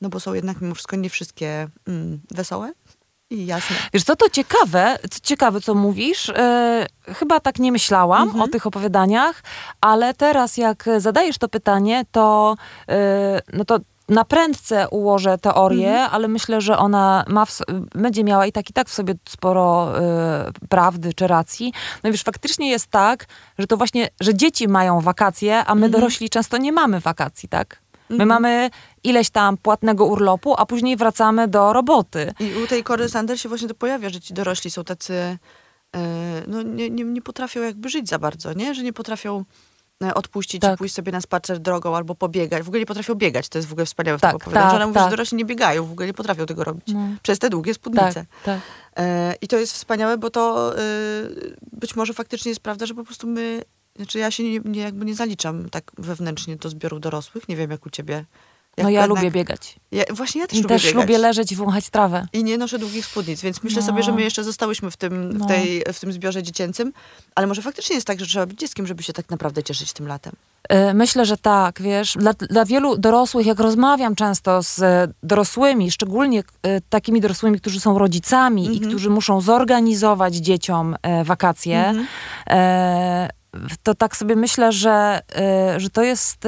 no 0.00 0.08
bo 0.08 0.20
są 0.20 0.34
jednak 0.34 0.60
mimo 0.60 0.74
wszystko 0.74 0.96
nie 0.96 1.10
wszystkie 1.10 1.68
mm, 1.86 2.20
wesołe 2.30 2.72
jasne. 3.36 3.76
Wiesz 3.92 4.04
co, 4.04 4.16
to 4.16 4.28
ciekawe, 4.30 4.98
co 5.10 5.18
ciekawe, 5.22 5.60
co 5.60 5.74
mówisz. 5.74 6.28
E, 6.28 6.86
chyba 7.14 7.40
tak 7.40 7.58
nie 7.58 7.72
myślałam 7.72 8.22
Mhm. 8.22 8.42
o 8.42 8.48
tych 8.48 8.66
opowiadaniach, 8.66 9.42
ale 9.80 10.14
teraz 10.14 10.56
jak 10.56 10.84
zadajesz 10.98 11.38
to 11.38 11.48
pytanie, 11.48 12.04
to 12.12 12.54
e, 12.88 13.40
no 13.52 13.64
to 13.64 13.78
na 14.08 14.24
prędce 14.24 14.88
ułożę 14.88 15.38
teorię, 15.38 15.88
Mhm. 15.90 16.10
ale 16.12 16.28
myślę, 16.28 16.60
że 16.60 16.78
ona 16.78 17.24
ma 17.28 17.44
w, 17.46 17.58
będzie 17.94 18.24
miała 18.24 18.46
i 18.46 18.52
tak, 18.52 18.70
i 18.70 18.72
tak 18.72 18.88
w 18.88 18.94
sobie 18.94 19.14
sporo 19.28 19.98
e, 19.98 20.50
prawdy 20.68 21.14
czy 21.14 21.26
racji. 21.26 21.72
No 22.02 22.10
wiesz, 22.12 22.22
faktycznie 22.22 22.70
jest 22.70 22.86
tak, 22.86 23.26
że 23.58 23.66
to 23.66 23.76
właśnie, 23.76 24.08
że 24.20 24.34
dzieci 24.34 24.68
mają 24.68 25.00
wakacje, 25.00 25.58
a 25.64 25.74
my 25.74 25.86
Mhm. 25.86 25.92
dorośli 25.92 26.30
często 26.30 26.56
nie 26.56 26.72
mamy 26.72 27.00
wakacji, 27.00 27.48
tak? 27.48 27.84
My 28.10 28.26
mamy 28.26 28.70
ileś 29.04 29.30
tam 29.30 29.56
płatnego 29.56 30.04
urlopu, 30.06 30.54
a 30.58 30.66
później 30.66 30.96
wracamy 30.96 31.48
do 31.48 31.72
roboty. 31.72 32.32
I 32.40 32.62
u 32.64 32.66
tej 32.66 32.82
Kory 32.84 33.08
Sanders 33.08 33.40
się 33.40 33.48
właśnie 33.48 33.68
to 33.68 33.74
pojawia, 33.74 34.08
że 34.08 34.20
ci 34.20 34.34
dorośli 34.34 34.70
są 34.70 34.84
tacy, 34.84 35.14
e, 35.96 35.98
no 36.46 36.62
nie, 36.62 36.90
nie, 36.90 37.04
nie 37.04 37.22
potrafią 37.22 37.62
jakby 37.62 37.88
żyć 37.88 38.08
za 38.08 38.18
bardzo, 38.18 38.52
nie? 38.52 38.74
Że 38.74 38.82
nie 38.82 38.92
potrafią 38.92 39.44
e, 40.04 40.14
odpuścić 40.14 40.60
Tak. 40.62 40.74
i 40.74 40.78
pójść 40.78 40.94
sobie 40.94 41.12
na 41.12 41.20
spacer 41.20 41.58
drogą 41.58 41.96
albo 41.96 42.14
pobiegać. 42.14 42.62
W 42.62 42.68
ogóle 42.68 42.80
nie 42.80 42.86
potrafią 42.86 43.14
biegać, 43.14 43.48
to 43.48 43.58
jest 43.58 43.68
w 43.68 43.72
ogóle 43.72 43.86
wspaniałe 43.86 44.18
w 44.18 44.20
Tak, 44.20 44.30
tym 44.30 44.36
opowiadaniu, 44.36 44.64
tak, 44.64 44.70
że 44.72 44.76
ona 44.76 44.86
mówi, 44.86 44.94
tak. 44.94 45.04
że 45.04 45.10
dorośli 45.10 45.36
nie 45.38 45.44
biegają, 45.44 45.86
w 45.86 45.92
ogóle 45.92 46.06
nie 46.06 46.14
potrafią 46.14 46.46
tego 46.46 46.64
robić. 46.64 46.84
No. 46.88 47.00
Przez 47.22 47.38
te 47.38 47.50
długie 47.50 47.74
spódnice. 47.74 48.14
Tak, 48.14 48.26
tak. 48.44 48.60
E, 48.96 49.34
I 49.40 49.48
to 49.48 49.56
jest 49.58 49.72
wspaniałe, 49.72 50.18
bo 50.18 50.30
to 50.30 50.72
e, 50.78 50.82
być 51.72 51.96
może 51.96 52.14
faktycznie 52.14 52.48
jest 52.48 52.60
prawda, 52.60 52.86
że 52.86 52.94
po 52.94 53.04
prostu 53.04 53.26
my, 53.26 53.62
znaczy 53.96 54.18
ja 54.18 54.30
się 54.30 54.42
nie, 54.42 54.60
nie, 54.64 54.80
jakby 54.80 55.04
nie 55.04 55.14
zaliczam 55.14 55.70
tak 55.70 55.92
wewnętrznie 55.98 56.56
do 56.56 56.68
zbioru 56.68 57.00
dorosłych. 57.00 57.48
Nie 57.48 57.56
wiem, 57.56 57.70
jak 57.70 57.86
u 57.86 57.90
ciebie. 57.90 58.24
Jak 58.76 58.84
No 58.84 58.90
ja 58.90 59.06
lubię 59.06 59.30
biegać. 59.30 59.76
Ja, 59.92 60.04
właśnie 60.10 60.40
ja 60.40 60.46
też 60.46 60.58
I 60.58 60.62
lubię 60.62 60.74
też 60.74 60.94
lubię 60.94 61.18
leżeć 61.18 61.52
i 61.52 61.56
wąchać 61.56 61.90
trawę. 61.90 62.26
I 62.32 62.44
nie 62.44 62.58
noszę 62.58 62.78
długich 62.78 63.06
spódnic, 63.06 63.40
więc 63.40 63.62
myślę 63.62 63.80
No. 63.82 63.86
sobie, 63.86 64.02
że 64.02 64.12
my 64.12 64.22
jeszcze 64.22 64.44
zostałyśmy 64.44 64.90
w 64.90 64.96
tym, 64.96 65.38
No. 65.38 65.44
w, 65.44 65.48
tej, 65.48 65.84
w 65.92 66.00
tym 66.00 66.12
zbiorze 66.12 66.42
dziecięcym, 66.42 66.92
ale 67.34 67.46
może 67.46 67.62
faktycznie 67.62 67.94
jest 67.94 68.06
tak, 68.06 68.20
że 68.20 68.26
trzeba 68.26 68.46
być 68.46 68.58
dzieckiem, 68.58 68.86
żeby 68.86 69.02
się 69.02 69.12
tak 69.12 69.30
naprawdę 69.30 69.62
cieszyć 69.62 69.92
tym 69.92 70.08
latem. 70.08 70.32
E, 70.68 70.94
Myślę, 70.94 71.26
że 71.26 71.36
tak, 71.36 71.82
wiesz, 71.82 72.14
dla, 72.18 72.32
dla 72.32 72.64
wielu 72.64 72.96
dorosłych, 72.98 73.46
jak 73.46 73.60
rozmawiam 73.60 74.14
często 74.16 74.62
z 74.62 74.82
e, 74.82 75.08
dorosłymi, 75.22 75.90
szczególnie 75.90 76.42
e, 76.62 76.80
takimi 76.80 77.20
dorosłymi, 77.20 77.60
którzy 77.60 77.80
są 77.80 77.98
rodzicami 77.98 78.76
i 78.76 78.80
którzy 78.80 79.10
muszą 79.10 79.40
zorganizować 79.40 80.34
dzieciom 80.34 80.96
wakacje, 81.24 81.94
e, 82.50 83.28
to 83.82 83.94
tak 83.94 84.16
sobie 84.16 84.36
myślę, 84.36 84.72
że, 84.72 85.20
że 85.76 85.90
to 85.90 86.02
jest... 86.02 86.38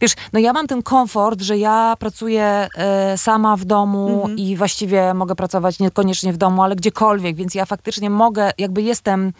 Wiesz, 0.00 0.14
no 0.32 0.40
ja 0.40 0.52
mam 0.52 0.66
ten 0.66 0.82
komfort, 0.82 1.40
że 1.40 1.58
ja 1.58 1.94
pracuję 1.98 2.68
e, 2.74 3.18
sama 3.18 3.56
w 3.56 3.64
domu 3.64 4.28
i 4.36 4.56
właściwie 4.56 5.14
mogę 5.14 5.34
pracować 5.34 5.78
niekoniecznie 5.78 6.32
w 6.32 6.36
domu, 6.36 6.62
ale 6.62 6.76
gdziekolwiek, 6.76 7.36
więc 7.36 7.54
ja 7.54 7.64
faktycznie 7.64 8.10
mogę, 8.10 8.50
jakby 8.58 8.82
jestem 8.82 9.32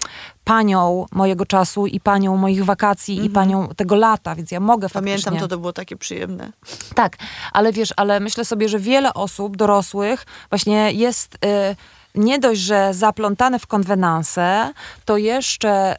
panią 0.45 1.07
mojego 1.13 1.47
czasu 1.47 1.87
i 1.87 2.01
panią 2.01 2.37
moich 2.37 2.65
wakacji 2.65 3.25
i 3.25 3.31
panią 3.31 3.69
tego 3.77 3.97
lata, 3.97 4.35
więc 4.35 4.51
ja 4.51 4.61
mogę 4.61 4.89
faktycznie... 4.89 5.25
Pamiętam, 5.25 5.49
to 5.49 5.49
to 5.49 5.59
było 5.59 5.73
takie 5.73 5.97
przyjemne. 5.97 6.53
Tak, 6.95 7.17
ale 7.53 7.73
wiesz, 7.73 7.95
ale 7.97 8.21
myślę 8.21 8.45
sobie, 8.45 8.69
że 8.69 8.79
wiele 8.79 9.15
osób 9.15 9.57
dorosłych 9.57 10.27
właśnie 10.51 10.93
jest... 10.93 11.35
Y, 11.35 11.77
nie 12.15 12.39
dość, 12.39 12.61
że 12.61 12.95
zaplątane 12.95 13.59
w 13.59 13.67
konwenanse, 13.67 14.73
to 15.05 15.17
jeszcze 15.17 15.97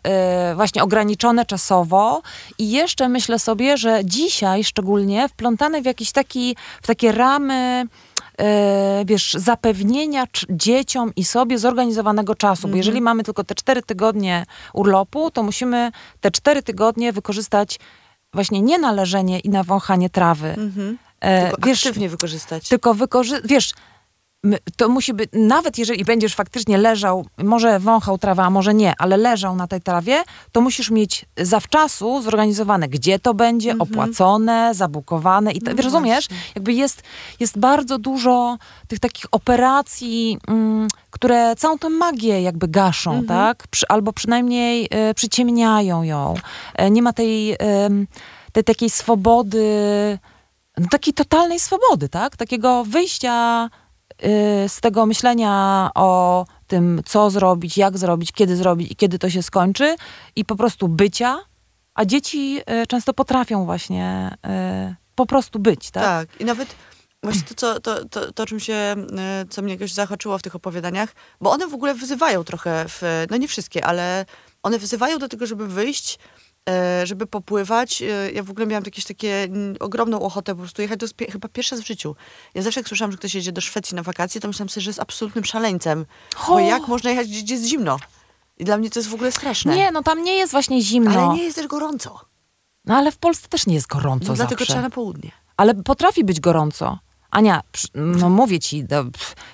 y, 0.51 0.55
właśnie 0.55 0.83
ograniczone 0.83 1.45
czasowo 1.45 2.21
i 2.57 2.71
jeszcze 2.71 3.09
myślę 3.09 3.39
sobie, 3.39 3.77
że 3.77 4.01
dzisiaj 4.05 4.63
szczególnie 4.63 5.29
wplątane 5.29 5.81
w 5.81 5.85
jakiś 5.85 6.11
taki, 6.11 6.55
w 6.81 6.87
takie 6.87 7.11
ramy 7.11 7.85
e, 8.39 9.03
wiesz, 9.05 9.33
zapewnienia 9.33 10.25
dzieciom 10.49 11.11
i 11.15 11.25
sobie 11.25 11.57
zorganizowanego 11.59 12.35
czasu. 12.35 12.67
Bo 12.67 12.75
jeżeli 12.77 13.01
mamy 13.01 13.23
tylko 13.23 13.43
te 13.43 13.55
cztery 13.55 13.81
tygodnie 13.83 14.45
urlopu, 14.73 15.31
to 15.31 15.43
musimy 15.43 15.91
te 16.21 16.31
cztery 16.31 16.63
tygodnie 16.63 17.13
wykorzystać 17.13 17.79
właśnie 18.33 18.61
nie 18.61 18.79
na 18.79 18.91
leżenie 18.91 19.39
i 19.39 19.49
na 19.49 19.63
wąchanie 19.63 20.09
trawy. 20.09 20.47
Mhm. 20.49 20.97
E, 21.19 21.49
Tylko 21.51 21.67
wiesz, 21.67 21.85
aktywnie 21.85 22.09
wykorzystać. 22.09 22.69
tylko 22.69 22.93
wykorzy- 22.93 23.41
wiesz, 23.45 23.71
to 24.77 24.89
musi 24.89 25.13
być, 25.13 25.29
nawet 25.33 25.77
jeżeli 25.77 26.05
będziesz 26.05 26.35
faktycznie 26.35 26.77
leżał, 26.77 27.25
może 27.37 27.79
wąchał 27.79 28.17
trawę, 28.17 28.43
a 28.43 28.49
może 28.49 28.73
nie, 28.73 28.93
ale 28.97 29.17
leżał 29.17 29.55
na 29.55 29.67
tej 29.67 29.81
trawie, 29.81 30.23
to 30.51 30.61
musisz 30.61 30.89
mieć 30.91 31.25
zawczasu 31.37 32.21
zorganizowane, 32.21 32.87
gdzie 32.87 33.19
to 33.19 33.33
będzie, 33.33 33.71
Mhm. 33.71 33.91
opłacone, 33.91 34.71
zabukowane 34.75 35.51
i 35.51 35.59
No 35.59 35.65
tak, 35.65 35.75
wiesz, 35.75 35.85
rozumiesz? 35.85 36.27
Jakby 36.55 36.73
jest, 36.73 37.01
jest 37.39 37.59
bardzo 37.59 37.97
dużo 37.97 38.57
tych 38.87 38.99
takich 38.99 39.25
operacji, 39.31 40.37
mm, 40.47 40.87
które 41.09 41.55
całą 41.55 41.77
tę 41.77 41.89
magię 41.89 42.41
jakby 42.41 42.67
gaszą, 42.67 43.11
Mhm. 43.11 43.27
tak? 43.27 43.67
Przy, 43.67 43.85
albo 43.89 44.13
przynajmniej 44.13 44.87
e, 44.91 45.13
przyciemniają 45.13 46.03
ją. 46.03 46.33
E, 46.75 46.91
nie 46.91 47.01
ma 47.01 47.13
tej, 47.13 47.55
em, 47.59 48.07
tej 48.51 48.63
takiej 48.63 48.89
swobody, 48.89 49.63
no, 50.77 50.87
takiej 50.91 51.13
totalnej 51.13 51.59
swobody, 51.59 52.09
tak? 52.09 52.37
Takiego 52.37 52.83
wyjścia 52.83 53.65
y, 53.65 53.82
z 54.67 54.81
tego 54.81 55.05
myślenia 55.05 55.89
o 55.95 56.45
tym, 56.67 57.01
co 57.05 57.29
zrobić, 57.29 57.77
jak 57.77 57.97
zrobić, 57.97 58.31
kiedy 58.31 58.55
zrobić 58.55 58.91
i 58.91 58.95
kiedy 58.95 59.19
to 59.19 59.29
się 59.29 59.43
skończy 59.43 59.95
i 60.35 60.45
po 60.45 60.55
prostu 60.55 60.87
bycia, 60.87 61.39
a 61.93 62.05
dzieci 62.05 62.59
y, 62.83 62.87
często 62.87 63.13
potrafią 63.13 63.65
właśnie 63.65 64.37
y, 64.91 64.95
po 65.15 65.25
prostu 65.25 65.59
być, 65.59 65.91
tak? 65.91 66.03
Tak. 66.03 66.41
I 66.41 66.45
nawet 66.45 66.75
właśnie 67.23 67.43
to, 67.43 67.55
co, 67.55 67.79
to, 67.79 68.05
to, 68.05 68.31
to 68.31 68.45
czym 68.45 68.59
się, 68.59 68.95
co 69.49 69.61
mnie 69.61 69.73
jakoś 69.73 69.93
zahaczyło 69.93 70.37
w 70.37 70.41
tych 70.41 70.55
opowiadaniach, 70.55 71.15
bo 71.41 71.51
one 71.51 71.67
w 71.67 71.73
ogóle 71.73 71.95
wyzywają 71.95 72.43
trochę, 72.43 72.85
w, 72.87 73.01
no 73.29 73.37
nie 73.37 73.47
wszystkie, 73.47 73.85
ale 73.85 74.25
one 74.63 74.79
wyzywają 74.79 75.19
do 75.19 75.29
tego, 75.29 75.45
żeby 75.45 75.67
wyjść, 75.67 76.19
żeby 77.03 77.27
popływać. 77.27 78.01
E, 78.01 78.31
Ja 78.31 78.43
w 78.43 78.49
ogóle 78.49 78.67
miałam 78.67 78.83
jakieś 78.85 79.05
takie 79.05 79.47
ogromną 79.79 80.21
ochotę 80.21 80.55
po 80.55 80.61
prostu 80.61 80.81
jechać. 80.81 80.99
Pie- 80.99 81.31
chyba 81.31 81.47
pierwszy 81.47 81.75
raz 81.75 81.83
w 81.83 81.87
życiu. 81.87 82.15
Ja 82.53 82.61
zawsze 82.61 82.79
jak 82.79 82.87
słyszałam, 82.87 83.11
że 83.11 83.17
ktoś 83.17 83.35
jedzie 83.35 83.51
do 83.51 83.61
Szwecji 83.61 83.95
na 83.95 84.03
wakacje, 84.03 84.41
to 84.41 84.47
myślałam 84.47 84.69
sobie, 84.69 84.81
że 84.81 84.89
jest 84.89 84.99
absolutnym 84.99 85.45
szaleńcem. 85.45 86.05
Bo 86.47 86.53
O! 86.53 86.59
jak 86.59 86.87
można 86.87 87.09
jechać 87.09 87.27
gdzie, 87.27 87.41
gdzie 87.43 87.53
jest 87.53 87.65
zimno? 87.67 87.97
I 88.57 88.65
dla 88.65 88.77
mnie 88.77 88.89
to 88.89 88.99
jest 88.99 89.09
w 89.09 89.13
ogóle 89.13 89.31
straszne. 89.31 89.75
Nie, 89.75 89.91
no 89.91 90.03
tam 90.03 90.23
nie 90.23 90.33
jest 90.33 90.51
właśnie 90.51 90.81
zimno. 90.81 91.25
Ale 91.25 91.37
nie 91.37 91.43
jest 91.43 91.55
też 91.55 91.67
gorąco. 91.67 92.19
No 92.85 92.95
ale 92.95 93.11
w 93.11 93.17
Polsce 93.17 93.47
też 93.47 93.67
nie 93.67 93.75
jest 93.75 93.87
gorąco 93.87 94.27
No, 94.27 94.33
dlatego 94.35 94.59
zawsze. 94.59 94.65
trzeba 94.73 94.81
na 94.81 94.89
południe. 94.89 95.31
Ale 95.57 95.75
potrafi 95.75 96.23
być 96.23 96.39
gorąco. 96.39 96.99
Ania, 97.31 97.61
no 97.95 98.29
mówię 98.29 98.59
ci, 98.59 98.85
no, 98.89 99.03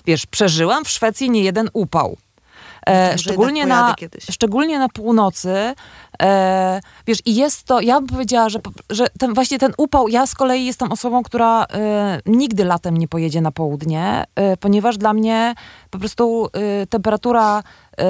wiesz, 0.06 0.26
przeżyłam 0.26 0.86
w 0.86 0.90
Szwecji 0.90 1.30
nie 1.30 1.44
jeden 1.44 1.70
upał. 1.74 2.18
E, 2.90 3.18
szczególnie, 3.18 3.66
na, 3.66 3.96
szczególnie 4.32 4.80
na 4.80 4.90
północy. 4.90 5.74
E, 6.22 6.82
wiesz, 7.08 7.20
i 7.26 7.36
jest 7.36 7.64
to, 7.64 7.82
ja 7.82 7.96
bym 7.96 8.08
powiedziała, 8.08 8.50
że, 8.50 8.60
że 8.90 9.08
ten, 9.20 9.34
właśnie 9.34 9.60
ten 9.60 9.74
upał, 9.78 10.08
ja 10.08 10.28
z 10.28 10.36
kolei 10.36 10.66
jestem 10.66 10.92
osobą, 10.92 11.24
która 11.24 11.66
e, 11.74 12.20
nigdy 12.26 12.66
latem 12.66 12.98
nie 12.98 13.08
pojedzie 13.08 13.42
na 13.42 13.52
południe, 13.52 14.24
e, 14.36 14.58
ponieważ 14.58 14.98
dla 14.98 15.14
mnie 15.14 15.56
po 15.90 16.00
prostu 16.00 16.48
e, 16.54 16.88
temperatura 16.88 17.64
e, 18.00 18.04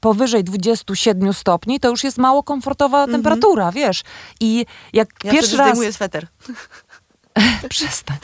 powyżej 0.00 0.44
27 0.44 1.32
stopni 1.32 1.80
to 1.80 1.88
już 1.88 2.04
jest 2.04 2.18
mało 2.18 2.42
komfortowa 2.42 3.06
temperatura, 3.06 3.72
wiesz. 3.72 4.02
I 4.40 4.66
jak. 4.92 5.08
Ja 5.24 5.32
pierwszy 5.32 5.56
raz... 5.56 5.78
sweter. 5.90 6.26
Przestań. 7.68 8.16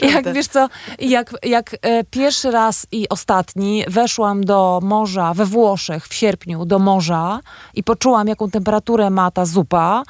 Jak 0.00 0.32
wiesz 0.32 0.46
co, 0.46 0.68
jak, 0.98 1.34
jak 1.42 1.76
e, 1.82 2.04
pierwszy 2.04 2.50
raz 2.50 2.86
i 2.92 3.08
ostatni 3.08 3.84
weszłam 3.88 4.44
do 4.44 4.80
morza 4.82 5.34
we 5.34 5.46
Włoszech 5.46 6.08
w 6.08 6.14
sierpniu 6.14 6.64
do 6.64 6.78
morza 6.78 7.40
i 7.74 7.82
poczułam, 7.82 8.28
jaką 8.28 8.50
temperaturę 8.50 9.10
ma 9.10 9.30
ta 9.30 9.46
zupa, 9.46 10.02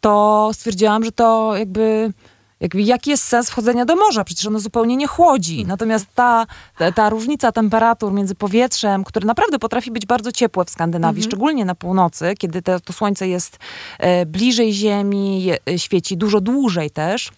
to 0.00 0.50
stwierdziłam, 0.52 1.04
że 1.04 1.12
to 1.12 1.56
jakby. 1.56 2.12
Jakby, 2.60 2.82
jaki 2.82 3.10
jest 3.10 3.24
sens 3.24 3.50
wchodzenia 3.50 3.84
do 3.84 3.96
morza? 3.96 4.24
Przecież 4.24 4.46
ono 4.46 4.58
zupełnie 4.58 4.96
nie 4.96 5.06
chłodzi. 5.06 5.66
Natomiast 5.66 6.06
ta, 6.14 6.46
ta, 6.78 6.92
ta 6.92 7.10
różnica 7.10 7.52
temperatur 7.52 8.12
między 8.12 8.34
powietrzem, 8.34 9.04
które 9.04 9.26
naprawdę 9.26 9.58
potrafi 9.58 9.90
być 9.90 10.06
bardzo 10.06 10.32
ciepłe 10.32 10.64
w 10.64 10.70
Skandynawii, 10.70 11.22
szczególnie 11.22 11.64
na 11.64 11.74
północy, 11.74 12.34
kiedy 12.38 12.62
te, 12.62 12.80
to 12.80 12.92
słońce 12.92 13.28
jest 13.28 13.58
e, 13.98 14.26
bliżej 14.26 14.72
Ziemi, 14.72 15.50
e, 15.70 15.78
świeci 15.78 16.16
dużo 16.16 16.40
dłużej 16.40 16.90
też, 16.90 17.30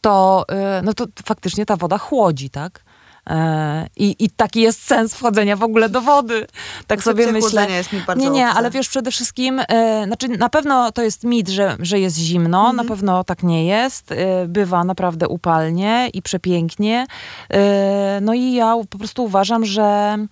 to, 0.00 0.44
e, 0.48 0.82
no 0.84 0.94
to 0.94 1.04
faktycznie 1.26 1.66
ta 1.66 1.76
woda 1.76 1.98
chłodzi, 1.98 2.50
tak? 2.50 2.84
E, 3.30 3.86
I, 3.96 4.16
I 4.18 4.30
taki 4.30 4.60
jest 4.60 4.86
sens 4.86 5.14
wchodzenia 5.14 5.56
w 5.56 5.62
ogóle 5.62 5.88
do 5.88 6.00
wody. 6.00 6.46
Tak 6.86 6.98
Koncepcja 7.02 7.26
sobie 7.26 7.40
myślę. 7.42 7.70
jest 7.70 7.92
mi 7.92 8.00
bardzo 8.00 8.24
nie, 8.24 8.30
nie, 8.30 8.46
obca. 8.46 8.58
ale 8.58 8.70
wiesz, 8.70 8.88
przede 8.88 9.10
wszystkim, 9.10 9.60
e, 9.68 10.04
znaczy 10.06 10.28
na 10.28 10.48
pewno 10.48 10.92
to 10.92 11.02
jest 11.02 11.24
mit, 11.24 11.48
że, 11.48 11.76
że 11.80 12.00
jest 12.00 12.16
zimno, 12.16 12.58
Mhm. 12.58 12.76
na 12.76 12.84
pewno 12.84 13.24
tak 13.24 13.42
nie 13.42 13.66
jest. 13.66 14.12
E, 14.12 14.16
bywa 14.48 14.84
naprawdę 14.84 15.28
upalnie 15.28 16.08
i 16.14 16.22
przepięknie. 16.22 17.06
E, 17.50 18.18
no 18.22 18.34
i 18.34 18.52
ja 18.52 18.74
po 18.90 18.98
prostu 18.98 19.24
uważam, 19.24 19.64
że 19.64 19.82
e, 19.82 20.26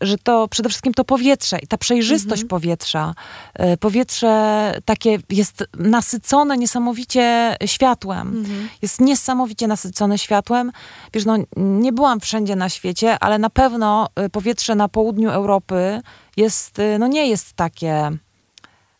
że 0.00 0.18
to 0.22 0.48
przede 0.48 0.68
wszystkim 0.68 0.94
to 0.94 1.04
powietrze 1.04 1.58
i 1.58 1.66
ta 1.66 1.78
przejrzystość 1.78 2.42
Mhm. 2.42 2.48
powietrza. 2.48 3.14
E, 3.54 3.76
powietrze 3.76 4.72
takie 4.84 5.18
jest 5.30 5.64
nasycone 5.78 6.58
niesamowicie 6.58 7.56
światłem. 7.66 8.28
Mhm. 8.28 8.68
Jest 8.82 9.00
niesamowicie 9.00 9.66
nasycone 9.66 10.18
światłem. 10.18 10.72
Wiesz, 11.12 11.24
no 11.24 11.36
nie 11.56 11.92
byłam 11.92 12.20
wszędzie 12.20 12.56
na 12.56 12.68
świecie, 12.68 13.18
ale 13.20 13.38
na 13.38 13.50
pewno 13.50 14.08
e, 14.14 14.28
powietrze 14.30 14.74
na 14.74 14.88
południu 14.88 15.30
Europy 15.30 16.00
jest, 16.36 16.78
e, 16.78 16.98
no 16.98 17.06
nie 17.06 17.26
jest 17.28 17.52
takie 17.52 18.10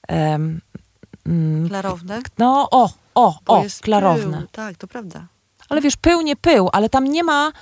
mm, 0.09 0.61
Klarowne. 1.69 2.21
no 2.39 2.69
o, 2.71 2.91
o, 3.15 3.35
Bo 3.45 3.53
o, 3.59 3.65
klarowne. 3.83 4.39
Pył. 4.39 4.47
Tak, 4.53 4.77
to 4.77 4.87
prawda. 4.87 5.27
Ale 5.69 5.81
wiesz, 5.81 5.97
pył 5.97 6.21
nie 6.21 6.37
pył, 6.37 6.69
ale 6.73 6.89
tam 6.89 7.05
nie 7.05 7.25
ma, 7.25 7.53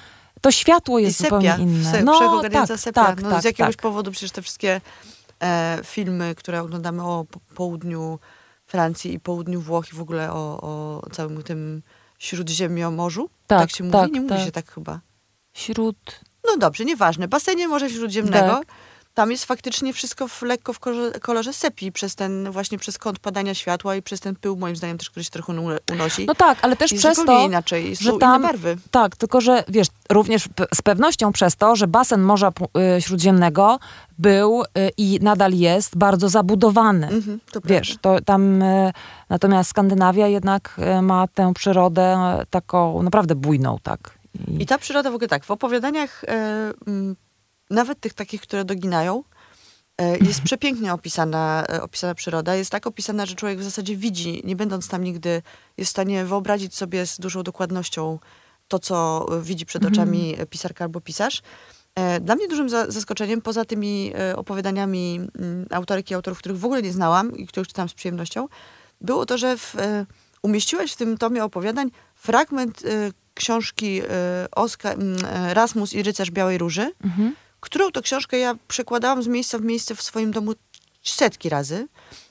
to 0.43 0.51
światło 0.51 0.99
jest 0.99 1.21
I 1.21 1.25
zupełnie 1.25 1.51
sepia. 1.51 1.63
inne. 1.63 1.93
Se, 1.93 2.03
No 2.03 2.43
tak, 2.51 2.81
sepia. 2.81 3.05
tak, 3.05 3.23
no, 3.23 3.31
tak, 3.31 3.43
z 3.43 3.45
jakiegoś 3.45 3.77
tak. 3.77 3.83
powodu 3.83 4.11
przecież 4.11 4.31
te 4.31 4.43
wszystkie 4.43 4.81
e, 5.43 5.79
filmy, 5.85 6.35
które 6.35 6.61
oglądamy 6.63 7.03
o 7.03 7.25
po, 7.31 7.41
południu 7.55 8.19
Francji 8.67 9.15
i 9.15 9.21
południu 9.21 9.61
Włoch 9.61 9.93
i 9.93 9.97
w 9.97 10.01
ogóle 10.01 10.33
o, 10.33 10.61
o 10.61 11.03
całym 11.13 11.43
tym 11.43 11.83
śródziemnomorzu. 12.19 13.29
Tak, 13.47 13.61
tak 13.61 13.71
się 13.71 13.85
mówi? 13.85 13.93
tak, 13.93 14.13
Nie 14.13 14.21
mówi 14.21 14.35
tak. 14.35 14.45
się 14.45 14.53
tak 14.53 14.73
chyba. 14.73 15.01
Śród... 15.55 16.21
No 16.47 16.57
dobrze, 16.57 16.85
nieważne. 16.85 17.29
Basenie 17.29 17.69
Morza 17.69 17.89
Śródziemnego. 17.89 18.47
Tak. 18.47 18.67
Tam 19.15 19.31
jest 19.31 19.45
faktycznie 19.45 19.93
wszystko 19.93 20.29
w, 20.29 20.43
lekko 20.43 20.73
w 20.73 20.79
kolorze, 20.79 21.21
kolorze 21.21 21.53
sepii, 21.53 21.93
przez 21.93 22.15
ten, 22.15 22.51
właśnie 22.51 22.79
przez 22.79 22.99
kąt 22.99 23.19
padania 23.19 23.55
światła 23.55 23.97
i 23.97 24.03
przez 24.03 24.21
ten 24.21 24.37
pył, 24.37 24.57
moim 24.57 24.77
zdaniem, 24.77 24.99
też 24.99 25.11
który 25.11 25.25
się 25.25 25.31
trochę 25.31 25.53
unosi. 25.93 26.27
No 26.27 26.35
tak, 26.35 26.59
ale 26.63 26.77
też 26.77 26.93
jest 26.93 27.05
przez 27.05 27.25
to, 27.25 27.47
inaczej, 27.47 27.97
są 27.97 28.05
że 28.05 28.13
tam, 28.19 28.43
barwy. 28.43 28.77
tak, 28.91 29.17
tylko 29.17 29.41
że 29.41 29.65
wiesz, 29.69 29.89
również 30.11 30.49
z 30.75 30.83
pewnością 30.83 31.33
przez 31.33 31.57
to, 31.57 31.77
że 31.77 31.87
basen 31.87 32.23
Morza 32.23 32.53
y, 32.97 33.03
Śródziemnego 33.03 33.79
był 34.19 34.63
y, 34.63 34.67
i 34.97 35.19
nadal 35.23 35.53
jest 35.53 35.97
bardzo 35.97 36.29
zabudowany. 36.29 37.09
Mhm, 37.09 37.41
to 37.53 37.61
Wiesz, 37.65 37.97
to 38.01 38.21
tam 38.21 38.63
y, 38.63 38.93
natomiast 39.29 39.71
Skandynawia 39.71 40.27
jednak 40.29 40.81
ma 41.03 41.29
tę 41.29 41.55
przyrodę 41.55 42.19
taką 42.51 43.03
naprawdę 43.03 43.35
bujną, 43.35 43.79
tak. 43.83 44.19
I, 44.49 44.63
I 44.63 44.67
ta 44.67 44.79
przyroda 44.79 45.11
w 45.11 45.15
ogóle 45.15 45.29
tak, 45.29 45.45
w 45.45 45.51
opowiadaniach, 45.51 46.25
nawet 47.73 48.01
tych 48.01 48.15
takich, 48.15 48.41
które 48.41 48.65
doginają, 48.65 49.25
e, 49.99 50.19
jest 50.19 50.43
przepięknie 50.43 50.93
opisana, 50.95 51.65
e, 51.69 51.83
opisana 51.83 52.15
przyroda. 52.15 52.55
Jest 52.55 52.71
tak 52.71 52.87
opisana, 52.87 53.27
że 53.27 53.35
człowiek 53.35 53.59
w 53.59 53.65
zasadzie 53.65 53.97
widzi, 53.97 54.43
nie 54.45 54.57
będąc 54.57 54.89
tam 54.89 55.05
nigdy, 55.05 55.43
jest 55.77 55.89
w 55.89 55.91
stanie 55.91 56.25
wyobrazić 56.25 56.75
sobie 56.75 57.07
z 57.07 57.19
dużą 57.21 57.43
dokładnością 57.43 58.19
to, 58.69 58.79
co 58.79 59.27
e, 59.39 59.43
widzi 59.43 59.67
przed 59.67 59.83
oczami 59.93 60.35
e, 60.39 60.47
pisarka 60.47 60.85
albo 60.85 61.01
pisarz. 61.01 61.43
Dla 62.21 62.35
mnie 62.35 62.49
dużym 62.49 62.69
za- 62.69 62.91
zaskoczeniem, 62.91 63.43
poza 63.43 63.65
tymi 63.65 64.13
opowiadaniami 64.37 65.21
m, 65.39 65.67
autorek 65.71 66.11
i 66.11 66.15
autorów, 66.15 66.39
których 66.39 66.59
w 66.59 66.65
ogóle 66.65 66.83
nie 66.83 66.93
znałam 66.93 67.37
i 67.37 67.47
których 67.47 67.69
czytałam 67.69 67.89
z 67.89 67.95
przyjemnością, 67.95 68.49
było 69.01 69.27
to, 69.27 69.39
że 69.39 69.57
w, 69.57 69.77
umieściłeś 70.43 70.93
w 70.93 70.97
tym 70.97 71.19
tomie 71.19 71.45
opowiadań 71.45 71.91
fragment 72.15 72.83
książki 73.35 74.03
Oskar, 74.57 74.97
m, 75.01 75.17
e, 75.25 75.55
Rasmus 75.55 75.93
i 75.93 76.03
rycerz 76.03 76.31
Białej 76.31 76.59
Róży, 76.59 76.91
Mhm. 77.05 77.35
Którą 77.63 77.91
to 77.91 78.03
książkę 78.03 78.39
ja 78.39 78.55
przekładałam 78.69 79.23
z 79.23 79.27
miejsca 79.27 79.59
w 79.59 79.63
miejsce 79.63 79.95
w 79.95 80.03
swoim 80.03 80.31
domu 80.31 80.53
setki 81.03 81.49
razy. 81.49 81.89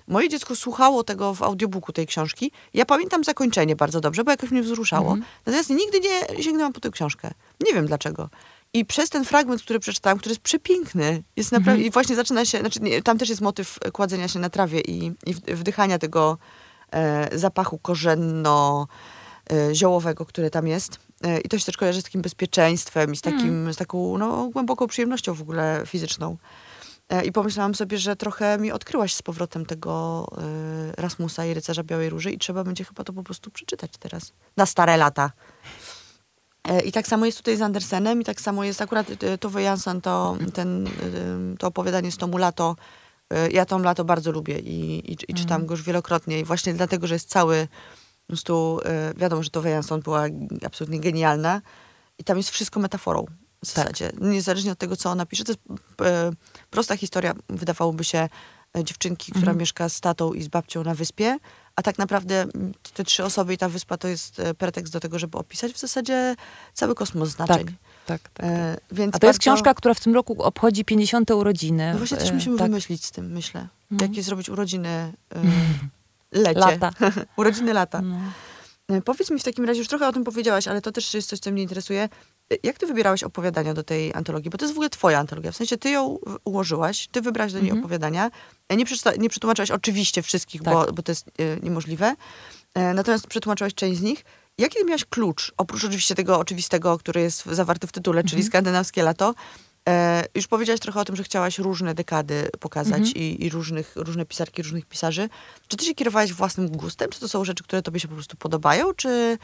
Moje 0.08 0.30
dziecko 0.30 0.56
słuchało 0.56 1.04
tego 1.04 1.34
w 1.34 1.44
audiobooku 1.44 1.94
tej 1.94 2.08
książki. 2.08 2.52
Ja 2.74 2.86
pamiętam 2.86 3.24
zakończenie 3.24 3.76
bardzo 3.76 4.02
dobrze, 4.02 4.24
bo 4.24 4.32
jakoś 4.32 4.52
mnie 4.52 4.62
wzruszało. 4.62 5.18
Natomiast 5.46 5.70
nigdy 5.70 6.00
nie 6.00 6.44
sięgnęłam 6.44 6.74
po 6.74 6.80
tę 6.80 6.90
książkę. 6.92 7.32
Nie 7.68 7.74
wiem 7.74 7.88
dlaczego. 7.88 8.30
I 8.74 8.86
przez 8.86 9.10
ten 9.10 9.26
fragment, 9.26 9.62
który 9.62 9.80
przeczytałam, 9.80 10.20
który 10.20 10.32
jest 10.32 10.42
przepiękny, 10.42 11.24
jest 11.36 11.52
naprawdę, 11.52 11.84
i 11.84 11.92
właśnie 11.92 12.16
zaczyna 12.16 12.46
się, 12.46 12.60
znaczy 12.60 12.80
nie, 12.80 13.02
tam 13.02 13.18
też 13.18 13.30
jest 13.30 13.42
motyw 13.42 13.80
kładzenia 13.94 14.28
się 14.28 14.40
na 14.40 14.50
trawie 14.50 14.82
i, 14.82 15.12
i 15.26 15.34
wdychania 15.56 16.00
tego 16.00 16.38
e, 16.92 17.38
zapachu 17.38 17.78
korzenno 17.78 18.88
e, 19.50 20.26
który 20.28 20.50
tam 20.50 20.68
jest. 20.68 21.00
E, 21.24 21.40
I 21.40 21.50
to 21.50 21.60
się 21.60 21.66
też 21.66 21.78
kojarzy 21.78 22.02
z 22.02 22.04
takim 22.04 22.22
bezpieczeństwem 22.22 23.14
i 23.14 23.18
z, 23.18 23.22
takim, 23.22 23.74
z 23.74 23.78
taką 23.78 24.18
no, 24.18 24.50
głęboką 24.50 24.88
przyjemnością 24.88 25.34
w 25.34 25.42
ogóle 25.42 25.84
fizyczną. 25.86 26.38
E, 27.10 27.26
I 27.26 27.32
pomyślałam 27.32 27.76
sobie, 27.76 27.98
że 27.98 28.16
trochę 28.16 28.58
mi 28.58 28.72
odkryłaś 28.72 29.14
z 29.14 29.22
powrotem 29.22 29.66
tego 29.66 30.28
e, 30.38 31.02
Rasmusa 31.02 31.46
i 31.46 31.54
Rycerza 31.54 31.84
Białej 31.84 32.10
Róży 32.10 32.32
i 32.32 32.38
trzeba 32.38 32.64
będzie 32.64 32.84
chyba 32.84 33.04
to 33.04 33.14
po 33.14 33.24
prostu 33.24 33.52
przeczytać 33.52 33.92
teraz. 34.00 34.34
Na 34.58 34.66
stare 34.66 34.98
lata. 34.98 35.32
I 36.86 36.92
tak 36.92 37.08
samo 37.08 37.26
jest 37.26 37.38
tutaj 37.38 37.58
z 37.58 37.62
Andersenem 37.62 38.22
i 38.22 38.26
tak 38.26 38.42
samo 38.42 38.64
jest 38.64 38.82
akurat 38.82 39.08
Tove 39.40 39.62
Jansson, 39.62 40.02
to, 40.02 40.38
ten, 40.54 40.90
to 41.60 41.68
opowiadanie 41.68 42.12
z 42.12 42.18
tomu 42.18 42.38
Lato. 42.38 42.76
Ja 43.52 43.66
tą 43.66 43.80
Lato 43.80 44.06
bardzo 44.06 44.32
lubię 44.32 44.60
i, 44.60 45.12
i, 45.12 45.18
i 45.28 45.34
czytam 45.34 45.66
go 45.66 45.74
już 45.74 45.84
wielokrotnie 45.84 46.40
i 46.40 46.44
właśnie 46.44 46.74
dlatego, 46.74 47.08
że 47.08 47.16
jest 47.16 47.30
cały 47.30 47.68
prostu, 48.32 48.80
e, 48.86 49.14
wiadomo, 49.18 49.44
że 49.44 49.50
Tove 49.50 49.70
Jansson 49.70 50.02
była 50.02 50.24
absolutnie 50.66 51.00
genialna 51.00 51.62
i 52.18 52.24
tam 52.24 52.38
jest 52.38 52.50
wszystko 52.50 52.80
metaforą 52.80 53.26
w 53.64 53.68
zasadzie. 53.68 54.12
Niezależnie 54.22 54.72
od 54.72 54.78
tego, 54.80 54.96
co 54.98 55.10
ona 55.12 55.26
pisze. 55.26 55.44
To 55.44 55.52
jest 55.52 55.62
e, 56.02 56.32
prosta 56.70 56.98
historia, 56.98 57.34
wydawałoby 57.50 58.04
się, 58.04 58.30
e, 58.78 58.84
dziewczynki, 58.84 59.32
która 59.32 59.54
mieszka 59.54 59.90
z 59.90 60.00
tatą 60.02 60.34
i 60.34 60.44
z 60.44 60.48
babcią 60.48 60.84
na 60.84 60.96
wyspie, 60.96 61.38
a 61.76 61.82
tak 61.82 61.98
naprawdę 61.98 62.46
te 62.94 63.04
trzy 63.04 63.24
osoby 63.24 63.54
i 63.54 63.58
ta 63.58 63.70
wyspa 63.70 63.98
to 63.98 64.08
jest 64.08 64.40
e, 64.40 64.54
pretekst 64.54 64.94
do 64.94 65.00
tego, 65.00 65.20
żeby 65.20 65.38
opisać 65.38 65.74
w 65.74 65.78
zasadzie 65.80 66.36
cały 66.74 66.96
kosmos 66.96 67.30
znaczeń. 67.30 67.66
Tak, 67.66 67.74
tak, 68.06 68.22
tak. 68.34 68.46
E, 68.46 68.78
więc 68.92 69.16
A 69.16 69.20
to 69.20 69.28
jest 69.28 69.40
bardzo- 69.40 69.52
książka, 69.52 69.74
która 69.74 69.94
w 69.94 70.00
tym 70.00 70.14
roku 70.14 70.44
obchodzi 70.44 70.86
50. 70.86 71.32
urodziny. 71.32 71.92
No 71.92 71.98
właśnie 71.98 72.18
też 72.18 72.30
E, 72.30 72.34
musimy 72.34 72.58
tak. 72.58 72.68
wymyślić 72.68 73.06
z 73.06 73.12
tym, 73.12 73.32
myślę. 73.32 73.68
Mhm. 73.92 74.12
Jakie 74.12 74.24
zrobić 74.24 74.50
urodziny 74.50 74.90
e, 74.90 75.14
lecie. 76.32 76.60
Lata. 76.60 76.92
urodziny 77.38 77.74
lata. 77.74 78.02
No. 78.02 78.16
E, 78.98 79.02
Powiedz 79.02 79.32
mi 79.32 79.40
w 79.40 79.44
takim 79.44 79.66
razie, 79.66 79.80
już 79.80 79.88
trochę 79.88 80.08
o 80.08 80.14
tym 80.14 80.24
powiedziałaś, 80.24 80.68
ale 80.68 80.82
to 80.82 80.92
też 80.92 81.14
jest 81.14 81.30
coś, 81.30 81.40
co 81.40 81.52
mnie 81.52 81.62
interesuje. 81.64 82.10
E, 82.54 82.56
Jak 82.64 82.78
ty 82.78 82.86
wybierałaś 82.88 83.24
opowiadania 83.24 83.74
do 83.74 83.84
tej 83.84 84.14
antologii? 84.14 84.50
Bo 84.52 84.58
to 84.58 84.66
jest 84.66 84.74
w 84.74 84.78
ogóle 84.78 84.90
twoja 84.90 85.20
antologia. 85.20 85.52
W 85.52 85.56
sensie 85.56 85.78
ty 85.78 85.90
ją 85.90 86.18
ułożyłaś, 86.44 87.08
ty 87.12 87.22
wybrałaś 87.22 87.54
do 87.54 87.60
niej 87.60 87.70
Mhm. 87.70 87.80
opowiadania. 87.86 88.32
E, 88.70 88.76
Nie, 88.78 88.86
nie 89.18 89.30
przetłumaczyłaś 89.30 89.72
oczywiście 89.72 90.22
wszystkich, 90.22 90.62
Tak. 90.64 90.74
bo, 90.74 90.94
bo 90.94 91.02
to 91.04 91.12
jest 91.12 91.26
niemożliwe. 91.64 92.16
E, 92.74 92.94
Natomiast 92.94 93.28
przetłumaczyłaś 93.28 93.74
część 93.74 94.00
z 94.00 94.02
nich. 94.02 94.26
Jaki 94.58 94.86
miałaś 94.86 95.06
klucz, 95.06 95.52
oprócz 95.58 95.84
oczywiście 95.86 96.16
tego 96.16 96.40
oczywistego, 96.40 96.98
który 96.98 97.22
jest 97.22 97.46
zawarty 97.46 97.88
w 97.88 97.92
tytule, 97.92 98.24
czyli 98.24 98.44
skandynawskie 98.44 99.04
lato? 99.04 99.34
E, 99.90 100.24
już 100.36 100.48
powiedziałaś 100.48 100.80
trochę 100.80 101.00
o 101.00 101.06
tym, 101.06 101.16
że 101.16 101.24
chciałaś 101.24 101.60
różne 101.60 101.94
dekady 101.94 102.50
pokazać 102.60 103.12
i, 103.12 103.46
i 103.46 103.50
różnych, 103.50 103.94
różne 103.96 104.26
pisarki, 104.26 104.62
różnych 104.62 104.86
pisarzy. 104.86 105.30
Czy 105.68 105.78
ty 105.78 105.86
się 105.86 105.96
kierowałaś 105.96 106.34
własnym 106.34 106.70
gustem? 106.70 107.10
Czy 107.10 107.20
to 107.20 107.28
są 107.28 107.46
rzeczy, 107.46 107.64
które 107.64 107.82
tobie 107.82 108.00
się 108.00 108.08
po 108.08 108.14
prostu 108.14 108.38
podobają? 108.38 108.94
Czy, 108.94 109.38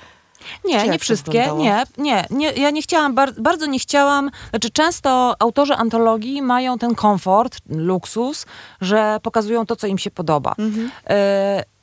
Nie, 0.65 0.87
nie 0.87 0.99
wszystkie, 0.99 1.51
nie, 1.57 1.83
nie, 1.97 2.25
nie. 2.29 2.51
Ja 2.51 2.69
nie 2.69 2.81
chciałam, 2.81 3.15
bar 3.15 3.33
bardzo 3.37 3.65
nie 3.65 3.79
chciałam, 3.79 4.31
znaczy 4.49 4.69
często 4.69 5.35
autorzy 5.39 5.73
antologii 5.73 6.41
mają 6.41 6.77
ten 6.77 6.95
komfort, 6.95 7.57
luksus, 7.69 8.45
że 8.81 9.19
pokazują 9.23 9.65
to, 9.65 9.75
co 9.75 9.87
im 9.87 9.97
się 9.97 10.11
podoba. 10.11 10.55
Mhm. 10.57 10.87
Y, 10.87 11.76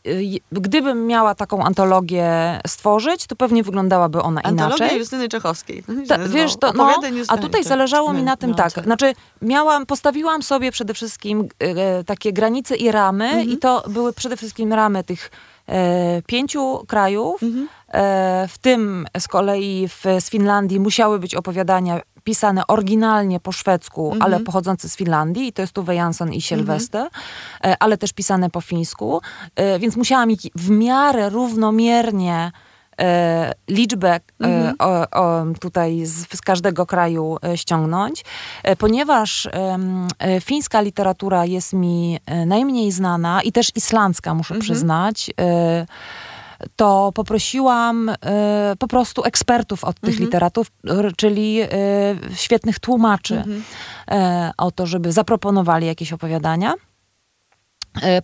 Gdybym 0.52 1.06
miała 1.06 1.34
taką 1.34 1.64
antologię 1.64 2.60
stworzyć, 2.66 3.26
to 3.26 3.36
pewnie 3.36 3.62
wyglądałaby 3.62 4.22
ona 4.22 4.40
Antologia 4.42 4.76
inaczej. 4.76 4.98
Justyny 4.98 5.28
Czechowskiej. 5.28 5.84
Ta, 6.08 6.18
wiesz, 6.18 6.56
to, 6.56 6.72
no, 6.72 6.94
a 7.28 7.36
tutaj 7.36 7.60
Czech- 7.60 7.68
zależało 7.68 8.12
mi 8.12 8.22
na 8.22 8.36
tym 8.36 8.50
no, 8.50 8.56
tak. 8.56 8.72
co? 8.72 8.82
Znaczy, 8.82 9.12
miałam, 9.42 9.86
postawiłam 9.86 10.42
sobie 10.42 10.72
przede 10.72 10.94
wszystkim 10.94 11.48
e, 11.58 12.04
takie 12.04 12.32
granice 12.32 12.76
i 12.76 12.90
ramy, 12.90 13.24
Mhm. 13.24 13.48
i 13.48 13.56
to 13.56 13.82
były 13.88 14.12
przede 14.12 14.36
wszystkim 14.36 14.72
ramy 14.72 15.04
tych 15.04 15.30
e, 15.68 16.22
pięciu 16.22 16.84
krajów. 16.86 17.42
Mhm. 17.42 17.68
E, 17.88 18.48
w 18.48 18.58
tym 18.58 19.06
z 19.18 19.28
kolei 19.28 19.88
w, 19.88 20.04
z 20.20 20.30
Finlandii 20.30 20.80
musiały 20.80 21.18
być 21.18 21.34
opowiadania 21.34 22.00
pisane 22.24 22.66
oryginalnie 22.66 23.40
po 23.40 23.52
szwedzku, 23.52 24.04
Mhm. 24.12 24.22
ale 24.22 24.40
pochodzące 24.40 24.88
z 24.88 24.96
Finlandii, 24.96 25.46
i 25.48 25.52
to 25.52 25.62
jest 25.62 25.72
Tuve 25.72 25.94
Jansson 25.94 26.32
i 26.32 26.42
Sylwester, 26.42 27.08
e, 27.64 27.76
ale 27.80 27.98
też 27.98 28.12
pisane 28.12 28.50
po 28.50 28.60
fińsku, 28.60 29.20
e, 29.56 29.78
więc 29.78 29.96
musiałam 29.96 30.30
ich 30.30 30.40
w 30.54 30.70
miarę 30.70 31.30
równomiernie 31.30 32.52
e, 33.00 33.52
liczbę 33.68 34.20
e, 34.44 34.72
o, 34.78 35.10
o, 35.10 35.44
tutaj 35.60 36.06
z, 36.06 36.36
z 36.38 36.40
każdego 36.40 36.86
kraju 36.86 37.36
ściągnąć, 37.56 38.24
e, 38.62 38.76
ponieważ 38.76 39.48
fińska 40.40 40.80
literatura 40.80 41.44
jest 41.44 41.72
mi 41.72 42.18
najmniej 42.46 42.92
znana 42.92 43.42
i 43.42 43.52
też 43.52 43.70
islandzka, 43.74 44.34
muszę 44.34 44.58
przyznać. 44.58 45.30
To 46.76 47.12
poprosiłam 47.14 48.08
e, 48.08 48.14
po 48.78 48.88
prostu 48.88 49.24
ekspertów 49.24 49.84
od 49.84 50.00
tych 50.00 50.14
literatów, 50.20 50.66
r- 50.88 51.12
czyli 51.16 51.60
e, 51.60 51.68
świetnych 52.34 52.78
tłumaczy, 52.78 53.44
e, 54.10 54.52
o 54.58 54.70
to, 54.70 54.86
żeby 54.86 55.12
zaproponowali 55.12 55.86
jakieś 55.86 56.12
opowiadania. 56.12 56.74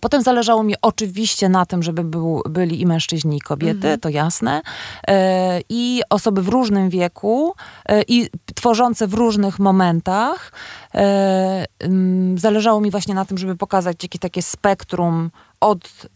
Potem 0.01 0.21
zależało 0.21 0.63
mi 0.63 0.73
oczywiście 0.81 1.49
na 1.49 1.65
tym, 1.65 1.83
żeby 1.83 2.03
był, 2.03 2.41
byli 2.49 2.81
i 2.81 2.85
mężczyźni, 2.85 3.37
i 3.37 3.41
kobiety, 3.41 3.97
to 3.97 4.09
jasne, 4.09 4.61
i 5.69 6.01
osoby 6.09 6.41
w 6.41 6.47
różnym 6.47 6.89
wieku, 6.89 7.53
i 8.07 8.29
tworzące 8.55 9.07
w 9.07 9.13
różnych 9.13 9.59
momentach. 9.59 10.51
Zależało 12.35 12.81
mi 12.81 12.91
właśnie 12.91 13.15
na 13.15 13.25
tym, 13.25 13.37
żeby 13.37 13.55
pokazać 13.55 14.03
jakieś 14.03 14.19
takie 14.21 14.41
spektrum 14.41 15.31
od, 15.61 16.07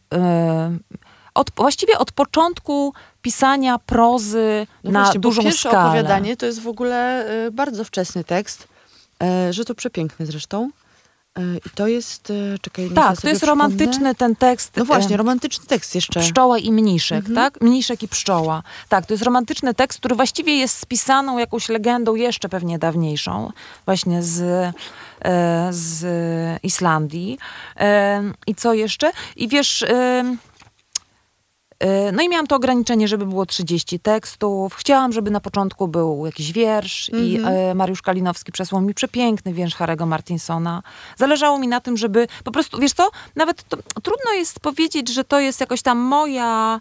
od 1.36 1.52
właściwie 1.56 1.98
od 2.00 2.12
początku 2.12 2.94
pisania 3.22 3.80
prozy 3.80 4.68
No 4.84 4.92
na 4.92 5.04
właśnie, 5.04 5.20
dużą 5.20 5.44
pierwsze 5.44 5.70
skalę. 5.70 5.86
opowiadanie 5.90 6.38
to 6.38 6.46
jest 6.46 6.62
w 6.62 6.68
ogóle 6.68 7.26
y, 7.48 7.52
bardzo 7.52 7.84
wczesny 7.84 8.24
tekst, 8.24 8.68
y, 9.50 9.54
że 9.54 9.66
to 9.66 9.76
przepiękny 9.76 10.26
zresztą. 10.26 10.70
Y, 11.40 11.42
I 11.66 11.70
to 11.76 11.88
jest, 11.88 12.30
y, 12.30 12.56
czekaj, 12.62 12.90
Tak, 12.96 13.22
to 13.22 13.30
jest 13.30 13.44
romantyczny 13.44 14.16
ten 14.16 14.36
tekst. 14.36 14.72
No 14.78 14.86
właśnie, 14.86 15.18
romantyczny 15.18 15.66
tekst 15.66 15.96
jeszcze. 15.96 16.20
Pszczoła 16.20 16.58
i 16.58 16.72
mniszek, 16.72 17.18
Mhm. 17.18 17.36
tak? 17.36 17.62
Mniszek 17.62 18.04
i 18.04 18.08
pszczoła. 18.08 18.64
Tak, 18.90 19.06
to 19.06 19.14
jest 19.14 19.24
romantyczny 19.24 19.74
tekst, 19.74 20.00
który 20.00 20.16
właściwie 20.16 20.56
jest 20.58 20.78
spisaną 20.80 21.38
jakąś 21.38 21.70
legendą 21.70 22.16
jeszcze 22.16 22.50
pewnie 22.50 22.80
dawniejszą, 22.80 23.52
właśnie 23.86 24.24
z, 24.24 24.42
e, 25.22 25.68
z 25.72 26.06
Islandii. 26.64 27.38
E, 27.78 28.24
I 28.48 28.56
co 28.56 28.74
jeszcze? 28.74 29.12
I 29.36 29.48
wiesz... 29.48 29.86
e, 31.86 32.12
No 32.12 32.22
i 32.24 32.30
miałam 32.30 32.48
to 32.48 32.56
ograniczenie, 32.56 33.08
żeby 33.08 33.26
było 33.26 33.46
30 33.46 34.00
tekstów. 34.00 34.74
Chciałam, 34.76 35.14
żeby 35.14 35.32
na 35.32 35.40
początku 35.40 35.88
był 35.88 36.26
jakiś 36.26 36.52
wiersz 36.52 37.10
i 37.14 37.36
Mhm. 37.36 37.56
e, 37.56 37.76
Mariusz 37.76 38.02
Kalinowski 38.02 38.52
przesłał 38.52 38.82
mi 38.82 38.94
przepiękny 38.94 39.54
wiersz 39.54 39.76
Harego 39.76 40.06
Martinsona. 40.06 40.84
Zależało 41.18 41.60
mi 41.60 41.68
na 41.68 41.80
tym, 41.82 41.98
żeby 41.98 42.28
po 42.44 42.52
prostu, 42.52 42.80
wiesz 42.80 42.94
co, 42.94 43.10
nawet 43.36 43.64
to, 43.64 43.78
trudno 44.04 44.32
jest 44.34 44.60
powiedzieć, 44.60 45.10
że 45.14 45.24
to 45.24 45.40
jest 45.40 45.60
jakoś 45.60 45.82
tam 45.82 45.98
moja... 45.98 46.80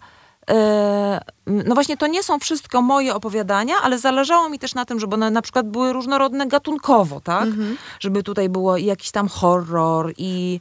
e, 0.51 1.21
No 1.47 1.75
właśnie, 1.75 1.97
to 1.97 2.07
nie 2.07 2.23
są 2.23 2.39
wszystko 2.39 2.83
moje 2.83 3.15
opowiadania, 3.15 3.75
ale 3.83 3.99
zależało 3.99 4.49
mi 4.49 4.59
też 4.59 4.75
na 4.75 4.85
tym, 4.85 5.01
żeby 5.01 5.15
one 5.15 5.31
na 5.31 5.43
przykład 5.43 5.69
były 5.69 5.93
różnorodne 5.93 6.47
gatunkowo, 6.47 7.21
tak? 7.21 7.43
Mhm. 7.45 7.77
Żeby 8.01 8.23
tutaj 8.23 8.49
było 8.49 8.77
i 8.77 8.85
jakiś 8.85 9.11
tam 9.11 9.29
horror, 9.29 10.13
i, 10.19 10.61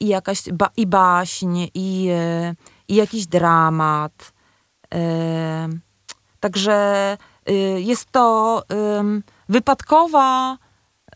i 0.00 0.06
jakaś 0.08 0.42
ba, 0.52 0.68
i 0.76 0.86
baśń, 0.86 1.66
i, 1.74 2.08
i 2.90 2.94
jakiś 2.94 3.26
dramat. 3.26 4.32
E, 4.94 5.68
Także 6.40 7.16
e, 7.46 7.52
jest 7.80 8.12
to 8.12 8.62
wypadkowa 9.48 10.56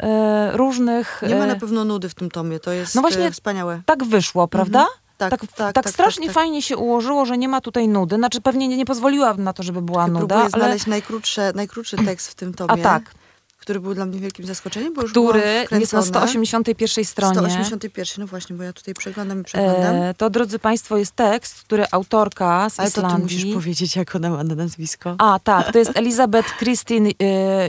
e, 0.00 0.56
różnych... 0.56 1.22
Nie 1.28 1.34
ma 1.34 1.44
e, 1.44 1.46
na 1.46 1.56
pewno 1.56 1.84
nudy 1.84 2.08
w 2.08 2.14
tym 2.14 2.30
tomie, 2.30 2.60
to 2.60 2.72
jest 2.72 2.94
No 2.94 3.00
właśnie- 3.00 3.26
y, 3.26 3.30
wspaniałe. 3.30 3.82
tak 3.86 4.04
wyszło, 4.04 4.48
prawda? 4.48 4.78
Mhm. 4.78 4.98
Tak, 5.16 5.30
tak, 5.30 5.52
tak, 5.52 5.74
tak, 5.74 5.90
strasznie 5.90 6.26
tak, 6.26 6.34
fajnie 6.34 6.62
się 6.62 6.76
ułożyło, 6.76 7.26
że 7.26 7.38
nie 7.38 7.48
ma 7.48 7.60
tutaj 7.60 7.88
nudy. 7.88 8.16
Znaczy 8.16 8.40
pewnie 8.40 8.68
nie, 8.68 8.76
nie 8.76 8.84
pozwoliłabym 8.84 9.44
na 9.44 9.52
to, 9.52 9.62
żeby 9.62 9.82
była 9.82 10.06
nuda, 10.06 10.18
Próbuję 10.18 10.40
ale 10.40 10.50
znaleźć 10.50 10.86
najkrótsze, 10.86 11.52
najkrótszy 11.54 11.96
tekst 11.96 12.28
w 12.28 12.34
tym 12.34 12.54
tomie. 12.54 12.72
A 12.72 12.76
tak. 12.76 13.14
Który 13.64 13.80
był 13.80 13.94
dla 13.94 14.06
mnie 14.06 14.18
wielkim 14.20 14.46
zaskoczeniem, 14.46 14.94
bo 14.94 15.02
już 15.02 15.10
który 15.10 15.40
jest 15.40 15.92
na 15.92 16.02
wkręcona. 16.02 16.02
181 16.02 17.04
stronie. 17.04 17.34
181, 17.34 18.14
no 18.18 18.26
właśnie, 18.26 18.56
bo 18.56 18.62
ja 18.62 18.72
tutaj 18.72 18.94
przeglądam 18.94 19.40
i 19.40 19.44
przeglądam. 19.44 19.94
E, 19.96 20.14
to, 20.14 20.30
drodzy 20.30 20.58
Państwo, 20.58 20.96
jest 20.96 21.12
tekst, 21.16 21.62
który 21.62 21.84
autorka 21.90 22.70
z 22.70 22.80
Ale 22.80 22.90
to 22.90 23.00
Islandii... 23.00 23.28
ty 23.28 23.34
musisz 23.44 23.54
powiedzieć, 23.54 23.96
jak 23.96 24.14
ona 24.16 24.30
ma 24.30 24.44
na 24.44 24.54
nazwisko. 24.54 25.14
A, 25.18 25.38
tak, 25.44 25.72
to 25.72 25.78
jest 25.78 25.90
Elizabeth 25.94 26.56
Kristin 26.58 27.06
e, 27.06 27.12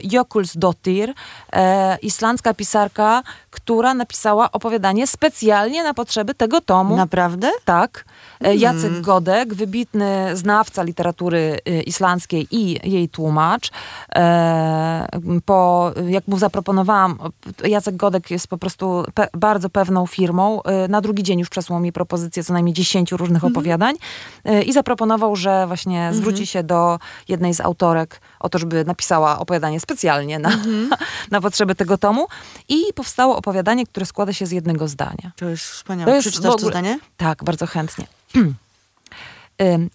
Jökulsdottir, 0.03 1.13
e, 1.53 1.97
islandzka 2.01 2.53
pisarka, 2.53 3.23
która 3.51 3.93
napisała 3.93 4.51
opowiadanie 4.51 5.07
specjalnie 5.07 5.83
na 5.83 5.93
potrzeby 5.93 6.33
tego 6.35 6.61
tomu. 6.61 6.95
Naprawdę? 6.97 7.51
Tak. 7.65 8.05
E, 8.41 8.45
Mhm. 8.55 8.59
Jacek 8.59 9.01
Godek, 9.01 9.53
wybitny 9.53 10.37
znawca 10.37 10.83
literatury 10.83 11.59
y, 11.69 11.81
islandzkiej 11.81 12.47
i 12.51 12.91
jej 12.91 13.09
tłumacz. 13.09 13.71
E, 14.15 15.07
Po, 15.45 15.84
jak 16.07 16.27
mu 16.27 16.37
zaproponowałam, 16.37 17.17
Jacek 17.63 17.95
Godek 17.95 18.31
jest 18.31 18.47
po 18.47 18.57
prostu 18.57 19.03
pe 19.13 19.27
bardzo 19.33 19.69
pewną 19.69 20.07
firmą. 20.07 20.63
E, 20.63 20.87
Na 20.87 21.01
drugi 21.01 21.23
dzień 21.23 21.39
już 21.39 21.49
przesłał 21.49 21.79
mi 21.79 21.91
propozycję 21.91 22.43
co 22.43 22.53
najmniej 22.53 22.73
10 22.73 23.11
różnych 23.11 23.43
Mhm. 23.43 23.53
opowiadań 23.53 23.95
e, 24.43 24.61
i 24.63 24.73
zaproponował, 24.73 25.35
że 25.35 25.67
właśnie 25.67 26.09
zwróci 26.13 26.47
się 26.47 26.63
do 26.63 26.99
jednej 27.27 27.53
z 27.53 27.61
autorek 27.61 28.21
o 28.39 28.49
to, 28.49 28.57
żeby 28.59 28.85
napisała 28.85 29.39
opowiadanie 29.39 29.79
specjalnie 29.79 30.39
na, 30.39 30.49
Mhm. 30.51 30.89
na 31.31 31.41
potrzeby 31.41 31.75
tego 31.75 31.97
tomu. 31.97 32.27
I 32.69 32.83
powstało 32.95 33.37
opowiadanie, 33.37 33.85
które 33.85 34.05
składa 34.05 34.33
się 34.33 34.45
z 34.45 34.51
jednego 34.51 34.87
zdania. 34.87 35.31
To 35.35 35.45
jest 35.45 35.63
wspaniałe. 35.63 36.11
To 36.11 36.15
jest 36.15 36.27
Przeczytasz 36.27 36.51
w 36.51 36.51
to 36.51 36.57
ogóle- 36.57 36.71
zdanie? 36.71 36.99
Tak, 37.17 37.43
bardzo 37.43 37.67
chętnie. 37.67 38.07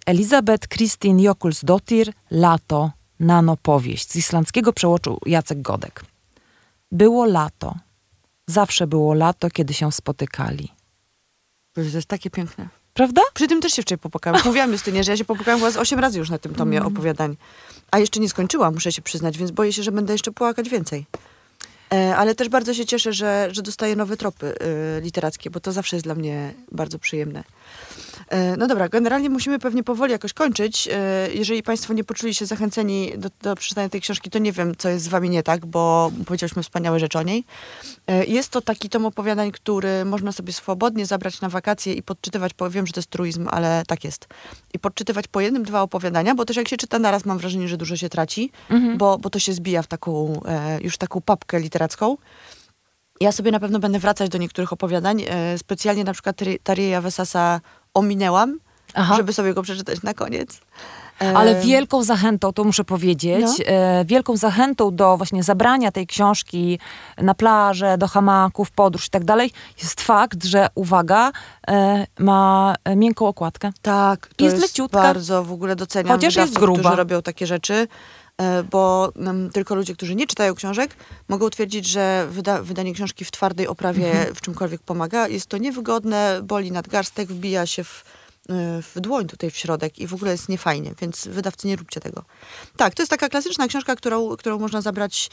Elizabeth 0.06 0.68
Kristin 0.68 1.20
Jökulsdottir, 1.20 2.12
Lato, 2.30 2.90
nano 3.20 3.56
powieść. 3.56 4.10
Z 4.10 4.16
islandzkiego 4.16 4.72
przełożył 4.72 5.18
Jacek 5.26 5.62
Godek. 5.62 6.04
Było 6.92 7.24
lato. 7.26 7.74
Zawsze 8.46 8.86
było 8.86 9.14
lato, 9.14 9.50
kiedy 9.50 9.74
się 9.74 9.92
spotykali. 9.92 10.68
Boże, 11.76 11.90
To 11.90 11.96
jest 11.98 12.08
takie 12.08 12.30
piękne. 12.30 12.68
Prawda? 12.94 13.22
Przy 13.34 13.48
tym 13.48 13.60
też 13.60 13.72
się 13.72 13.82
wczoraj 13.82 13.98
popłakałam. 13.98 14.40
Mówiłam 14.46 14.72
Justynie, 14.72 15.04
że 15.04 15.10
ja 15.12 15.16
się 15.16 15.24
popłakałam 15.24 15.60
chyba 15.60 15.70
z 15.70 15.76
8 15.76 15.98
razy 15.98 16.18
już 16.18 16.30
na 16.30 16.38
tym 16.38 16.54
tomie 16.54 16.78
Mm. 16.78 16.92
opowiadań. 16.92 17.36
A 17.90 17.98
jeszcze 17.98 18.20
nie 18.20 18.28
skończyłam, 18.28 18.74
muszę 18.74 18.92
się 18.92 19.02
przyznać, 19.02 19.38
więc 19.38 19.50
boję 19.50 19.72
się, 19.72 19.82
że 19.82 19.92
będę 19.92 20.12
jeszcze 20.12 20.32
płakać 20.32 20.68
więcej. 20.68 21.06
E, 21.92 22.16
ale 22.16 22.34
też 22.34 22.48
bardzo 22.48 22.74
się 22.74 22.86
cieszę, 22.86 23.12
że, 23.12 23.48
że 23.52 23.62
dostaję 23.62 23.96
nowe 23.96 24.16
tropy 24.16 24.54
e, 24.58 25.00
literackie, 25.00 25.50
bo 25.50 25.60
to 25.60 25.72
zawsze 25.72 25.96
jest 25.96 26.06
dla 26.06 26.14
mnie 26.14 26.54
bardzo 26.72 26.98
przyjemne. 26.98 27.44
E, 28.28 28.56
no 28.56 28.66
dobra, 28.66 28.88
generalnie 28.88 29.30
musimy 29.30 29.58
pewnie 29.58 29.82
powoli 29.82 30.12
jakoś 30.12 30.32
kończyć. 30.32 30.88
E, 30.92 31.28
jeżeli 31.34 31.62
Państwo 31.62 31.92
nie 31.94 32.04
poczuli 32.04 32.34
się 32.34 32.46
zachęceni 32.46 33.12
do, 33.18 33.28
do 33.42 33.54
przeczytania 33.56 33.88
tej 33.88 34.00
książki, 34.00 34.30
to 34.30 34.38
nie 34.38 34.52
wiem, 34.52 34.76
co 34.78 34.88
jest 34.88 35.04
z 35.04 35.08
Wami 35.08 35.30
nie 35.30 35.42
tak, 35.42 35.66
bo 35.66 36.12
powiedzieliśmy 36.26 36.62
wspaniałe 36.62 37.00
rzeczy 37.00 37.18
o 37.18 37.22
niej. 37.22 37.44
E, 38.06 38.24
Jest 38.24 38.48
to 38.50 38.60
taki 38.60 38.88
tom 38.88 39.06
opowiadań, 39.06 39.52
który 39.52 40.04
można 40.04 40.32
sobie 40.32 40.52
swobodnie 40.52 41.06
zabrać 41.06 41.40
na 41.40 41.48
wakacje 41.48 41.94
i 41.94 42.02
podczytywać, 42.02 42.54
po, 42.54 42.70
wiem, 42.70 42.86
że 42.86 42.92
to 42.92 43.00
jest 43.00 43.10
truizm, 43.10 43.48
ale 43.50 43.82
tak 43.86 44.04
jest. 44.04 44.26
I 44.74 44.78
podczytywać 44.78 45.28
po 45.28 45.40
jednym, 45.40 45.62
dwa 45.62 45.82
opowiadania, 45.82 46.34
bo 46.34 46.44
też 46.44 46.56
jak 46.56 46.68
się 46.68 46.76
czyta 46.76 46.98
naraz, 46.98 47.24
mam 47.24 47.38
wrażenie, 47.38 47.68
że 47.68 47.76
dużo 47.76 47.96
się 47.96 48.08
traci, 48.08 48.50
bo, 48.96 49.18
bo 49.18 49.30
to 49.30 49.38
się 49.38 49.52
zbija 49.52 49.82
w 49.82 49.86
taką, 49.86 50.40
już 50.80 50.96
taką 50.98 51.20
papkę 51.20 51.60
literacką. 51.60 52.16
Ja 53.20 53.32
sobie 53.32 53.50
na 53.50 53.60
pewno 53.60 53.78
będę 53.78 53.98
wracać 53.98 54.30
do 54.30 54.38
niektórych 54.38 54.72
opowiadań. 54.72 55.24
Specjalnie 55.56 56.04
na 56.04 56.12
przykład 56.12 56.36
Tari- 56.36 56.58
Tarieja 56.62 57.00
Wesasa 57.00 57.60
ominęłam, 57.94 58.58
Aha. 58.94 59.16
żeby 59.16 59.32
sobie 59.32 59.54
go 59.54 59.62
przeczytać 59.62 60.02
na 60.02 60.14
koniec. 60.14 60.60
Ale 61.34 61.60
wielką 61.60 62.02
zachętą, 62.02 62.52
to 62.52 62.64
muszę 62.64 62.84
powiedzieć, 62.84 63.46
No. 63.58 63.64
e, 63.66 64.04
wielką 64.04 64.36
zachętą 64.36 64.96
do 64.96 65.16
właśnie 65.16 65.42
zabrania 65.42 65.92
tej 65.92 66.06
książki 66.06 66.78
na 67.18 67.34
plażę, 67.34 67.98
do 67.98 68.08
hamaków, 68.08 68.70
podróż 68.70 69.06
i 69.06 69.10
tak 69.10 69.24
dalej, 69.24 69.50
jest 69.82 70.00
fakt, 70.00 70.44
że 70.44 70.68
uwaga, 70.74 71.32
e, 71.68 72.06
ma 72.18 72.74
miękką 72.96 73.26
okładkę. 73.28 73.70
Tak, 73.82 74.26
to 74.36 74.44
Jest 74.44 74.56
jest, 74.56 74.68
leciutka. 74.72 75.02
bardzo 75.02 75.44
w 75.44 75.52
ogóle 75.52 75.76
doceniam 75.76 76.16
Chociaż 76.16 76.36
jest 76.36 76.54
gruba. 76.58 76.80
którzy 76.80 76.96
robią 76.96 77.22
takie 77.22 77.46
rzeczy, 77.46 77.88
bo 78.70 79.12
mm, 79.16 79.50
tylko 79.50 79.74
ludzie, 79.74 79.94
którzy 79.94 80.14
nie 80.14 80.26
czytają 80.26 80.54
książek, 80.54 80.90
mogą 81.28 81.50
twierdzić, 81.50 81.86
że 81.86 82.26
wyda 82.30 82.62
wydanie 82.62 82.94
książki 82.94 83.24
w 83.24 83.30
twardej 83.30 83.66
oprawie 83.68 84.10
Mhm. 84.10 84.34
w 84.34 84.40
czymkolwiek 84.40 84.82
pomaga. 84.82 85.28
Jest 85.28 85.46
to 85.46 85.58
niewygodne, 85.58 86.40
boli 86.42 86.72
nadgarstek, 86.72 87.28
wbija 87.28 87.66
się 87.66 87.84
w, 87.84 88.04
e, 88.48 88.82
w 88.82 89.00
dłoń 89.00 89.26
tutaj 89.26 89.50
w 89.50 89.56
środek 89.56 89.98
i 89.98 90.06
w 90.06 90.14
ogóle 90.14 90.32
jest 90.32 90.48
niefajnie, 90.48 90.94
więc 91.00 91.28
wydawcy 91.28 91.66
nie 91.68 91.76
róbcie 91.76 92.00
tego. 92.00 92.24
Tak, 92.76 92.94
to 92.94 93.02
jest 93.02 93.10
taka 93.10 93.28
klasyczna 93.28 93.68
książka, 93.68 93.96
którą, 93.96 94.36
którą 94.36 94.58
można 94.58 94.80
zabrać 94.80 95.30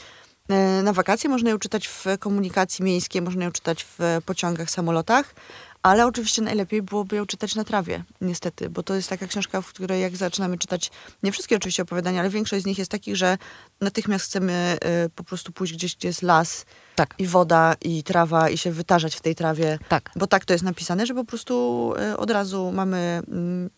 e, 0.48 0.82
na 0.82 0.92
wakacje, 0.92 1.30
można 1.30 1.50
ją 1.50 1.58
czytać 1.58 1.88
w 1.88 2.04
komunikacji 2.18 2.84
miejskiej, 2.84 3.22
można 3.22 3.44
ją 3.44 3.52
czytać 3.52 3.86
w 3.98 4.18
pociągach, 4.26 4.70
samolotach, 4.70 5.34
ale 5.82 6.06
oczywiście 6.06 6.42
najlepiej 6.42 6.82
byłoby 6.82 7.16
ją 7.16 7.26
czytać 7.26 7.54
na 7.54 7.64
trawie, 7.64 8.04
niestety, 8.20 8.70
bo 8.70 8.82
to 8.82 8.94
jest 8.94 9.08
taka 9.08 9.26
książka, 9.26 9.62
w 9.62 9.72
której 9.72 10.02
jak 10.02 10.16
zaczynamy 10.16 10.58
czytać, 10.58 10.90
nie 11.22 11.32
wszystkie 11.32 11.56
oczywiście 11.56 11.82
opowiadania, 11.82 12.20
ale 12.20 12.30
większość 12.30 12.62
z 12.62 12.66
nich 12.66 12.78
jest 12.78 12.90
takich, 12.90 13.16
że 13.16 13.38
natychmiast 13.80 14.24
chcemy 14.24 14.78
y, 15.06 15.10
po 15.10 15.24
prostu 15.24 15.52
pójść 15.52 15.72
gdzieś, 15.72 15.96
gdzie 15.96 16.08
jest 16.08 16.22
las 16.22 16.66
Tak. 16.94 17.14
i 17.18 17.26
woda 17.26 17.74
i 17.80 18.02
trawa 18.02 18.50
i 18.50 18.58
się 18.58 18.70
wytarzać 18.70 19.16
w 19.16 19.20
tej 19.20 19.34
trawie. 19.34 19.78
Tak. 19.88 20.10
Bo 20.16 20.26
tak 20.26 20.44
to 20.44 20.52
jest 20.52 20.64
napisane, 20.64 21.06
że 21.06 21.14
po 21.14 21.24
prostu 21.24 21.94
y, 22.12 22.16
od 22.16 22.30
razu 22.30 22.72
mamy 22.72 23.22
mm, 23.28 23.70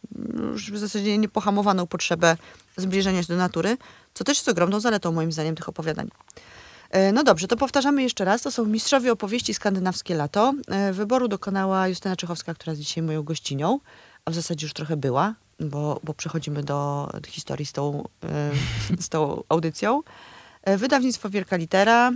już 0.53 0.73
w 0.73 0.79
zasadzie 0.79 1.19
niepohamowaną 1.19 1.87
potrzebę 1.87 2.37
zbliżenia 2.77 3.23
się 3.23 3.29
do 3.29 3.37
natury, 3.37 3.77
co 4.15 4.25
też 4.25 4.39
jest 4.39 4.49
ogromną 4.49 4.81
zaletą 4.81 5.13
moim 5.13 5.33
zdaniem 5.33 5.55
tych 5.55 5.69
opowiadań. 5.69 6.09
E, 6.91 7.13
No 7.13 7.25
dobrze, 7.25 7.49
to 7.49 7.57
powtarzamy 7.57 8.03
jeszcze 8.03 8.25
raz. 8.25 8.43
To 8.43 8.51
są 8.51 8.65
mistrzowie 8.65 9.13
opowieści 9.13 9.55
skandynawskie 9.55 10.15
lato. 10.15 10.55
E, 10.69 10.93
Wyboru 10.93 11.29
dokonała 11.29 11.89
Justyna 11.89 12.17
Czechowska, 12.17 12.55
która 12.55 12.71
jest 12.71 12.83
dzisiaj 12.83 13.03
moją 13.03 13.23
gościnią, 13.23 13.81
a 14.25 14.31
w 14.31 14.35
zasadzie 14.35 14.67
już 14.67 14.73
trochę 14.73 14.97
była, 14.97 15.35
bo, 15.61 16.01
bo 16.05 16.15
przechodzimy 16.15 16.63
do 16.63 17.09
historii 17.27 17.67
z 17.67 17.73
tą, 17.73 18.09
e, 18.25 18.51
z 19.05 19.09
tą 19.09 19.43
audycją. 19.49 20.03
Wydawnictwo 20.67 21.31
Wielka 21.31 21.57
Litera. 21.57 22.13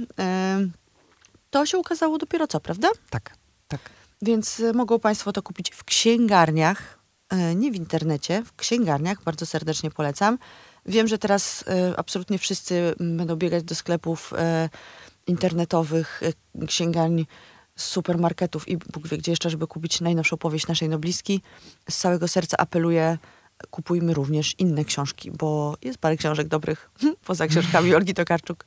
To 1.50 1.66
się 1.66 1.78
ukazało 1.78 2.18
dopiero 2.18 2.46
co, 2.46 2.60
prawda? 2.60 2.88
Tak, 3.10 3.36
tak. 3.68 3.80
Więc 4.22 4.62
mogą 4.74 4.98
Państwo 5.00 5.32
to 5.32 5.42
kupić 5.42 5.70
w 5.70 5.84
księgarniach, 5.84 6.98
nie 7.56 7.72
w 7.72 7.74
internecie, 7.74 8.42
w 8.42 8.56
księgarniach. 8.56 9.22
Bardzo 9.22 9.46
serdecznie 9.46 9.90
polecam. 9.90 10.38
Wiem, 10.86 11.08
że 11.08 11.18
teraz 11.18 11.64
e, 11.68 11.94
absolutnie 11.96 12.38
wszyscy 12.38 12.94
będą 13.00 13.36
biegać 13.36 13.64
do 13.64 13.74
sklepów 13.74 14.32
e, 14.36 14.68
internetowych, 15.26 16.22
e, 16.62 16.66
księgarni, 16.66 17.26
supermarketów 17.76 18.68
i 18.68 18.76
Bóg 18.76 19.08
wie 19.08 19.18
gdzie 19.18 19.32
jeszcze, 19.32 19.50
żeby 19.50 19.66
kupić 19.66 20.00
najnowszą 20.00 20.36
powieść 20.36 20.66
naszej 20.66 20.88
noblistki. 20.88 21.40
Z 21.90 21.96
całego 21.96 22.28
serca 22.28 22.56
apeluję, 22.56 23.18
kupujmy 23.70 24.14
również 24.14 24.54
inne 24.58 24.84
książki, 24.84 25.30
bo 25.30 25.74
jest 25.82 25.98
parę 25.98 26.16
książek 26.16 26.48
dobrych, 26.48 26.90
poza 27.26 27.46
książkami 27.46 27.94
Olgi 27.94 28.14
Tokarczuk, 28.14 28.64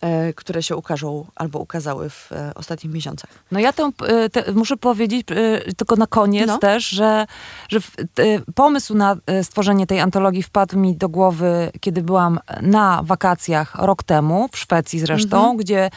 e, 0.00 0.32
które 0.32 0.62
się 0.62 0.76
ukażą 0.76 1.26
albo 1.34 1.58
ukazały 1.58 2.10
w 2.10 2.32
e, 2.32 2.52
ostatnich 2.54 2.92
miesiącach. 2.92 3.30
No 3.52 3.60
ja 3.60 3.72
tę, 3.72 3.90
te, 4.32 4.52
muszę 4.52 4.76
powiedzieć 4.76 5.26
e, 5.30 5.72
tylko 5.74 5.96
na 5.96 6.06
koniec 6.06 6.46
No. 6.46 6.58
też, 6.58 6.88
że, 6.88 7.26
że 7.68 7.80
w- 7.80 7.96
te, 8.14 8.24
pomysł 8.54 8.94
na 8.94 9.16
stworzenie 9.42 9.86
tej 9.86 10.00
antologii 10.00 10.42
wpadł 10.42 10.78
mi 10.78 10.96
do 10.96 11.08
głowy, 11.08 11.70
kiedy 11.80 12.02
byłam 12.02 12.38
na 12.62 13.00
wakacjach 13.04 13.74
rok 13.74 14.02
temu, 14.02 14.48
w 14.52 14.58
Szwecji 14.58 14.98
zresztą, 15.00 15.36
Mhm. 15.38 15.56
gdzie 15.56 15.90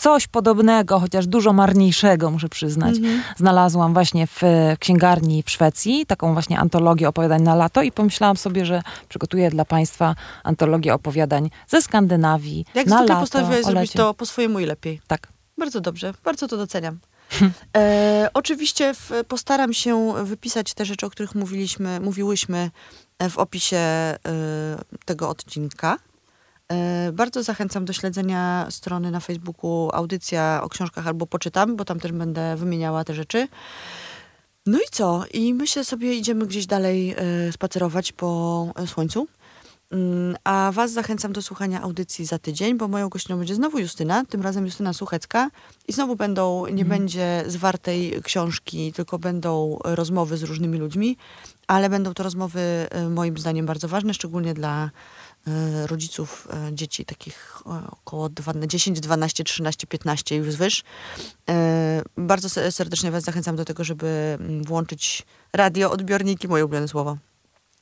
coś 0.00 0.26
podobnego, 0.26 1.00
chociaż 1.00 1.26
dużo 1.26 1.52
marniejszego, 1.52 2.30
muszę 2.30 2.48
przyznać, 2.48 2.96
Mhm. 2.96 3.22
znalazłam 3.36 3.92
właśnie 3.94 4.26
w 4.26 4.44
e, 4.44 4.76
księgarni 4.80 5.42
w 5.42 5.50
Szwecji, 5.50 6.06
taką 6.06 6.32
właśnie 6.32 6.58
antologię 6.58 7.08
opowiadań 7.08 7.42
na 7.42 7.54
lato 7.54 7.82
i 7.82 7.92
pomyślałam 7.92 8.36
sobie, 8.36 8.66
że 8.66 8.82
przygotuję 9.08 9.50
dla 9.50 9.64
Państwa 9.64 10.14
antologię 10.44 10.94
opowiadań 10.94 11.50
ze 11.68 11.82
Skandynawii 11.82 12.64
Jak 12.74 12.86
na 12.86 12.96
zwykle 12.96 13.14
lato. 13.14 13.20
postanowiłeś 13.20 13.66
o 13.66 13.70
zrobić 13.70 13.92
to 13.92 14.14
po 14.14 14.26
swojemu 14.26 14.58
i 14.60 14.66
lepiej. 14.66 15.00
Tak. 15.06 15.28
Bardzo 15.58 15.80
dobrze, 15.80 16.14
bardzo 16.24 16.48
to 16.48 16.56
doceniam. 16.56 16.98
E, 17.76 18.28
oczywiście 18.34 18.94
w, 18.94 19.10
postaram 19.28 19.72
się 19.72 20.14
wypisać 20.24 20.74
te 20.74 20.84
rzeczy, 20.84 21.06
o 21.06 21.10
których 21.10 21.34
mówiliśmy, 21.34 22.00
mówiłyśmy 22.00 22.70
w 23.30 23.38
opisie 23.38 23.76
e, 23.76 24.18
tego 25.04 25.28
odcinka. 25.28 25.98
E, 26.70 27.12
bardzo 27.12 27.42
zachęcam 27.42 27.84
do 27.84 27.92
śledzenia 27.92 28.66
strony 28.70 29.10
na 29.10 29.20
Facebooku 29.20 29.90
Audycja 29.92 30.60
o 30.62 30.68
książkach 30.68 31.06
albo 31.06 31.26
Poczytam, 31.26 31.76
bo 31.76 31.84
tam 31.84 32.00
też 32.00 32.12
będę 32.12 32.56
wymieniała 32.56 33.04
te 33.04 33.14
rzeczy. 33.14 33.48
No 34.66 34.78
i 34.78 34.88
co? 34.90 35.24
I 35.32 35.54
myślę 35.54 35.84
sobie, 35.84 36.14
idziemy 36.14 36.46
gdzieś 36.46 36.66
dalej 36.66 37.14
e, 37.16 37.52
spacerować 37.52 38.12
po 38.12 38.66
e, 38.76 38.86
słońcu. 38.86 39.26
Mm, 39.92 40.36
A 40.44 40.70
Was 40.74 40.92
zachęcam 40.92 41.32
do 41.32 41.42
słuchania 41.42 41.82
audycji 41.82 42.24
za 42.24 42.38
tydzień, 42.38 42.76
bo 42.76 42.88
moją 42.88 43.08
gościną 43.08 43.38
będzie 43.38 43.54
znowu 43.54 43.78
Justyna, 43.78 44.24
tym 44.24 44.42
razem 44.42 44.64
Justyna 44.64 44.92
Suchecka. 44.92 45.50
I 45.88 45.92
znowu 45.92 46.16
będą, 46.16 46.66
nie 46.66 46.84
będzie 46.84 47.44
zwartej 47.46 48.22
książki, 48.22 48.92
tylko 48.92 49.18
będą 49.18 49.78
rozmowy 49.84 50.36
z 50.36 50.42
różnymi 50.42 50.78
ludźmi, 50.78 51.16
ale 51.66 51.88
będą 51.90 52.14
to 52.14 52.22
rozmowy 52.22 52.60
moim 53.10 53.38
zdaniem 53.38 53.66
bardzo 53.66 53.88
ważne, 53.88 54.14
szczególnie 54.14 54.54
dla 54.54 54.90
rodziców 55.86 56.48
e, 56.52 56.74
dzieci 56.74 57.04
takich 57.04 57.62
około 57.90 58.28
dwa- 58.28 58.66
10, 58.66 59.00
12, 59.00 59.44
13, 59.44 59.86
15 59.86 60.36
i 60.36 60.40
wzwyż. 60.40 60.82
Bardzo 62.16 62.48
se- 62.48 62.72
serdecznie 62.72 63.10
Was 63.10 63.24
zachęcam 63.24 63.56
do 63.56 63.64
tego, 63.64 63.84
żeby 63.84 64.36
mm, 64.40 64.64
włączyć 64.64 65.22
radio, 65.52 65.90
odbiorniki, 65.90 66.48
moje 66.48 66.64
ulubione 66.64 66.88
słowo, 66.88 67.16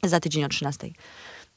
za 0.05 0.21
tydzień 0.21 0.45
o 0.45 0.49
13. 0.49 0.89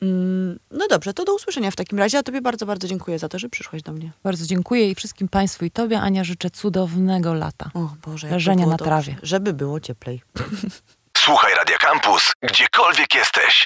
Mm, 0.01 0.59
No 0.71 0.87
dobrze, 0.87 1.13
to 1.13 1.25
do 1.25 1.35
usłyszenia 1.35 1.71
w 1.71 1.75
takim 1.75 1.99
razie. 1.99 2.17
A 2.17 2.23
Tobie 2.23 2.41
bardzo, 2.41 2.65
bardzo 2.65 2.87
dziękuję 2.87 3.19
za 3.19 3.29
to, 3.29 3.39
że 3.39 3.49
przyszłaś 3.49 3.81
do 3.81 3.91
mnie. 3.91 4.11
Bardzo 4.23 4.45
dziękuję 4.45 4.91
i 4.91 4.95
wszystkim 4.95 5.27
Państwu 5.27 5.65
i 5.65 5.71
Tobie, 5.71 5.99
Ania, 6.01 6.23
życzę 6.23 6.49
cudownego 6.49 7.33
lata. 7.33 7.71
O 7.73 7.89
Boże, 8.05 8.29
Leżenia 8.29 8.65
na 8.65 8.71
dobrze. 8.71 8.85
trawie. 8.85 9.15
Żeby 9.23 9.53
było 9.53 9.79
cieplej. 9.79 10.21
Słuchaj 11.17 11.53
Radio 11.55 11.75
Campus, 11.81 12.31
gdziekolwiek 12.41 13.15
jesteś. 13.15 13.65